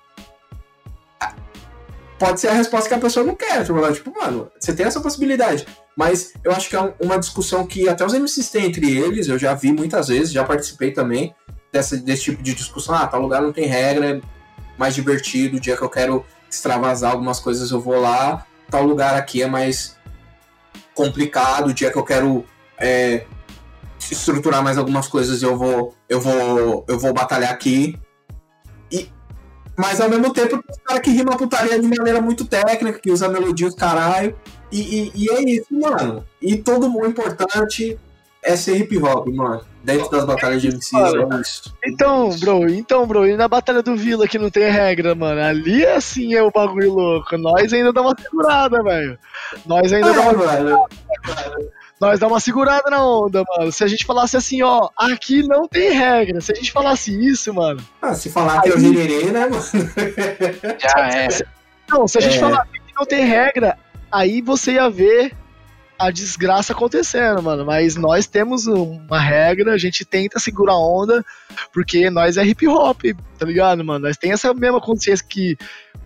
[2.19, 3.65] pode ser a resposta que a pessoa não quer.
[3.65, 5.67] Tipo, tipo, mano, você tem essa possibilidade.
[5.97, 9.39] Mas eu acho que é uma discussão que até os MCs têm entre eles, eu
[9.39, 11.35] já vi muitas vezes, já participei também
[11.73, 12.95] dessa, desse tipo de discussão.
[12.95, 14.21] Ah, tal lugar não tem regra, é
[14.79, 19.15] mais divertido, o dia que eu quero extravasar algumas coisas eu vou lá, tal lugar
[19.15, 19.97] aqui é mais
[20.95, 22.45] complicado, o dia que eu quero
[22.79, 23.25] é,
[24.11, 27.99] estruturar mais algumas coisas eu vou eu vou eu vou batalhar aqui.
[28.91, 29.09] E
[29.77, 33.11] mas ao mesmo tempo tem um cara que rima putaria de maneira muito técnica que
[33.11, 34.37] usa melodias caralho.
[34.71, 36.25] E, e, e, é isso mano.
[36.41, 37.99] E todo mundo importante
[38.43, 39.63] é ser hip hop mano.
[39.83, 41.75] Dentro das batalhas de MC é isso.
[41.85, 45.41] Então bro então bro e na batalha do Vila que não tem regra mano?
[45.41, 47.37] Ali assim é o bagulho louco.
[47.39, 49.19] Nós ainda dá uma segurada velho.
[49.67, 50.87] Nós ainda é, dá uma mano
[52.01, 53.71] nós dá uma segurada na onda, mano.
[53.71, 56.41] Se a gente falasse assim, ó, aqui não tem regra.
[56.41, 57.81] Se a gente falasse isso, mano.
[58.01, 59.63] Ah, se falar que é o gererê, né, mano?
[60.81, 61.29] Já é.
[61.91, 62.41] Não, se a gente é.
[62.41, 63.77] falar que não tem regra,
[64.11, 65.37] aí você ia ver
[65.99, 67.67] a desgraça acontecendo, mano.
[67.67, 71.23] Mas nós temos uma regra, a gente tenta segurar a onda,
[71.71, 73.03] porque nós é hip hop,
[73.39, 74.07] tá ligado, mano?
[74.07, 75.59] Nós tem essa mesma consciência que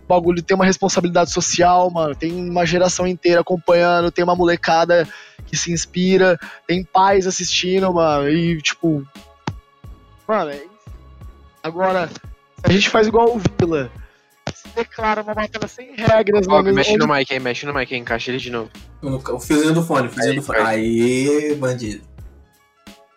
[0.05, 2.15] o bagulho tem uma responsabilidade social, mano.
[2.15, 5.07] Tem uma geração inteira acompanhando, tem uma molecada
[5.47, 9.05] que se inspira, tem pais assistindo, mano, e tipo.
[10.27, 10.63] Mano, é
[11.65, 12.07] Agora,
[12.61, 13.91] a gente faz igual o Vila.
[14.53, 16.71] Se declara uma batalha sem regras, mano.
[16.71, 16.99] Mexe onde...
[16.99, 18.69] no mic aí, mexe no mic aí, encaixa ele de novo.
[19.01, 20.59] O fiozinho do fone, o fiozinho do fone.
[20.59, 22.03] Aí, bandido.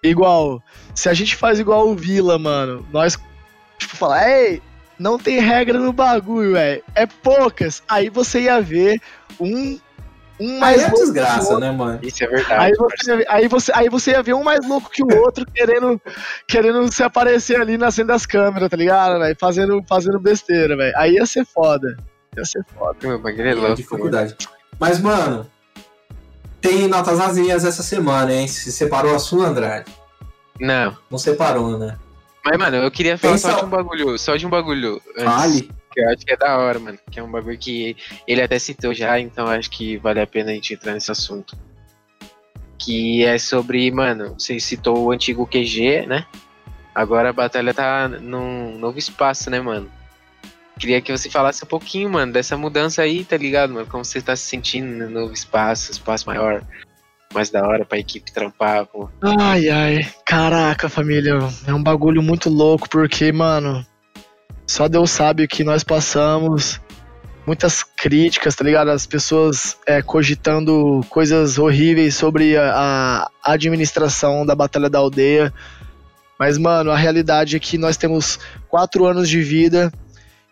[0.03, 0.63] Igual.
[0.95, 3.19] Se a gente faz igual o Vila, mano, nós,
[3.79, 4.63] tipo, falar, ei,
[4.99, 6.83] não tem regra no bagulho, velho.
[6.95, 7.83] É poucas.
[7.89, 9.01] Aí você ia ver
[9.41, 9.79] um
[10.41, 11.99] um mais aí é desgraça, né, mano?
[12.01, 12.65] Isso é verdade.
[12.65, 16.01] Aí você, aí, você, aí você ia ver um mais louco que o outro querendo,
[16.47, 19.37] querendo se aparecer ali na cena das câmeras, tá ligado, velho?
[19.39, 20.97] Fazendo, fazendo besteira, velho.
[20.97, 21.97] Aí ia ser foda.
[22.37, 22.97] Ia ser foda.
[23.03, 23.75] Meu bagulho é louco.
[23.75, 24.37] dificuldade.
[24.79, 25.45] Mas, mano,
[26.61, 28.47] tem notas azinhas essa semana, hein?
[28.47, 29.91] Se separou a sua, Andrade?
[30.61, 30.97] Não.
[31.11, 31.97] Não separou, né?
[32.45, 33.53] Mas, mano, eu queria falar Pensa...
[33.53, 34.19] só de um bagulho.
[34.19, 35.03] Só de um bagulho.
[35.17, 36.99] Fale que eu acho que é da hora, mano.
[37.11, 37.97] Que é um bagulho que
[38.27, 41.57] ele até citou já, então acho que vale a pena a gente entrar nesse assunto.
[42.79, 46.25] Que é sobre, mano, você citou o antigo QG, né?
[46.95, 49.91] Agora a batalha tá num novo espaço, né, mano?
[50.79, 53.87] Queria que você falasse um pouquinho, mano, dessa mudança aí, tá ligado, mano?
[53.87, 56.63] Como você tá se sentindo no novo espaço, espaço maior,
[57.33, 59.09] mais da hora pra equipe trampar, pô.
[59.21, 63.85] Ai, ai, caraca, família, é um bagulho muito louco, porque, mano,
[64.67, 66.81] só Deus sabe o que nós passamos.
[67.47, 68.91] Muitas críticas, tá ligado?
[68.91, 75.53] As pessoas é, cogitando coisas horríveis sobre a, a administração da Batalha da Aldeia.
[76.39, 78.39] Mas, mano, a realidade é que nós temos
[78.69, 79.91] quatro anos de vida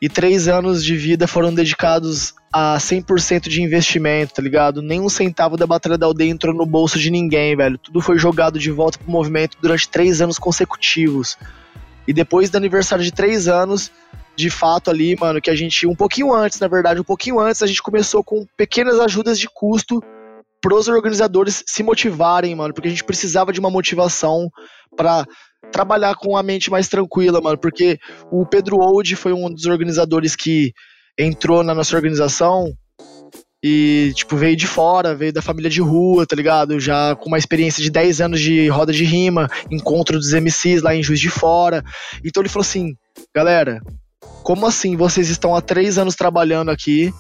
[0.01, 4.82] e três anos de vida foram dedicados a 100% de investimento, tá ligado?
[4.82, 7.78] Nem um centavo da Batalha da Aldeia entrou no bolso de ninguém, velho.
[7.78, 11.39] Tudo foi jogado de volta pro movimento durante três anos consecutivos.
[12.06, 13.90] E depois do aniversário de três anos,
[14.36, 17.62] de fato ali, mano, que a gente, um pouquinho antes, na verdade, um pouquinho antes,
[17.62, 20.02] a gente começou com pequenas ajudas de custo
[20.60, 24.51] pros organizadores se motivarem, mano, porque a gente precisava de uma motivação
[24.97, 25.27] para
[25.72, 27.98] trabalhar com a mente mais tranquila, mano, porque
[28.30, 30.72] o Pedro Old foi um dos organizadores que
[31.18, 32.72] entrou na nossa organização
[33.64, 36.78] e, tipo, veio de fora, veio da família de rua, tá ligado?
[36.78, 40.94] Já com uma experiência de 10 anos de roda de rima, encontro dos MCs lá
[40.94, 41.82] em Juiz de Fora.
[42.24, 42.94] Então ele falou assim:
[43.34, 43.80] galera,
[44.43, 47.12] como assim vocês estão há três anos trabalhando aqui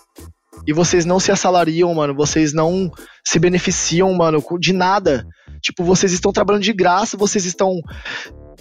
[0.66, 2.14] e vocês não se assalariam, mano?
[2.14, 2.90] Vocês não
[3.24, 5.26] se beneficiam, mano, de nada.
[5.60, 7.80] Tipo, vocês estão trabalhando de graça, vocês estão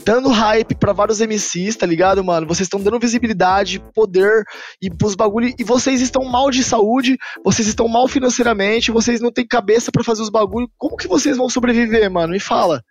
[0.04, 2.46] dando hype para vários MCs, tá ligado, mano?
[2.46, 4.44] Vocês estão dando visibilidade, poder
[4.82, 9.32] e pros bagulho e vocês estão mal de saúde, vocês estão mal financeiramente, vocês não
[9.32, 10.70] têm cabeça para fazer os bagulho.
[10.78, 12.34] Como que vocês vão sobreviver, mano?
[12.34, 12.84] Me fala.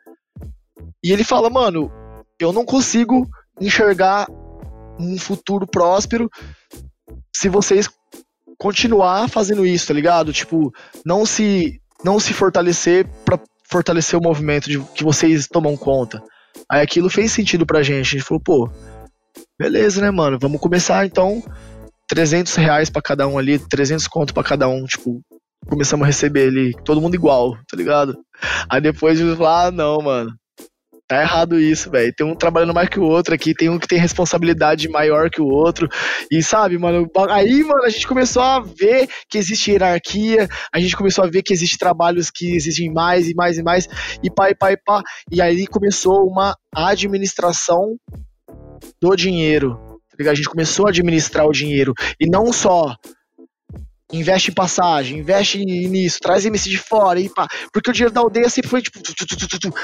[1.02, 1.90] E ele fala, mano,
[2.40, 3.28] eu não consigo
[3.60, 4.26] enxergar
[4.98, 6.28] um futuro próspero
[7.34, 7.88] se vocês
[8.58, 10.32] continuar fazendo isso, tá ligado?
[10.32, 10.72] Tipo,
[11.04, 16.22] não se não se fortalecer para fortalecer o movimento de que vocês tomam conta.
[16.70, 18.00] Aí aquilo fez sentido pra gente.
[18.00, 18.70] A gente falou, pô,
[19.58, 20.38] beleza, né, mano?
[20.40, 21.42] Vamos começar então
[22.08, 25.20] 300 reais pra cada um ali, 300 conto pra cada um, tipo,
[25.66, 28.16] começamos a receber ali, todo mundo igual, tá ligado?
[28.68, 30.30] Aí depois eu falei, ah, não, mano,
[31.14, 32.12] tá errado isso, velho.
[32.12, 35.40] Tem um trabalhando mais que o outro aqui, tem um que tem responsabilidade maior que
[35.40, 35.88] o outro.
[36.30, 40.96] E sabe, mano, aí, mano, a gente começou a ver que existe hierarquia, a gente
[40.96, 43.88] começou a ver que existe trabalhos que exigem mais e mais e mais,
[44.22, 45.02] e pá, e pá, e pá.
[45.30, 47.96] E aí começou uma administração
[49.00, 49.78] do dinheiro.
[50.16, 51.92] Tá a gente começou a administrar o dinheiro.
[52.20, 52.94] E não só
[54.18, 57.46] investe em passagem, investe nisso, traz MC de fora e pá.
[57.72, 59.00] Porque o dinheiro da aldeia sempre foi tipo.
[59.02, 59.74] Tu, tu, tu,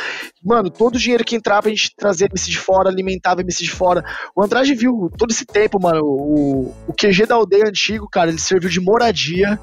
[0.43, 3.70] Mano, todo o dinheiro que entrava a gente trazia MC de fora, alimentava MC de
[3.70, 4.05] fora.
[4.35, 6.01] O Andrade viu todo esse tempo, mano.
[6.02, 9.59] O, o QG da aldeia antigo, cara, ele serviu de moradia.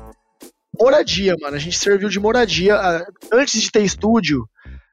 [0.80, 1.56] Moradia, mano.
[1.56, 2.76] A gente serviu de moradia.
[2.76, 4.48] Ah, antes de ter estúdio,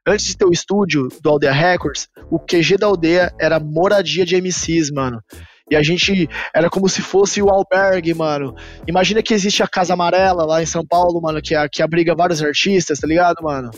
[0.07, 4.35] antes de ter o estúdio do Aldeia Records, o QG da aldeia era moradia de
[4.35, 5.21] MCs, mano.
[5.69, 8.55] E a gente era como se fosse o albergue, mano.
[8.87, 12.41] Imagina que existe a Casa Amarela lá em São Paulo, mano, que, que abriga vários
[12.41, 13.71] artistas, tá ligado, mano?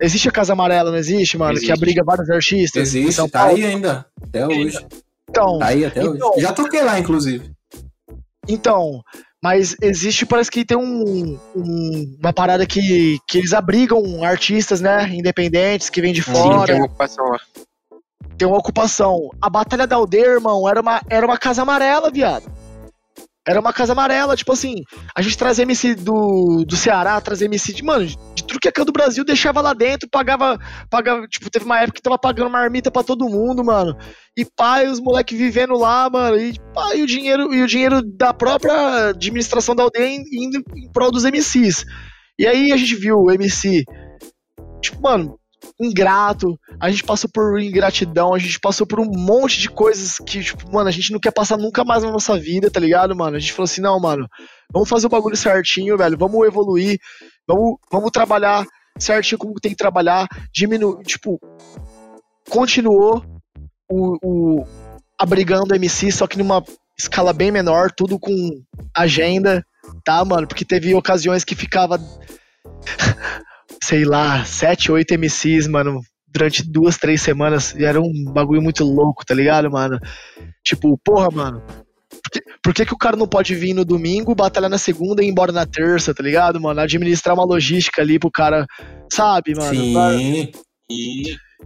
[0.00, 1.52] Existe a Casa Amarela, não existe, mano?
[1.52, 1.66] Existe.
[1.66, 2.82] Que abriga vários artistas.
[2.82, 3.56] Existe, São tá Paulo.
[3.56, 4.04] aí ainda.
[4.20, 4.86] Até hoje.
[5.30, 5.58] Então.
[5.60, 6.40] Tá aí até então, hoje.
[6.40, 7.52] Já toquei lá, inclusive.
[8.48, 9.00] Então,
[9.40, 15.08] mas existe, parece que tem um, um, uma parada que, que eles abrigam artistas, né,
[15.12, 16.60] independentes, que vêm de fora.
[16.60, 17.38] Sim, tem uma ocupação lá
[18.36, 19.30] tem uma ocupação.
[19.40, 22.50] A Batalha da Aldeia, irmão, era uma, era uma casa amarela, viado.
[23.46, 24.76] Era uma casa amarela, tipo assim,
[25.16, 28.84] a gente trazia MC do, do Ceará, trazia MC de, mano, de tudo que é
[28.84, 30.56] do Brasil, deixava lá dentro, pagava,
[30.88, 33.96] pagava, tipo, teve uma época que tava pagando marmita para todo mundo, mano.
[34.36, 36.54] E pai, os moleques vivendo lá, mano, e,
[36.94, 41.24] e o dinheiro, e o dinheiro da própria administração da aldeia indo em prol dos
[41.24, 41.84] MCs.
[42.38, 43.82] E aí a gente viu o MC,
[44.80, 45.36] tipo, mano,
[45.80, 50.42] ingrato, a gente passou por ingratidão, a gente passou por um monte de coisas que,
[50.42, 53.36] tipo, mano, a gente não quer passar nunca mais na nossa vida, tá ligado, mano?
[53.36, 54.28] A gente falou assim, não, mano,
[54.72, 56.98] vamos fazer o bagulho certinho, velho, vamos evoluir,
[57.46, 58.66] vamos, vamos trabalhar
[58.98, 61.40] certinho como tem que trabalhar, diminuir, tipo,
[62.48, 63.24] continuou
[63.90, 64.66] o, o
[65.18, 66.62] abrigando MC, só que numa
[66.98, 68.32] escala bem menor, tudo com
[68.94, 69.64] agenda,
[70.04, 70.46] tá, mano?
[70.46, 71.98] Porque teve ocasiões que ficava
[73.82, 77.74] sei lá, sete, oito MCs, mano, durante duas, três semanas.
[77.74, 79.98] E era um bagulho muito louco, tá ligado, mano?
[80.64, 81.62] Tipo, porra, mano.
[82.10, 85.22] Por que, por que, que o cara não pode vir no domingo, batalhar na segunda
[85.22, 86.80] e ir embora na terça, tá ligado, mano?
[86.80, 88.66] Administrar uma logística ali pro cara,
[89.12, 89.74] sabe, mano?
[89.74, 89.92] Sim.
[89.92, 90.62] Pra...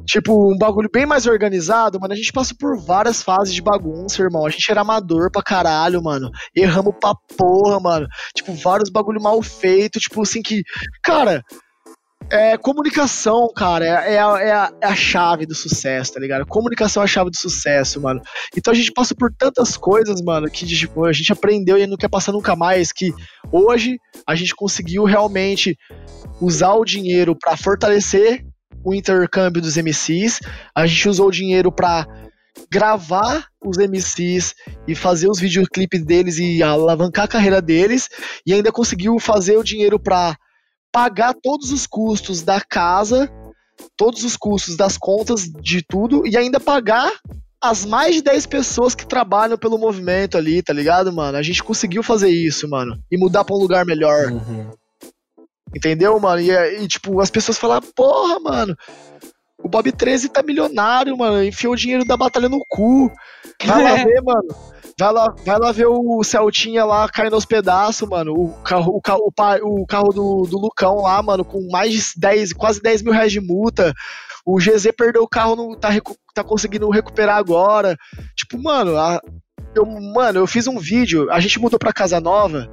[0.04, 2.12] Tipo, um bagulho bem mais organizado, mano.
[2.12, 4.44] A gente passou por várias fases de bagunça, irmão.
[4.44, 6.30] A gente era amador pra caralho, mano.
[6.54, 8.06] Erramos pra porra, mano.
[8.34, 9.98] Tipo, vários bagulho mal feito.
[9.98, 10.62] Tipo, assim que.
[11.02, 11.42] Cara,
[12.30, 16.46] é, comunicação, cara, é, é, a, é, a, é, a, chave do sucesso, tá ligado?
[16.46, 18.20] Comunicação é a chave do sucesso, mano.
[18.56, 21.96] Então a gente passa por tantas coisas, mano, que tipo, a gente aprendeu e não
[21.96, 22.92] quer passar nunca mais.
[22.92, 23.12] Que
[23.52, 25.76] hoje a gente conseguiu realmente
[26.40, 28.44] usar o dinheiro para fortalecer
[28.84, 30.40] o intercâmbio dos MCs.
[30.74, 32.06] A gente usou o dinheiro para
[32.70, 34.54] gravar os MCs
[34.88, 38.08] e fazer os videoclipes deles e alavancar a carreira deles.
[38.44, 40.36] E ainda conseguiu fazer o dinheiro para
[40.96, 43.30] pagar todos os custos da casa,
[43.98, 47.12] todos os custos das contas de tudo e ainda pagar
[47.62, 51.36] as mais de 10 pessoas que trabalham pelo movimento ali, tá ligado, mano?
[51.36, 52.98] A gente conseguiu fazer isso, mano.
[53.12, 54.32] E mudar pra um lugar melhor.
[54.32, 54.70] Uhum.
[55.76, 56.40] Entendeu, mano?
[56.40, 58.74] E, e, tipo, as pessoas falam, porra, mano,
[59.62, 61.42] o Bob 13 tá milionário, mano.
[61.42, 63.10] Enfiou o dinheiro da batalha no cu.
[63.64, 64.48] Vai lá ver, mano.
[64.98, 68.32] Vai lá, vai lá ver o Celtinha lá caindo aos pedaços, mano.
[68.32, 72.02] O carro, o carro, o, o carro do, do Lucão lá, mano, com mais de
[72.16, 73.92] 10, quase 10 mil reais de multa.
[74.44, 75.88] O GZ perdeu o carro, não tá,
[76.34, 77.96] tá conseguindo recuperar agora.
[78.36, 79.20] Tipo, mano, a,
[79.74, 81.30] eu, mano, eu fiz um vídeo.
[81.30, 82.70] A gente mudou pra casa nova.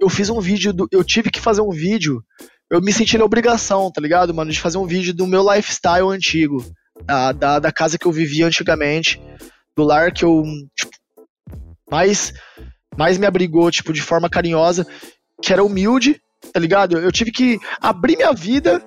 [0.00, 2.22] Eu fiz um vídeo, do, eu tive que fazer um vídeo.
[2.70, 6.08] Eu me senti na obrigação, tá ligado, mano, de fazer um vídeo do meu lifestyle
[6.08, 6.64] antigo.
[7.04, 9.20] Da, da, da casa que eu vivia antigamente.
[9.76, 10.42] Do lar que eu,
[10.74, 10.92] tipo,
[11.90, 12.32] mais,
[12.96, 14.86] mais me abrigou, tipo, de forma carinhosa,
[15.42, 16.20] que era humilde,
[16.52, 16.98] tá ligado?
[16.98, 18.82] Eu tive que abrir minha vida,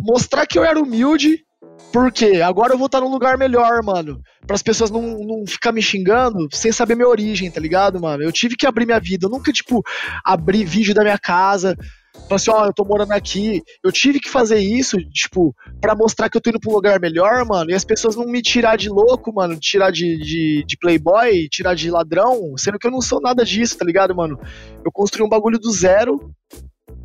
[0.00, 1.44] mostrar que eu era humilde,
[1.92, 4.20] porque agora eu vou estar num lugar melhor, mano.
[4.46, 8.22] Para as pessoas não, não ficar me xingando sem saber minha origem, tá ligado, mano?
[8.22, 9.26] Eu tive que abrir minha vida.
[9.26, 9.82] Eu nunca, tipo,
[10.24, 11.76] abri vídeo da minha casa,
[12.22, 13.62] Falei assim, ó, oh, eu tô morando aqui.
[13.82, 17.00] Eu tive que fazer isso, tipo, para mostrar que eu tô indo pra um lugar
[17.00, 17.70] melhor, mano.
[17.70, 19.58] E as pessoas não me tirar de louco, mano.
[19.58, 22.54] Tirar de, de, de playboy, tirar de ladrão.
[22.58, 24.38] Sendo que eu não sou nada disso, tá ligado, mano?
[24.84, 26.34] Eu construí um bagulho do zero.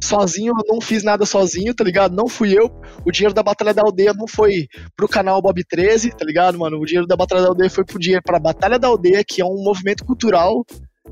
[0.01, 2.13] Sozinho, eu não fiz nada sozinho, tá ligado?
[2.13, 2.69] Não fui eu.
[3.05, 4.67] O dinheiro da Batalha da Aldeia não foi
[4.97, 6.77] pro canal Bob 13, tá ligado, mano?
[6.77, 9.45] O dinheiro da Batalha da Aldeia foi pro dinheiro pra Batalha da Aldeia, que é
[9.45, 10.65] um movimento cultural,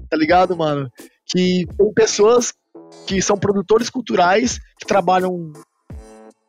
[0.09, 0.91] tá ligado, mano?
[1.25, 2.51] Que tem pessoas
[3.05, 5.51] que são produtores culturais, que trabalham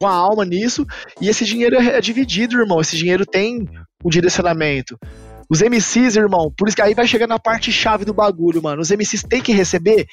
[0.01, 0.85] com a alma nisso,
[1.21, 2.81] e esse dinheiro é dividido, irmão.
[2.81, 3.69] Esse dinheiro tem
[4.03, 4.99] o direcionamento.
[5.49, 8.81] Os MCs, irmão, por isso que aí vai chegar na parte chave do bagulho, mano.
[8.81, 10.07] Os MCs têm que receber?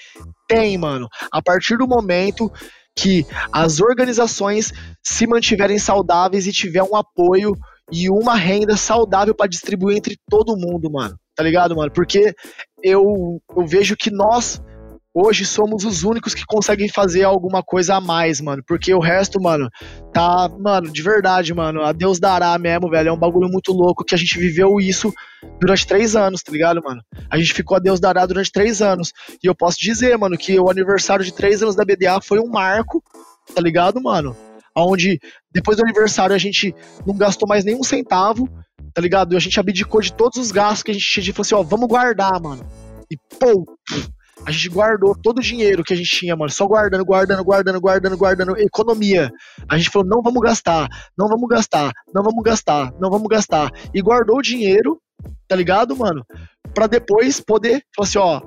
[0.47, 1.07] Tem, mano.
[1.31, 2.51] A partir do momento
[2.95, 7.55] que as organizações se mantiverem saudáveis e tiver um apoio
[7.91, 11.17] e uma renda saudável para distribuir entre todo mundo, mano.
[11.35, 11.91] Tá ligado, mano?
[11.91, 12.33] Porque
[12.83, 14.61] eu, eu vejo que nós
[15.19, 18.63] hoje somos os únicos que conseguem fazer alguma coisa a mais, mano.
[18.65, 19.69] Porque o resto, mano,
[20.13, 23.09] tá, mano, de verdade, mano, a Deus dará mesmo, velho.
[23.09, 25.13] É um bagulho muito louco que a gente viveu isso
[25.59, 27.01] durante três anos, tá ligado, mano?
[27.29, 29.11] A gente ficou a Deus dará durante três anos.
[29.43, 32.47] E eu posso dizer, mano, que o aniversário de três anos da BDA foi um
[32.47, 33.03] marco,
[33.53, 34.35] tá ligado, mano?
[34.75, 35.19] Onde
[35.51, 36.73] depois do aniversário a gente
[37.05, 38.47] não gastou mais nenhum centavo,
[38.93, 39.33] tá ligado?
[39.33, 41.55] E a gente abdicou de todos os gastos que a gente tinha e falou assim,
[41.55, 42.65] ó, vamos guardar, mano.
[43.11, 43.65] E pô,
[44.45, 47.79] a gente guardou todo o dinheiro que a gente tinha, mano, só guardando, guardando, guardando,
[47.79, 49.31] guardando, guardando, economia.
[49.67, 50.87] A gente falou, não vamos gastar,
[51.17, 53.69] não vamos gastar, não vamos gastar, não vamos gastar.
[53.93, 54.99] E guardou o dinheiro,
[55.47, 56.25] tá ligado, mano?
[56.73, 58.41] Pra depois poder falar assim, ó,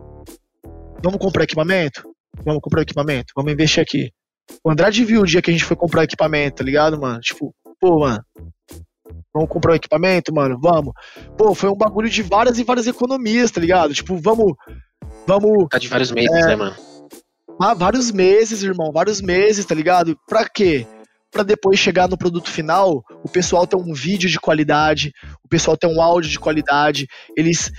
[1.03, 2.03] vamos comprar equipamento?
[2.45, 3.33] Vamos comprar equipamento?
[3.37, 4.11] Vamos investir aqui.
[4.65, 7.21] O Andrade viu o dia que a gente foi comprar equipamento, tá ligado, mano?
[7.21, 8.25] Tipo, pô, mano,
[9.35, 10.59] Vamos comprar um equipamento, mano?
[10.61, 10.93] Vamos.
[11.39, 13.95] Pô, foi um bagulho de várias e várias economias, tá ligado?
[13.95, 14.55] Tipo, vamos
[15.27, 15.69] Vamos.
[15.71, 16.77] Tá de vários meses, é, né, mano?
[17.61, 20.19] Ah, vários meses, irmão, vários meses, tá ligado?
[20.27, 20.87] Pra quê?
[21.31, 25.13] Pra depois chegar no produto final, o pessoal ter um vídeo de qualidade,
[25.43, 27.71] o pessoal ter um áudio de qualidade, eles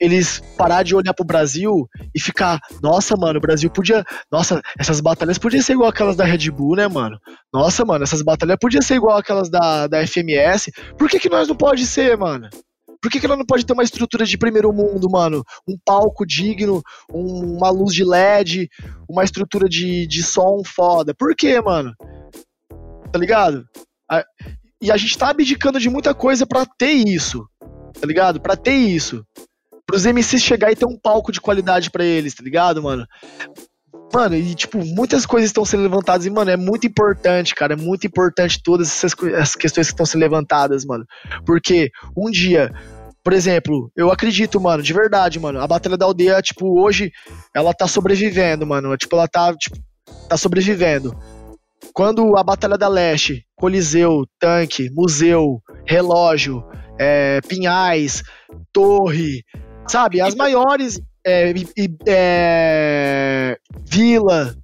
[0.00, 5.00] eles parar de olhar pro Brasil e ficar, nossa, mano, o Brasil podia, nossa, essas
[5.00, 7.18] batalhas podiam ser igual aquelas da Red Bull, né, mano?
[7.52, 10.70] Nossa, mano, essas batalhas podiam ser igual aquelas da, da FMS.
[10.98, 12.48] Por que que nós não pode ser, mano?
[13.06, 15.44] Por que, que ela não pode ter uma estrutura de primeiro mundo, mano?
[15.64, 18.68] Um palco digno, um, uma luz de LED,
[19.08, 21.14] uma estrutura de, de som foda.
[21.14, 21.94] Por quê, mano?
[23.12, 23.64] Tá ligado?
[24.10, 24.24] A,
[24.82, 27.48] e a gente tá abdicando de muita coisa para ter isso.
[27.60, 28.40] Tá ligado?
[28.40, 29.24] Para ter isso.
[29.86, 33.06] Pros MCs chegar e ter um palco de qualidade para eles, tá ligado, mano?
[34.12, 37.76] Mano, e tipo, muitas coisas estão sendo levantadas e, mano, é muito importante, cara, é
[37.76, 41.04] muito importante todas essas, essas questões que estão sendo levantadas, mano.
[41.44, 42.72] Porque um dia
[43.26, 47.10] por exemplo, eu acredito, mano, de verdade, mano, a Batalha da Aldeia, tipo, hoje,
[47.52, 48.96] ela tá sobrevivendo, mano.
[48.96, 49.76] Tipo, ela tá, tipo,
[50.28, 51.12] tá sobrevivendo.
[51.92, 56.62] Quando a Batalha da Leste, Coliseu, Tanque, Museu, Relógio,
[57.00, 58.22] é, Pinhais,
[58.72, 59.42] Torre,
[59.88, 61.52] sabe, as maiores é,
[62.06, 63.58] é,
[63.90, 64.54] Vila,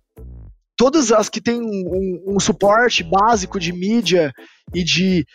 [0.77, 4.33] todas as que têm um, um, suporte básico de mídia
[4.73, 5.27] e de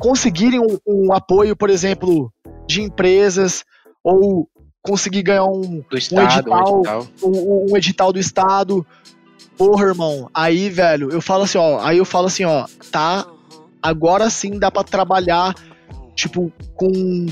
[0.00, 2.32] conseguirem um, um apoio, por exemplo,
[2.66, 3.64] de empresas
[4.02, 4.48] ou
[4.82, 7.08] conseguir ganhar um, estado, um, edital, um, edital.
[7.22, 8.86] Um, um edital do estado.
[9.56, 13.26] Porra, irmão, aí, velho, eu falo assim, ó, aí eu falo assim, ó, tá,
[13.82, 15.52] agora sim dá para trabalhar,
[16.14, 17.26] tipo, com,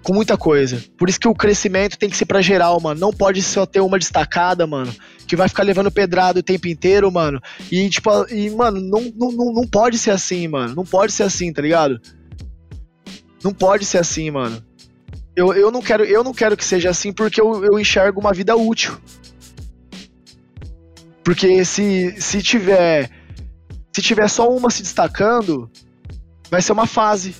[0.00, 0.82] com muita coisa.
[0.96, 3.00] Por isso que o crescimento tem que ser pra geral, mano.
[3.00, 4.94] Não pode só ter uma destacada, mano,
[5.26, 7.40] que vai ficar levando pedrado o tempo inteiro, mano.
[7.70, 10.74] E, tipo, e, mano, não, não, não pode ser assim, mano.
[10.74, 12.00] Não pode ser assim, tá ligado?
[13.42, 14.62] Não pode ser assim, mano.
[15.34, 18.32] Eu, eu, não, quero, eu não quero que seja assim porque eu, eu enxergo uma
[18.32, 18.96] vida útil.
[21.22, 23.10] Porque se, se tiver.
[23.92, 25.70] Se tiver só uma se destacando,
[26.50, 27.34] vai ser uma fase.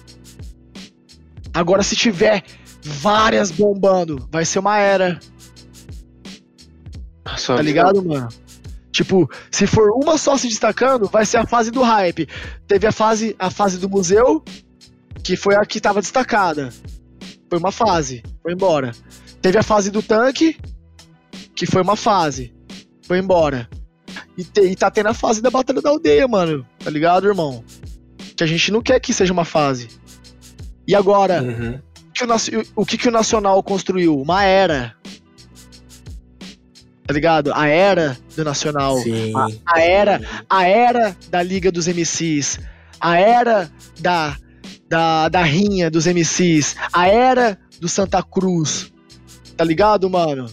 [1.55, 2.43] Agora, se tiver
[2.83, 5.19] várias bombando, vai ser uma era.
[7.27, 8.28] Nossa, tá ligado, mano?
[8.93, 12.27] Tipo, se for uma só se destacando, vai ser a fase do hype.
[12.66, 14.43] Teve a fase, a fase do museu,
[15.23, 16.70] que foi a que estava destacada.
[17.51, 18.93] Foi uma fase, foi embora.
[19.43, 20.57] Teve a fase do tanque,
[21.55, 22.55] que foi uma fase,
[23.03, 23.69] foi embora.
[24.36, 26.66] E, te, e tá tendo a fase da Batalha da Aldeia, mano.
[26.78, 27.65] Tá ligado, irmão?
[28.36, 29.89] Que a gente não quer que seja uma fase.
[30.86, 31.81] E agora, uhum.
[32.15, 34.19] que o, o que, que o Nacional construiu?
[34.19, 34.94] Uma era.
[37.07, 37.53] Tá ligado?
[37.55, 38.99] A era do Nacional.
[38.99, 39.33] Sim.
[39.37, 40.20] A, a era,
[40.51, 42.59] a era da Liga dos MCs.
[43.01, 43.70] A era
[44.01, 44.37] da
[44.89, 48.93] da, da rinha dos MCs, a era do Santa Cruz.
[49.57, 50.47] Tá ligado, mano?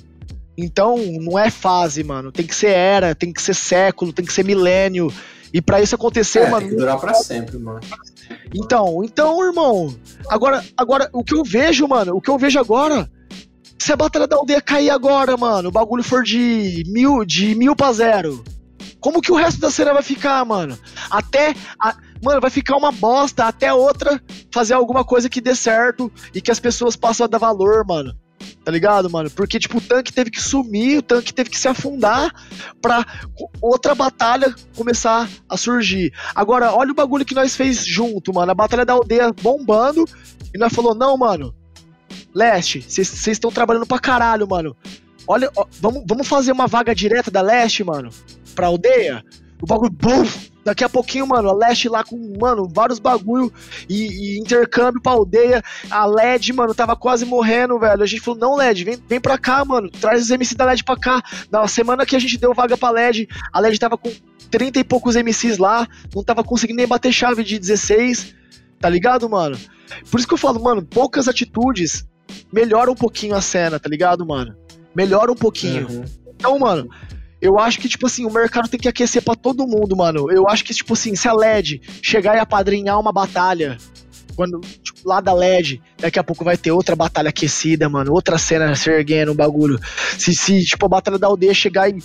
[0.57, 2.31] Então, não é fase, mano.
[2.31, 5.11] Tem que ser era, tem que ser século, tem que ser milênio.
[5.51, 6.61] E para isso acontecer, é, mano.
[6.61, 7.81] Tem que durar pra sempre, mano.
[8.53, 9.95] Então, então, irmão.
[10.30, 13.09] Agora, agora, o que eu vejo, mano, o que eu vejo agora.
[13.79, 17.75] Se a Batalha da Aldeia cair agora, mano, o bagulho for de mil, de mil
[17.75, 18.43] pra zero.
[18.99, 20.77] Como que o resto da cena vai ficar, mano?
[21.11, 21.53] Até.
[21.77, 21.93] A,
[22.23, 26.49] mano, vai ficar uma bosta até outra fazer alguma coisa que dê certo e que
[26.49, 28.15] as pessoas possam dar valor, mano.
[28.63, 29.29] Tá ligado, mano?
[29.29, 32.33] Porque, tipo, o tanque teve que sumir, o tanque teve que se afundar
[32.81, 33.05] pra
[33.61, 36.13] outra batalha começar a surgir.
[36.33, 38.51] Agora, olha o bagulho que nós fez junto, mano.
[38.51, 40.05] A batalha da aldeia bombando.
[40.53, 41.53] E nós falou, não, mano.
[42.34, 44.76] Leste, vocês estão trabalhando pra caralho, mano.
[45.27, 48.10] Olha, ó, vamos, vamos fazer uma vaga direta da leste, mano,
[48.55, 49.23] pra aldeia.
[49.61, 50.26] O bagulho, bum,
[50.64, 53.51] Daqui a pouquinho, mano, a Leste lá com, mano, vários bagulho
[53.89, 55.61] e, e, intercâmbio pra aldeia.
[55.89, 58.01] A LED, mano, tava quase morrendo, velho.
[58.01, 59.89] A gente falou, não, LED, vem, vem pra cá, mano.
[59.89, 61.22] Traz os MC da LED pra cá.
[61.51, 64.10] Na semana que a gente deu vaga pra LED, a LED tava com
[64.49, 65.85] 30 e poucos MCs lá.
[66.15, 68.34] Não tava conseguindo nem bater chave de 16.
[68.80, 69.57] Tá ligado, mano?
[70.10, 72.07] Por isso que eu falo, mano, poucas atitudes
[72.51, 74.55] melhoram um pouquinho a cena, tá ligado, mano?
[74.95, 75.87] Melhora um pouquinho.
[75.89, 76.05] Uhum.
[76.35, 76.89] Então, mano,
[77.41, 80.31] eu acho que, tipo assim, o mercado tem que aquecer para todo mundo, mano.
[80.31, 83.77] Eu acho que, tipo assim, se a LED chegar e apadrinhar uma batalha,
[84.35, 88.13] quando, tipo, lá da LED, daqui a pouco vai ter outra batalha aquecida, mano.
[88.13, 89.79] Outra cena se erguendo, um bagulho.
[90.17, 92.01] Se, se, tipo, a batalha da aldeia chegar e.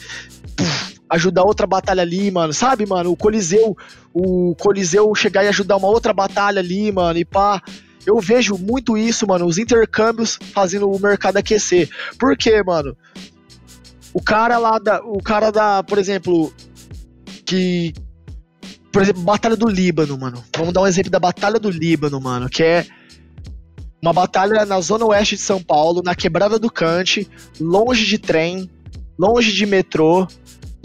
[0.56, 2.52] Puf, ajudar outra batalha ali, mano.
[2.52, 3.10] Sabe, mano?
[3.10, 3.76] O Coliseu.
[4.12, 7.18] O Coliseu chegar e ajudar uma outra batalha ali, mano.
[7.18, 7.62] E pá.
[8.08, 9.44] Eu vejo muito isso, mano.
[9.44, 11.90] Os intercâmbios fazendo o mercado aquecer.
[12.18, 12.96] Por quê, mano?
[14.14, 15.02] O cara lá da.
[15.04, 16.50] O cara da, por exemplo.
[17.44, 17.92] Que.
[18.90, 20.42] Por exemplo, Batalha do Líbano, mano.
[20.56, 22.48] Vamos dar um exemplo da Batalha do Líbano, mano.
[22.48, 22.86] Que é
[24.02, 27.28] uma batalha na zona oeste de São Paulo, na quebrada do Cante,
[27.60, 28.70] longe de trem,
[29.18, 30.26] longe de metrô.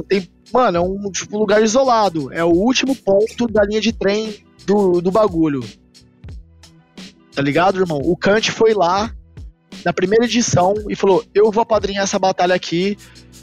[0.10, 2.34] Tem, mano, é um tipo, lugar isolado.
[2.34, 5.64] É o último ponto da linha de trem do, do bagulho.
[7.35, 7.99] Tá ligado, irmão?
[8.03, 9.11] O Kant foi lá
[9.84, 12.97] na primeira edição e falou: Eu vou apadrinhar essa batalha aqui.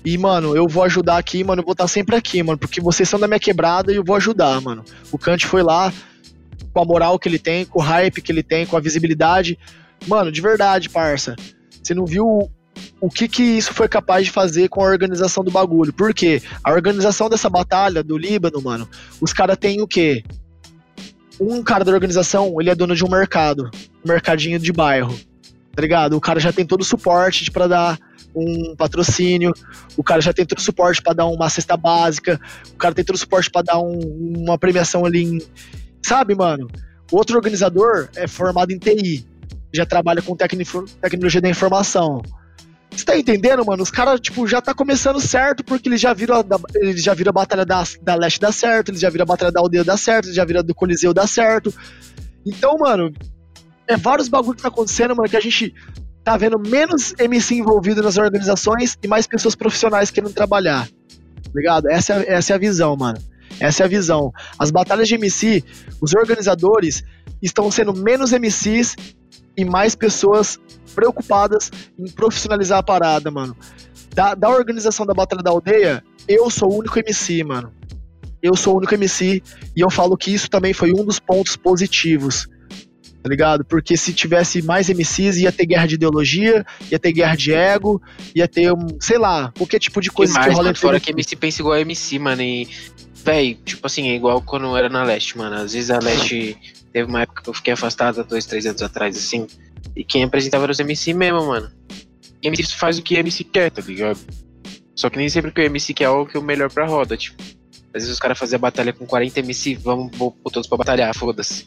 [0.05, 1.61] E, mano, eu vou ajudar aqui, mano.
[1.61, 2.59] Eu vou estar sempre aqui, mano.
[2.59, 4.85] Porque vocês são da minha quebrada e eu vou ajudar, mano.
[5.13, 5.93] O Kant foi lá
[6.73, 9.59] com a moral que ele tem, com o hype que ele tem, com a visibilidade.
[10.07, 11.37] Mano, de verdade, parça.
[11.83, 12.51] Você não viu
[13.01, 15.93] o que que isso foi capaz de fazer com a organização do bagulho.
[15.93, 16.43] Por quê?
[16.63, 18.89] A organização dessa batalha do Líbano, mano,
[19.21, 20.23] os caras têm o quê?
[21.41, 23.71] Um cara da organização, ele é dono de um mercado,
[24.05, 25.19] um mercadinho de bairro
[25.75, 26.17] tá ligado?
[26.17, 27.99] O cara já tem todo o suporte para dar
[28.35, 29.53] um patrocínio,
[29.97, 32.41] o cara já tem todo o suporte para dar uma cesta básica,
[32.73, 33.99] o cara tem todo o suporte para dar um,
[34.37, 35.39] uma premiação ali, em,
[36.05, 36.69] sabe, mano?
[37.11, 39.27] O outro organizador é formado em TI,
[39.73, 42.23] já trabalha com tecnologia da informação.
[42.91, 43.83] Você tá entendendo, mano?
[43.83, 46.45] Os caras, tipo, já tá começando certo porque eles já viram a,
[46.75, 49.53] eles já viram a batalha da, da Leste dar certo, eles já viram a batalha
[49.53, 51.73] da aldeia dar certo, eles já viram a do Coliseu dar certo.
[52.45, 53.13] Então, mano,
[53.87, 55.75] é vários bagulho que tá acontecendo, mano, que a gente
[56.25, 60.87] tá vendo menos MC envolvido nas organizações e mais pessoas profissionais querendo trabalhar.
[60.87, 61.89] Tá ligado?
[61.89, 63.19] Essa é, essa é a visão, mano.
[63.59, 64.33] Essa é a visão.
[64.59, 65.65] As batalhas de MC,
[66.01, 67.03] os organizadores
[67.43, 68.97] estão sendo menos MCs
[69.57, 70.59] e mais pessoas
[70.95, 73.57] preocupadas em profissionalizar a parada, mano.
[74.15, 77.73] Da, da organização da Batalha da Aldeia, eu sou o único MC, mano.
[78.43, 79.43] Eu sou o único MC
[79.77, 82.49] e eu falo que isso também foi um dos pontos positivos
[83.23, 83.65] tá ligado?
[83.65, 88.01] Porque se tivesse mais MCs, ia ter guerra de ideologia, ia ter guerra de ego,
[88.35, 91.01] ia ter um, sei lá, qualquer tipo de coisa que, mais, que rola mano, Fora
[91.01, 92.69] que MC pensa igual a MC, mano, e.
[93.23, 95.55] Véi, tipo assim, é igual quando era na Leste, mano.
[95.57, 96.57] Às vezes a Leste
[96.93, 99.47] teve uma época que eu fiquei afastada dois, três anos atrás, assim.
[99.97, 101.71] E quem apresentava era os MC mesmo, mano.
[102.43, 104.19] E MC faz o que MC quer, tá ligado?
[104.95, 106.87] Só que nem sempre que o MC quer é o que é o melhor pra
[106.87, 107.43] roda, tipo.
[107.93, 111.65] Às vezes os caras faziam batalha com 40 MC, vamos vou, todos pra batalhar, foda-se.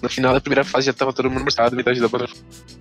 [0.00, 2.28] No final da primeira fase já tava todo mundo mostrado, metade da banda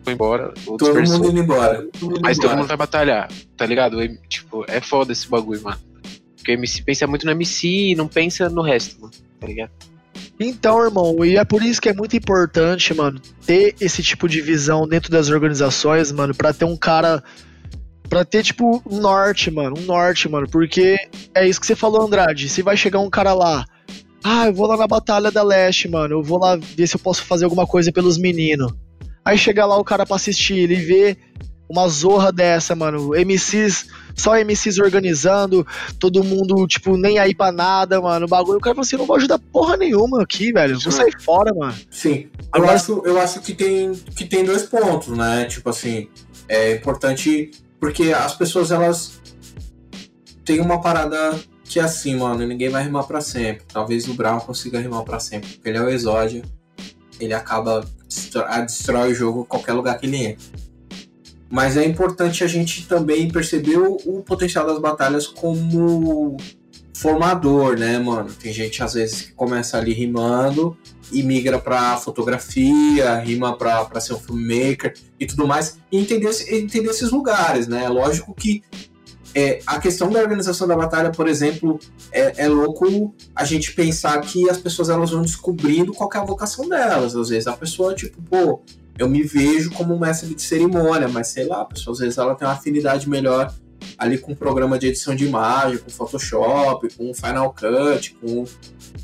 [0.04, 0.54] foi embora.
[0.66, 1.88] Todo mundo indo embora.
[2.22, 3.98] mas todo mundo vai batalhar, tá ligado?
[4.28, 5.80] Tipo, é foda esse bagulho, mano.
[6.36, 9.72] Porque o MC pensa muito no MC e não pensa no resto, mano, tá ligado?
[10.40, 14.42] Então, irmão, e é por isso que é muito importante, mano, ter esse tipo de
[14.42, 17.24] visão dentro das organizações, mano, para ter um cara
[18.08, 19.76] Pra ter, tipo, um norte, mano.
[19.80, 20.48] Um norte, mano.
[20.48, 20.96] Porque
[21.34, 22.48] é isso que você falou, Andrade.
[22.48, 23.66] Se vai chegar um cara lá
[24.28, 26.16] ah, eu vou lá na Batalha da Leste, mano.
[26.16, 28.74] Eu vou lá ver se eu posso fazer alguma coisa pelos meninos.
[29.24, 31.16] Aí chega lá o cara pra assistir, ele vê
[31.70, 33.12] uma zorra dessa, mano.
[33.14, 35.66] MCs, só MCs organizando,
[36.00, 38.26] todo mundo, tipo, nem aí pra nada, mano.
[38.26, 40.80] O bagulho, o cara fala assim, não vou ajudar porra nenhuma aqui, velho.
[40.80, 41.76] Vou sair fora, mano.
[41.90, 42.30] Sim.
[42.54, 45.46] Eu acho, eu acho que, tem, que tem dois pontos, né?
[45.46, 46.08] Tipo assim,
[46.48, 49.20] é importante porque as pessoas, elas
[50.44, 53.64] têm uma parada que assim, mano, ninguém vai rimar para sempre.
[53.72, 56.44] Talvez o Brown consiga rimar para sempre, porque ele é o exódio.
[57.20, 57.86] Ele acaba
[58.48, 60.46] a destrói o jogo em qualquer lugar que ele entra.
[61.56, 66.36] Mas é importante a gente também perceber o, o potencial das batalhas como
[66.94, 68.30] formador, né, mano?
[68.34, 70.78] Tem gente às vezes que começa ali rimando
[71.14, 76.90] e migra pra fotografia, rima pra ser um filmmaker e tudo mais, e entender, entender
[76.90, 77.88] esses lugares, né?
[77.88, 78.62] Lógico que
[79.34, 81.80] é, a questão da organização da batalha, por exemplo,
[82.12, 86.26] é, é, louco a gente pensar que as pessoas elas vão descobrindo qual é a
[86.26, 87.16] vocação delas.
[87.16, 88.62] Às vezes a pessoa, tipo, pô,
[88.98, 92.36] eu me vejo como mestre de cerimônia, mas sei lá, a pessoa às vezes ela
[92.36, 93.54] tem uma afinidade melhor
[93.98, 98.44] ali com um programa de edição de imagem, com Photoshop, com Final Cut, com,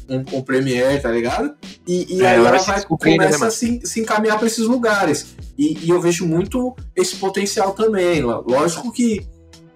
[0.07, 1.53] com, com Premiere, tá ligado?
[1.88, 4.65] E, e é, aí ela vai, né, começa né, a se, se encaminhar para esses
[4.65, 5.35] lugares.
[5.57, 8.22] E, e, eu vejo muito esse potencial também.
[8.22, 9.26] Lógico que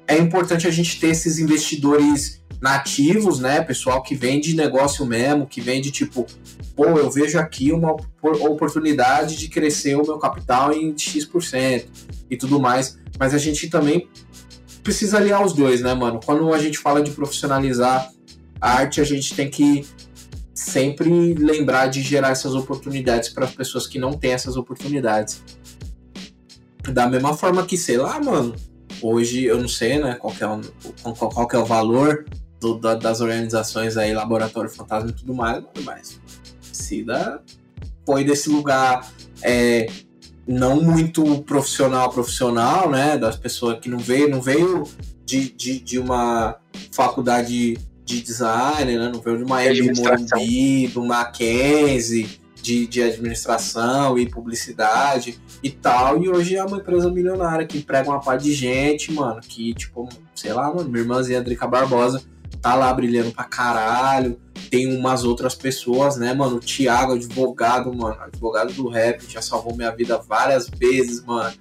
[0.07, 3.61] é importante a gente ter esses investidores nativos, né?
[3.61, 6.26] Pessoal que vende negócio mesmo, que vende tipo,
[6.76, 11.88] pô, eu vejo aqui uma oportunidade de crescer o meu capital em X%
[12.30, 12.98] e tudo mais.
[13.19, 14.07] Mas a gente também
[14.84, 16.19] precisa aliar os dois, né, mano?
[16.23, 18.11] Quando a gente fala de profissionalizar
[18.61, 19.86] a arte, a gente tem que
[20.53, 25.44] sempre lembrar de gerar essas oportunidades para as pessoas que não têm essas oportunidades.
[26.91, 28.56] Da mesma forma que, sei lá, mano,
[29.02, 30.62] hoje eu não sei, né, qual é o,
[31.16, 32.26] qual, qual é o valor
[32.60, 36.20] do, da, das organizações aí, Laboratório Fantasma e tudo mais, mas
[36.72, 37.42] Cida
[38.06, 39.12] foi desse lugar
[39.42, 39.88] é,
[40.48, 44.84] não muito profissional profissional, né, das pessoas que não veio, não veio
[45.26, 46.58] de, de, de uma
[46.92, 54.18] faculdade de design, né, não veio de uma Hebe Morumbi, do Mackenzie, de, de administração
[54.18, 56.22] e publicidade e tal.
[56.24, 59.40] E hoje é uma empresa milionária que emprega uma par de gente, mano.
[59.40, 62.24] Que, tipo, sei lá, mano, minha irmãzinha Drica Barbosa
[62.60, 64.42] tá lá brilhando pra caralho.
[64.72, 66.56] Tem umas outras pessoas, né, mano?
[66.56, 71.54] O Thiago, advogado, mano, advogado do rap, já salvou minha vida várias vezes, mano.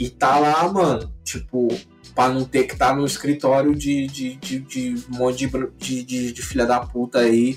[0.00, 1.68] E tá lá, mano, tipo,
[2.12, 5.46] pra não ter que estar tá no escritório de, de, de, de um monte
[5.78, 7.56] de, de, de filha da puta aí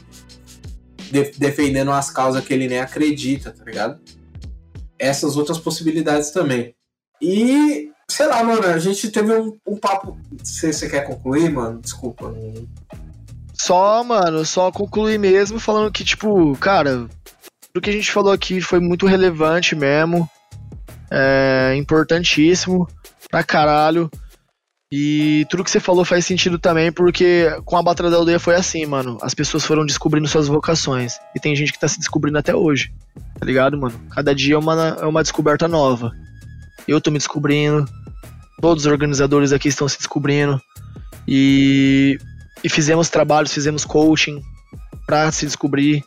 [1.11, 3.99] de, defendendo as causas que ele nem acredita, tá ligado?
[4.97, 6.73] Essas outras possibilidades também.
[7.21, 10.17] E, sei lá, mano, a gente teve um, um papo.
[10.43, 11.79] Você quer concluir, mano?
[11.79, 12.33] Desculpa.
[13.53, 17.07] Só, mano, só concluir mesmo falando que, tipo, cara,
[17.75, 20.29] o que a gente falou aqui foi muito relevante mesmo.
[21.11, 22.87] É importantíssimo
[23.29, 24.09] pra caralho.
[24.91, 28.55] E tudo que você falou faz sentido também, porque com a Batalha da Aldeia foi
[28.55, 29.17] assim, mano.
[29.21, 31.13] As pessoas foram descobrindo suas vocações.
[31.33, 32.93] E tem gente que tá se descobrindo até hoje.
[33.39, 33.97] Tá ligado, mano?
[34.09, 36.11] Cada dia é uma, é uma descoberta nova.
[36.85, 37.85] Eu tô me descobrindo.
[38.59, 40.61] Todos os organizadores aqui estão se descobrindo.
[41.25, 42.19] E,
[42.61, 44.41] e fizemos trabalhos, fizemos coaching
[45.07, 46.03] pra se descobrir.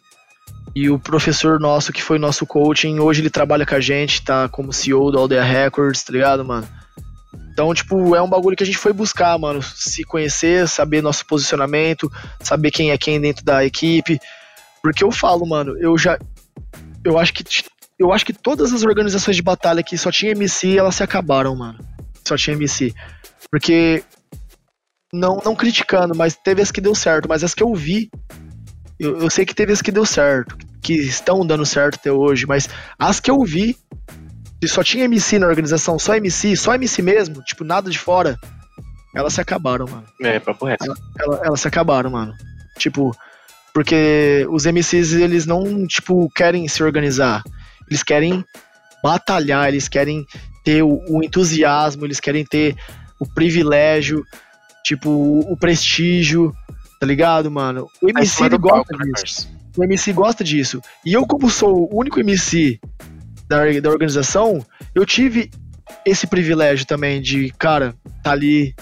[0.75, 4.47] E o professor nosso, que foi nosso coaching, hoje ele trabalha com a gente, tá
[4.47, 6.69] como CEO do Aldeia Records, tá ligado, mano?
[7.55, 9.63] Então, tipo, é um bagulho que a gente foi buscar, mano.
[9.63, 12.11] Se conhecer, saber nosso posicionamento,
[12.41, 14.19] saber quem é quem dentro da equipe.
[14.83, 16.19] Porque eu falo, mano, eu já.
[17.05, 17.45] Eu acho que.
[17.97, 21.55] Eu acho que todas as organizações de batalha que só tinha MC, elas se acabaram,
[21.55, 21.79] mano.
[22.27, 22.93] Só tinha MC.
[23.49, 24.03] Porque.
[25.13, 27.29] Não, não criticando, mas teve as que deu certo.
[27.29, 28.11] Mas as que eu vi.
[28.99, 30.59] Eu, eu sei que teve as que deu certo.
[30.83, 32.47] Que estão dando certo até hoje.
[32.49, 32.69] Mas
[32.99, 33.77] as que eu vi,
[34.69, 38.39] se só tinha MC na organização, só MC, só MC mesmo, tipo, nada de fora,
[39.15, 40.05] elas se acabaram, mano.
[40.23, 40.85] É, papo reto.
[40.85, 42.33] Elas, elas, elas se acabaram, mano.
[42.79, 43.15] Tipo,
[43.73, 47.43] porque os MCs, eles não, tipo, querem se organizar.
[47.89, 48.45] Eles querem
[49.03, 50.27] batalhar, eles querem
[50.65, 52.75] ter o, o entusiasmo, eles querem ter
[53.21, 54.25] o privilégio,
[54.83, 56.53] tipo, o, o prestígio,
[56.99, 57.87] tá ligado, mano?
[58.03, 59.49] O MC ele gosta palco, né, disso.
[59.77, 60.81] O MC gosta disso.
[61.05, 62.81] E eu, como sou o único MC
[63.49, 64.65] da, da organização,
[64.95, 65.51] eu tive
[66.05, 68.75] esse privilégio também de, cara, tá ali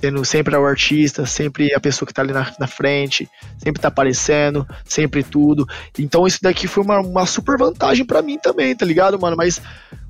[0.00, 3.28] sendo sempre o artista, sempre a pessoa que tá ali na, na frente,
[3.58, 5.66] sempre tá aparecendo, sempre tudo.
[5.98, 9.36] Então isso daqui foi uma, uma super vantagem para mim também, tá ligado, mano?
[9.36, 9.60] Mas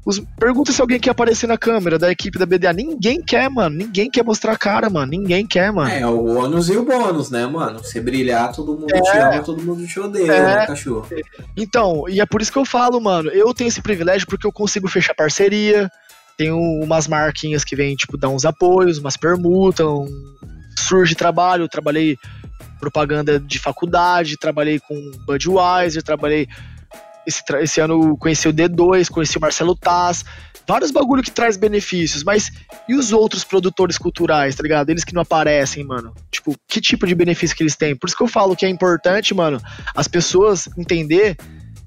[0.04, 2.72] os, pergunta se alguém quer aparecer na câmera da equipe da BDA.
[2.72, 3.76] Ninguém quer, mano.
[3.76, 5.10] Ninguém quer mostrar a cara, mano.
[5.10, 5.90] Ninguém quer, mano.
[5.90, 7.80] É, o ônus e o bônus, né, mano?
[7.80, 11.06] Você brilhar, todo mundo é, te ama, todo mundo te odeia, é, né, cachorro?
[11.56, 13.28] Então, e é por isso que eu falo, mano.
[13.30, 15.90] Eu tenho esse privilégio porque eu consigo fechar parceria.
[16.40, 20.06] Tenho umas marquinhas que vêm, tipo, dar uns apoios, umas permutas, um...
[20.78, 21.68] surge trabalho.
[21.68, 22.16] Trabalhei
[22.78, 24.94] propaganda de faculdade, trabalhei com
[25.26, 26.48] Budweiser, trabalhei
[27.26, 30.24] esse, esse ano conheci o D2, conheci o Marcelo Taz,
[30.66, 32.50] vários bagulho que traz benefícios, mas
[32.88, 34.88] e os outros produtores culturais, tá ligado?
[34.88, 36.14] Eles que não aparecem, mano.
[36.30, 37.94] Tipo, que tipo de benefício que eles têm?
[37.94, 39.60] Por isso que eu falo que é importante, mano,
[39.94, 41.36] as pessoas entender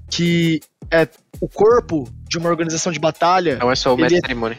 [0.08, 0.60] que
[0.92, 1.08] é
[1.40, 3.56] o corpo de uma organização de batalha.
[3.56, 4.58] Não é só o mestre de é, cerimônia.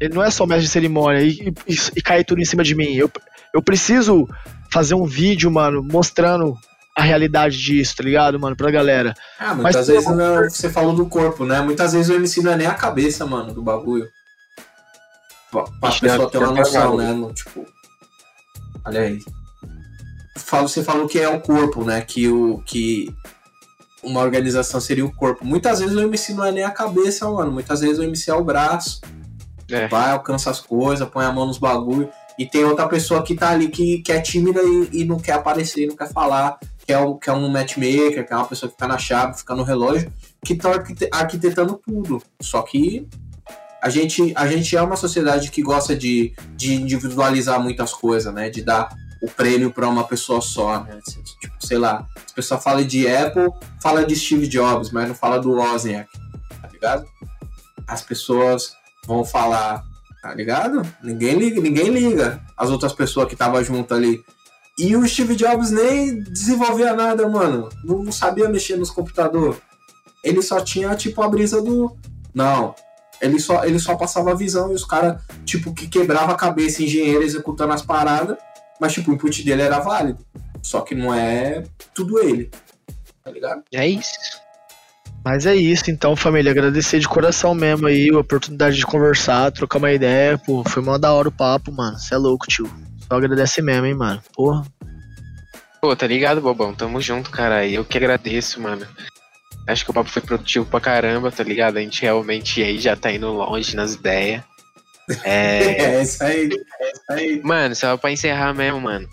[0.00, 2.62] Ele não é só o mestre de cerimônia e, e, e cair tudo em cima
[2.62, 2.94] de mim.
[2.94, 3.10] Eu,
[3.52, 4.28] eu preciso
[4.70, 6.58] fazer um vídeo, mano, mostrando
[6.96, 9.14] a realidade disso, tá ligado, mano, pra galera.
[9.38, 11.60] Ah, muitas Mas, vezes pô, né, você falou do corpo, né?
[11.60, 14.08] Muitas vezes o MC não é nem a cabeça, mano, do bagulho.
[15.50, 16.96] Pra, pra Ixi, pessoa não, ter uma não, noção, não.
[16.96, 17.12] né?
[17.12, 17.66] No, tipo.
[18.84, 19.18] Olha aí.
[20.36, 22.00] Falo, você falou que é o corpo, né?
[22.00, 23.12] Que, o, que
[24.04, 25.44] uma organização seria o corpo.
[25.44, 27.50] Muitas vezes o MC não é nem a cabeça, mano.
[27.52, 29.00] Muitas vezes o MC é o braço.
[29.70, 29.88] É.
[29.88, 32.08] Vai, alcança as coisas, põe a mão nos bagulho.
[32.38, 35.32] E tem outra pessoa que tá ali que, que é tímida e, e não quer
[35.32, 38.68] aparecer, não quer falar, que é, o, que é um matchmaker, que é uma pessoa
[38.68, 40.12] que fica na chave, fica no relógio,
[40.44, 42.20] que tá arquite- arquitetando tudo.
[42.40, 43.06] Só que
[43.80, 48.50] a gente, a gente é uma sociedade que gosta de, de individualizar muitas coisas, né?
[48.50, 48.88] De dar
[49.24, 51.00] o prêmio para uma pessoa só, né?
[51.40, 55.40] Tipo, sei lá, as pessoas falam de Apple, fala de Steve Jobs, mas não fala
[55.40, 56.10] do Wozniak,
[56.60, 57.06] tá ligado?
[57.86, 58.76] As pessoas
[59.06, 59.82] vão falar,
[60.20, 60.82] tá ligado?
[61.02, 64.22] Ninguém liga, ninguém liga as outras pessoas que estavam junto ali.
[64.78, 67.70] E o Steve Jobs nem desenvolvia nada, mano.
[67.82, 69.58] Não, não sabia mexer nos computadores.
[70.22, 71.96] Ele só tinha, tipo, a brisa do.
[72.34, 72.74] Não.
[73.22, 76.82] Ele só, ele só passava a visão e os caras, tipo, que quebrava a cabeça,
[76.82, 78.36] engenheiro executando as paradas.
[78.80, 80.24] Mas, tipo, o input dele era válido.
[80.62, 81.64] Só que não é
[81.94, 82.50] tudo ele.
[83.22, 83.62] Tá ligado?
[83.72, 84.42] É isso.
[85.24, 86.50] Mas é isso, então, família.
[86.50, 90.36] Agradecer de coração mesmo aí a oportunidade de conversar, trocar uma ideia.
[90.36, 91.98] Pô, foi uma da hora o papo, mano.
[91.98, 92.70] Você é louco, tio.
[93.08, 94.22] Só agradecer mesmo, hein, mano.
[94.34, 94.64] Porra.
[95.80, 96.74] Pô, tá ligado, Bobão?
[96.74, 97.66] Tamo junto, cara.
[97.66, 98.86] Eu que agradeço, mano.
[99.66, 101.78] Acho que o papo foi produtivo pra caramba, tá ligado?
[101.78, 104.42] A gente realmente aí já tá indo longe nas ideias.
[105.22, 105.98] É.
[105.98, 106.48] É, isso aí.
[106.80, 107.40] É isso aí.
[107.42, 109.08] mano, só pra encerrar mesmo, mano.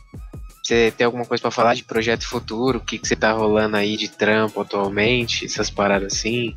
[0.64, 2.78] Você tem alguma coisa pra falar de projeto futuro?
[2.78, 5.46] O que que você tá rolando aí de trampo atualmente?
[5.46, 6.56] Essas paradas assim?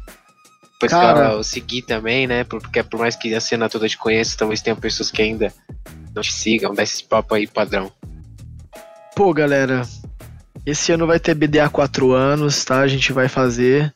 [0.75, 1.33] Depois Cara.
[1.33, 2.45] eu seguir também, né?
[2.45, 5.53] Porque por mais que a cena toda te conheça, talvez tenha pessoas que ainda
[6.15, 6.75] não te sigam.
[6.75, 7.91] Dá esse papo aí, padrão.
[9.17, 9.83] Pô, galera.
[10.67, 12.81] Esse ano vai ter BDA 4 anos, tá?
[12.81, 13.93] A gente vai fazer.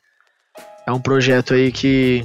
[0.86, 2.24] É um projeto aí que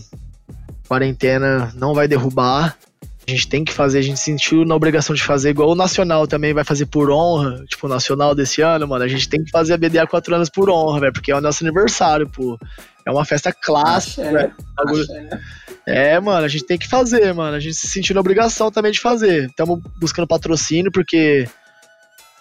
[0.87, 2.77] quarentena não vai derrubar.
[3.25, 6.27] A gente tem que fazer, a gente sentiu na obrigação de fazer, igual o Nacional
[6.27, 7.63] também vai fazer por honra.
[7.65, 9.03] Tipo, o Nacional desse ano, mano.
[9.03, 11.13] A gente tem que fazer a BDA 4 anos por honra, velho.
[11.13, 12.59] Porque é o nosso aniversário, pô.
[13.05, 14.53] É uma festa clássica, velho.
[14.77, 15.39] Axé.
[15.85, 17.55] É, mano, a gente tem que fazer, mano.
[17.55, 19.47] A gente se sentiu na obrigação também de fazer.
[19.49, 21.47] Estamos buscando patrocínio, porque,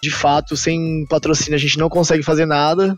[0.01, 2.95] de fato, sem patrocínio a gente não consegue fazer nada.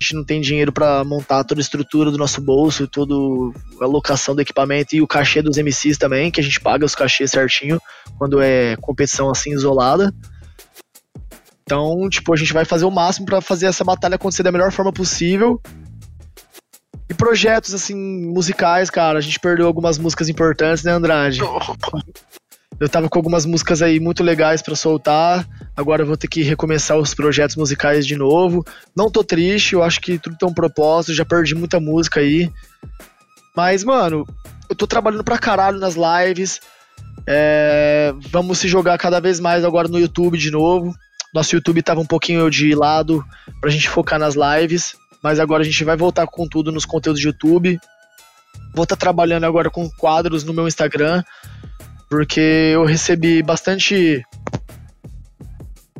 [0.00, 3.14] A gente não tem dinheiro pra montar toda a estrutura do nosso bolso, toda
[3.80, 6.94] a locação do equipamento e o cachê dos MCs também, que a gente paga os
[6.94, 7.80] cachês certinho
[8.16, 10.14] quando é competição assim isolada.
[11.64, 14.70] Então, tipo, a gente vai fazer o máximo pra fazer essa batalha acontecer da melhor
[14.70, 15.60] forma possível.
[17.10, 19.18] E projetos, assim, musicais, cara.
[19.18, 21.40] A gente perdeu algumas músicas importantes, né, Andrade?
[22.80, 25.46] Eu tava com algumas músicas aí muito legais pra soltar.
[25.76, 28.64] Agora eu vou ter que recomeçar os projetos musicais de novo.
[28.96, 31.14] Não tô triste, eu acho que tudo tem um propósito.
[31.14, 32.50] Já perdi muita música aí.
[33.56, 34.24] Mas, mano,
[34.70, 36.60] eu tô trabalhando pra caralho nas lives.
[37.26, 40.94] É, vamos se jogar cada vez mais agora no YouTube de novo.
[41.34, 43.24] Nosso YouTube tava um pouquinho de lado
[43.60, 44.94] pra gente focar nas lives.
[45.20, 47.78] Mas agora a gente vai voltar com tudo nos conteúdos de YouTube.
[48.72, 51.24] Vou estar trabalhando agora com quadros no meu Instagram.
[52.08, 52.40] Porque
[52.74, 54.24] eu recebi bastante.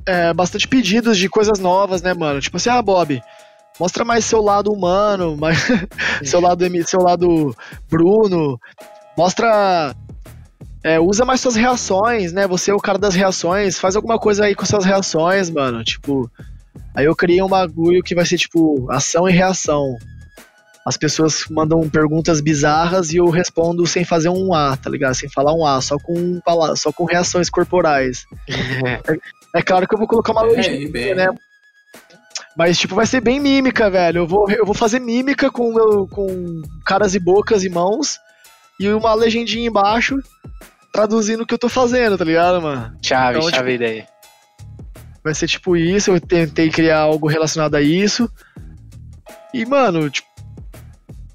[0.07, 2.41] é, bastante pedidos de coisas novas, né, mano?
[2.41, 3.21] Tipo assim, ah, Bob,
[3.79, 5.59] mostra mais seu lado humano, mais
[6.25, 7.55] seu lado seu lado
[7.91, 8.59] Bruno,
[9.17, 9.95] mostra
[10.83, 12.47] é, usa mais suas reações, né?
[12.47, 15.83] Você é o cara das reações, faz alguma coisa aí com suas reações, mano.
[15.85, 16.31] Tipo,
[16.95, 19.97] aí eu criei um bagulho que vai ser tipo ação e reação.
[20.89, 25.15] As pessoas mandam perguntas bizarras e eu respondo sem fazer um A, tá ligado?
[25.15, 26.41] Sem falar um A, só com
[26.77, 28.25] só com reações corporais.
[29.55, 31.15] É claro que eu vou colocar uma É, bem.
[31.15, 31.29] né?
[32.57, 34.21] Mas, tipo, vai ser bem mímica, velho.
[34.21, 38.19] Eu vou, eu vou fazer mímica com, meu, com caras e bocas e mãos
[38.81, 40.17] e uma legendinha embaixo
[40.93, 42.97] traduzindo o que eu tô fazendo, tá ligado, mano?
[43.03, 44.09] Chave, Então, chave tipo, ideia.
[45.23, 48.29] Vai ser tipo isso, eu tentei criar algo relacionado a isso.
[49.53, 50.28] E, mano, tipo.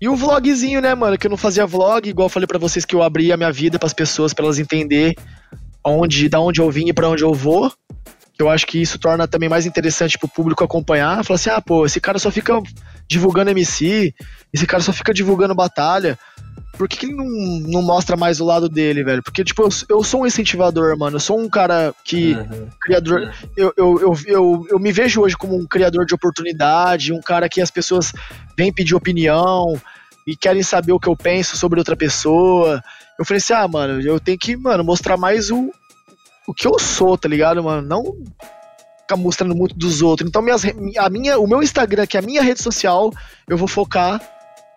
[0.04, 1.18] E o vlogzinho, né, mano?
[1.18, 3.54] Que eu não fazia vlog, igual eu falei pra vocês que eu abri a minha
[3.54, 5.16] vida pras pessoas, pra elas entender
[5.82, 7.72] onde, da onde eu vim e pra onde eu vou.
[8.38, 11.24] Eu acho que isso torna também mais interessante pro público acompanhar.
[11.24, 12.62] Falar assim, ah, pô, esse cara só fica
[13.08, 14.14] divulgando MC,
[14.52, 16.20] esse cara só fica divulgando batalha.
[16.78, 17.26] Por que, que ele não,
[17.70, 19.22] não mostra mais o lado dele, velho?
[19.22, 21.18] Porque, tipo, eu, eu sou um incentivador, mano.
[21.18, 22.68] Eu sou um cara que Uhum.
[22.82, 23.32] criador.
[23.56, 27.48] Eu, eu, eu, eu, eu me vejo hoje como um criador de oportunidade, um cara
[27.48, 28.12] que as pessoas
[28.58, 29.80] vêm pedir opinião
[30.26, 32.82] e querem saber o que eu penso sobre outra pessoa.
[33.20, 35.72] Eu falei assim, ah, mano, eu tenho que, mano, mostrar mais o,
[36.48, 37.88] o que eu sou, tá ligado, mano?
[37.88, 38.18] Não
[39.02, 40.28] ficar mostrando muito dos outros.
[40.28, 40.64] Então, minhas,
[40.98, 43.12] a minha, o meu Instagram, que é a minha rede social,
[43.48, 44.20] eu vou focar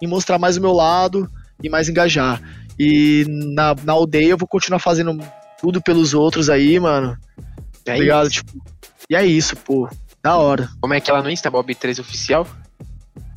[0.03, 1.31] em mostrar mais o meu lado
[1.63, 2.41] e mais engajar.
[2.79, 3.25] E
[3.55, 5.19] na, na aldeia eu vou continuar fazendo
[5.61, 7.17] tudo pelos outros aí, mano.
[7.87, 8.29] É tá ligado?
[8.31, 8.53] Tipo,
[9.09, 9.89] e é isso, pô.
[10.23, 10.69] Da hora.
[10.81, 12.47] Como é que ela no Insta, Bob13 Oficial?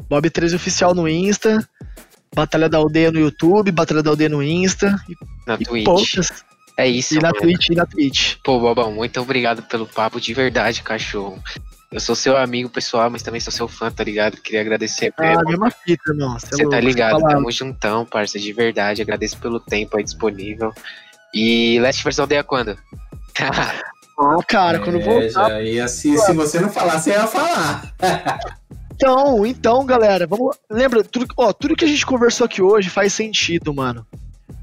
[0.10, 1.68] Bob 13 Oficial no Insta.
[2.36, 4.96] Batalha da Aldeia no YouTube, Batalha da Aldeia no Insta.
[5.48, 5.86] Na E Twitch.
[5.86, 6.44] poucas.
[6.78, 7.42] É isso, E na mano.
[7.42, 8.36] Twitch, e na Twitch.
[8.44, 11.42] Pô, Bobão, muito obrigado pelo papo de verdade, cachorro.
[11.92, 14.38] Eu sou seu amigo pessoal, mas também sou seu fã, tá ligado?
[14.38, 15.44] Queria agradecer Ah, mesmo.
[15.50, 16.38] mesma fita, irmão.
[16.40, 19.02] Cê é Você tá ligado, tamo juntão, parça, de verdade.
[19.02, 20.72] Agradeço pelo tempo aí disponível.
[21.34, 22.78] E Last vs Aldeia quando?
[24.22, 25.48] Ah, cara, quando É, voltar.
[25.50, 27.94] já ia, se, se você não falar, você ia falar.
[29.02, 30.58] Então, então, galera, vamos.
[30.70, 34.06] Lembra, tudo, ó, tudo que a gente conversou aqui hoje faz sentido, mano.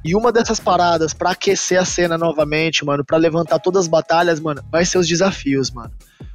[0.06, 4.38] E uma dessas paradas pra aquecer a cena novamente, mano, pra levantar todas as batalhas,
[4.40, 5.90] mano, vai ser os desafios, mano.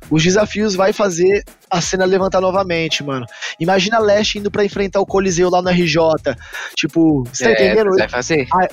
[0.10, 3.26] Os desafios vai fazer a cena levantar novamente, mano.
[3.60, 5.96] Imagina a Leste indo pra enfrentar o Coliseu lá no RJ.
[6.76, 7.96] Tipo, você tá É, entendendo?
[7.98, 8.48] Vai fazer?
[8.52, 8.68] a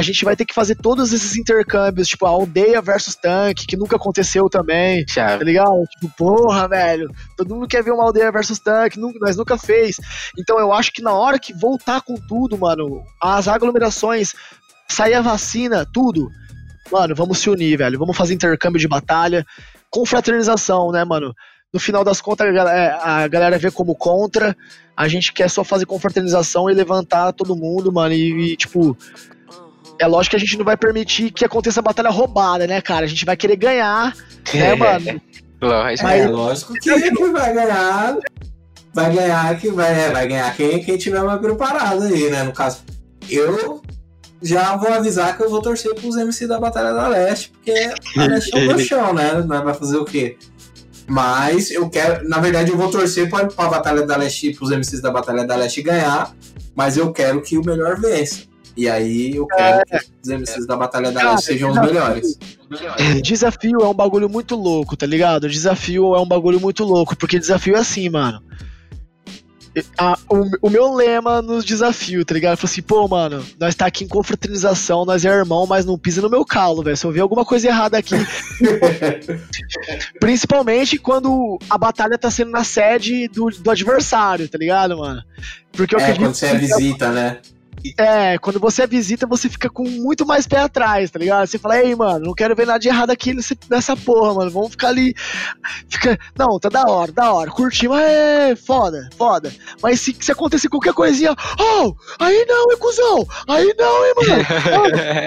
[0.00, 3.96] gente vai ter que fazer todos esses intercâmbios, tipo, a aldeia versus tanque, que nunca
[3.96, 5.44] aconteceu também, tá Chave.
[5.44, 5.84] ligado?
[5.90, 9.96] Tipo, porra, velho, todo mundo quer ver uma aldeia versus tanque, nunca, nós nunca fez.
[10.38, 14.32] Então eu acho que na hora que voltar com tudo, mano, as aglomerações,
[14.88, 16.30] sair a vacina, tudo,
[16.90, 19.44] mano, vamos se unir, velho, vamos fazer intercâmbio de batalha,
[19.90, 21.34] confraternização, né, mano?
[21.72, 24.56] No final das contas, a galera, a galera vê como contra,
[24.94, 28.96] a gente quer só fazer confraternização e levantar todo mundo, mano, e, e, tipo,
[29.98, 33.04] é lógico que a gente não vai permitir que aconteça batalha roubada, né, cara?
[33.04, 34.14] A gente vai querer ganhar,
[34.54, 35.20] né, mano?
[35.60, 36.08] Lógico.
[36.08, 38.16] É, lógico que, que vai ganhar.
[38.94, 42.42] Vai ganhar que vai, é, vai ganhar quem, quem tiver mais preparado aí, né?
[42.42, 42.80] No caso,
[43.30, 43.80] eu
[44.42, 47.72] já vou avisar que eu vou torcer pros MC da Batalha da Leste, porque
[48.18, 49.42] a Leste é o meu chão, né?
[49.46, 50.36] Vai fazer o quê?
[51.06, 55.00] Mas eu quero, na verdade, eu vou torcer pra, pra Batalha da Leste, pros MCs
[55.00, 56.34] da Batalha da Leste ganhar,
[56.74, 58.51] mas eu quero que o melhor vença.
[58.76, 61.94] E aí eu quero que os MCs da Batalha da Leste sejam os desafio.
[61.94, 62.38] melhores.
[63.22, 65.48] Desafio é um bagulho muito louco, tá ligado?
[65.48, 68.42] Desafio é um bagulho muito louco, porque desafio é assim, mano.
[69.98, 72.52] A- o, o meu lema nos desafios, tá ligado?
[72.52, 75.98] Eu falei assim, pô, mano, nós tá aqui em confraternização, nós é irmão, mas não
[75.98, 76.96] pisa no meu calo, velho.
[76.96, 78.14] Se eu ver alguma coisa errada aqui.
[80.20, 85.22] principalmente quando a batalha tá sendo na sede do, do adversário, tá ligado, mano?
[85.72, 87.38] Porque eu É, acredito quando você é visita, né?
[87.98, 91.46] É, quando você visita, você fica com muito mais pé atrás, tá ligado?
[91.46, 94.50] Você fala, ei, mano, não quero ver nada de errado aqui nesse- nessa porra, mano.
[94.50, 95.14] Vamos ficar ali.
[95.88, 96.18] Fica.
[96.38, 97.50] Não, tá da hora, da hora.
[97.50, 99.52] Curti, mas é foda, foda.
[99.82, 103.26] Mas se, se acontecer qualquer coisinha, oh, aí não, hein, cuzão?
[103.48, 104.42] Aí não, hein, mano?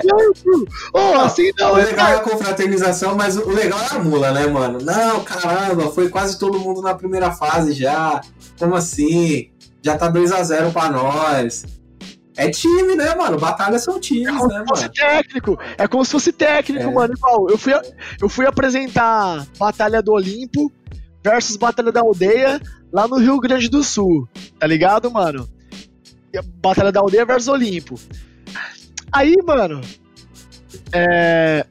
[0.94, 0.99] Oh?
[0.99, 4.45] Oh, assim não, o legal é a confraternização, mas o legal é a mula, né,
[4.48, 4.80] mano?
[4.82, 8.22] Não, caramba, foi quase todo mundo na primeira fase já.
[8.57, 9.49] Como assim?
[9.82, 11.64] Já tá 2 a 0 pra nós.
[12.38, 13.38] É time, né, mano?
[13.40, 14.94] Batalhas são times, como né, se fosse mano?
[14.94, 15.60] técnico.
[15.78, 16.94] É como se fosse técnico, É.
[16.94, 17.14] mano.
[17.14, 17.74] Igual, eu fui,
[18.22, 20.72] eu fui apresentar Batalha do Olimpo
[21.24, 24.28] versus Batalha da Aldeia lá no Rio Grande do Sul.
[24.60, 25.48] Tá ligado, mano?
[26.62, 27.95] Batalha da Aldeia versus Olimpo.
[29.12, 29.80] Aí, mano,
[30.91, 31.66] é,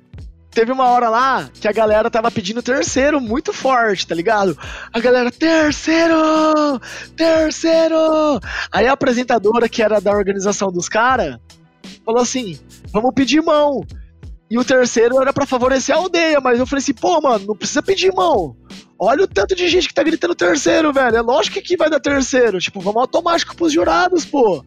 [0.55, 4.57] teve uma hora lá que a galera tava pedindo terceiro muito forte, tá ligado?
[4.93, 6.81] A galera, terceiro!
[7.17, 8.41] Terceiro!
[8.73, 11.39] Aí a apresentadora, que era da organização dos caras,
[12.05, 12.59] falou assim:
[12.93, 13.85] vamos pedir mão.
[14.51, 17.57] E o terceiro era pra favorecer a aldeia, mas eu falei assim, pô, mano, não
[17.57, 18.55] precisa pedir mão.
[18.99, 21.17] Olha o tanto de gente que tá gritando terceiro, velho.
[21.17, 22.61] É lógico que vai dar terceiro.
[22.61, 24.65] Tipo, vamos automático pros jurados, pô.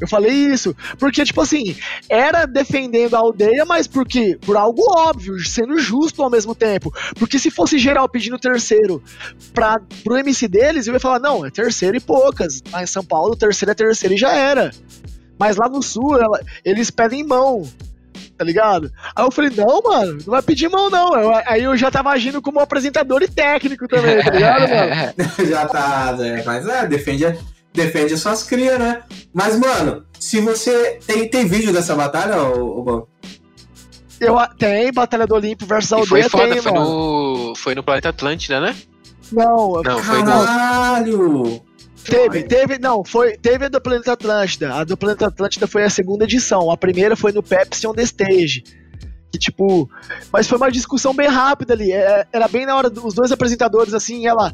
[0.00, 1.76] Eu falei isso, porque, tipo assim,
[2.08, 4.38] era defendendo a aldeia, mas por quê?
[4.40, 6.92] Por algo óbvio, sendo justo ao mesmo tempo.
[7.18, 9.02] Porque se fosse geral pedindo terceiro
[9.52, 12.62] pra, pro MC deles, eu ia falar, não, é terceiro e poucas.
[12.72, 14.70] Lá em São Paulo, terceiro é terceiro e já era.
[15.38, 17.62] Mas lá no sul, ela- eles pedem mão,
[18.36, 18.90] tá ligado?
[19.16, 21.14] Aí eu falei, não, mano, não vai pedir mão, não.
[21.18, 25.14] Eu- aí eu já tava agindo como apresentador e técnico também, tá ligado, mano?
[25.48, 26.42] Já tá, né?
[26.44, 27.24] Mas é, defende,
[27.72, 29.02] defende as suas crias, né?
[29.32, 30.98] Mas, mano, se você.
[31.06, 33.06] Tem, tem vídeo dessa batalha, ô, ô, Bom?
[34.20, 36.84] Eu, tem Batalha do Olimpo versus E foi Aldeia, foda, tem, foi mano.
[37.48, 38.76] no, foi no Planeta Atlântida, né?
[39.32, 40.24] Não, Não, foi no.
[40.44, 41.62] Caralho!
[42.04, 44.74] Teve, teve, não, foi, teve a do Planeta Atlântida.
[44.74, 46.70] A do Planeta Atlântida foi a segunda edição.
[46.70, 48.64] A primeira foi no Pepsi on the Stage.
[49.32, 49.88] Que tipo.
[50.32, 51.92] Mas foi uma discussão bem rápida ali.
[51.92, 54.52] é- Era bem na hora dos dois apresentadores, assim, ela.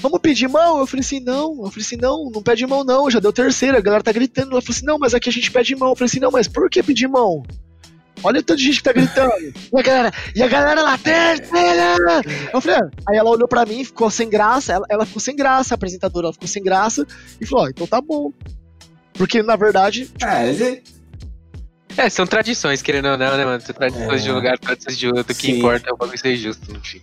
[0.00, 0.78] Vamos pedir mão?
[0.78, 1.64] Eu falei assim, não.
[1.64, 3.10] Eu falei assim, não, não pede mão, não.
[3.10, 4.52] Já deu terceira, a galera tá gritando.
[4.52, 5.90] Ela falou assim, não, mas aqui a gente pede mão.
[5.90, 7.42] Eu falei assim, não, mas por que pedir mão?
[8.22, 9.32] Olha o tanto de gente que tá gritando.
[9.72, 11.96] E a galera, e a galera lá, terceira!
[12.52, 12.90] Eu falei, ah.
[13.08, 16.26] aí ela olhou pra mim, ficou sem graça, ela, ela ficou sem graça, a apresentadora,
[16.26, 17.06] ela ficou sem graça,
[17.40, 18.32] e falou, ó, então tá bom.
[19.14, 20.82] Porque, na verdade, É, ele-
[21.96, 23.60] É, são tradições, querendo ou não, né, mano?
[23.60, 24.24] São tradições É.
[24.24, 25.32] de um lugar, tradições de outro.
[25.32, 27.00] O que importa é o bagulho ser justo, no fim.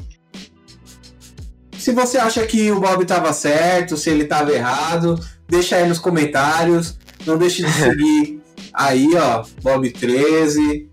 [1.86, 6.00] Se você acha que o Bob tava certo, se ele tava errado, deixa aí nos
[6.00, 6.98] comentários.
[7.28, 8.42] Não deixe de seguir
[8.74, 10.88] aí, ó, Bob13,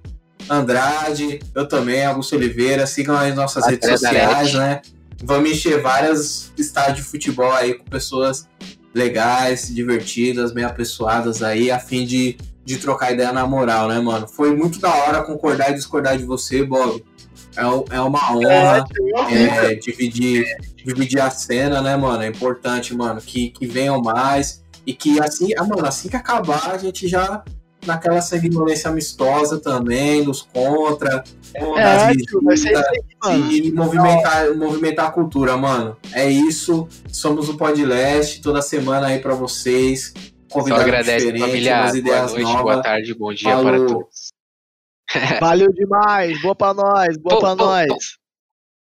[0.51, 2.87] Andrade, eu também, Augusto Oliveira.
[2.87, 4.83] Sigam aí nossas redes André sociais, né?
[5.25, 8.47] Vamos encher várias estádios de futebol aí com pessoas
[8.95, 12.37] legais, divertidas, bem apessoadas aí, a fim de,
[12.67, 14.29] de trocar ideia na moral, né, mano?
[14.29, 17.03] Foi muito da hora concordar e discordar de você, Bob.
[17.57, 18.87] É, é uma honra
[19.31, 20.45] é, dividir,
[20.77, 22.23] dividir a cena, né, mano?
[22.23, 24.63] É importante, mano, que, que venham mais.
[24.87, 27.45] E que assim, ah, mano, assim que acabar, a gente já
[27.87, 31.25] naquela sanguinolência amistosa também, dos contra,
[31.55, 33.53] é, visitas, aí, mano.
[33.53, 35.97] e movimentar, movimentar a cultura, mano.
[36.13, 36.89] É isso.
[37.11, 40.13] Somos o Podleste, toda semana aí pra vocês.
[40.49, 41.77] Só Convidados agradece, diferentes, família.
[41.77, 42.63] umas Boa ideias noite, novas.
[42.63, 43.65] boa tarde, bom dia Falou.
[43.65, 44.12] para todos.
[45.41, 47.87] Valeu demais, boa pra nós, boa Pô, pra pô, nós.
[47.87, 47.99] pô.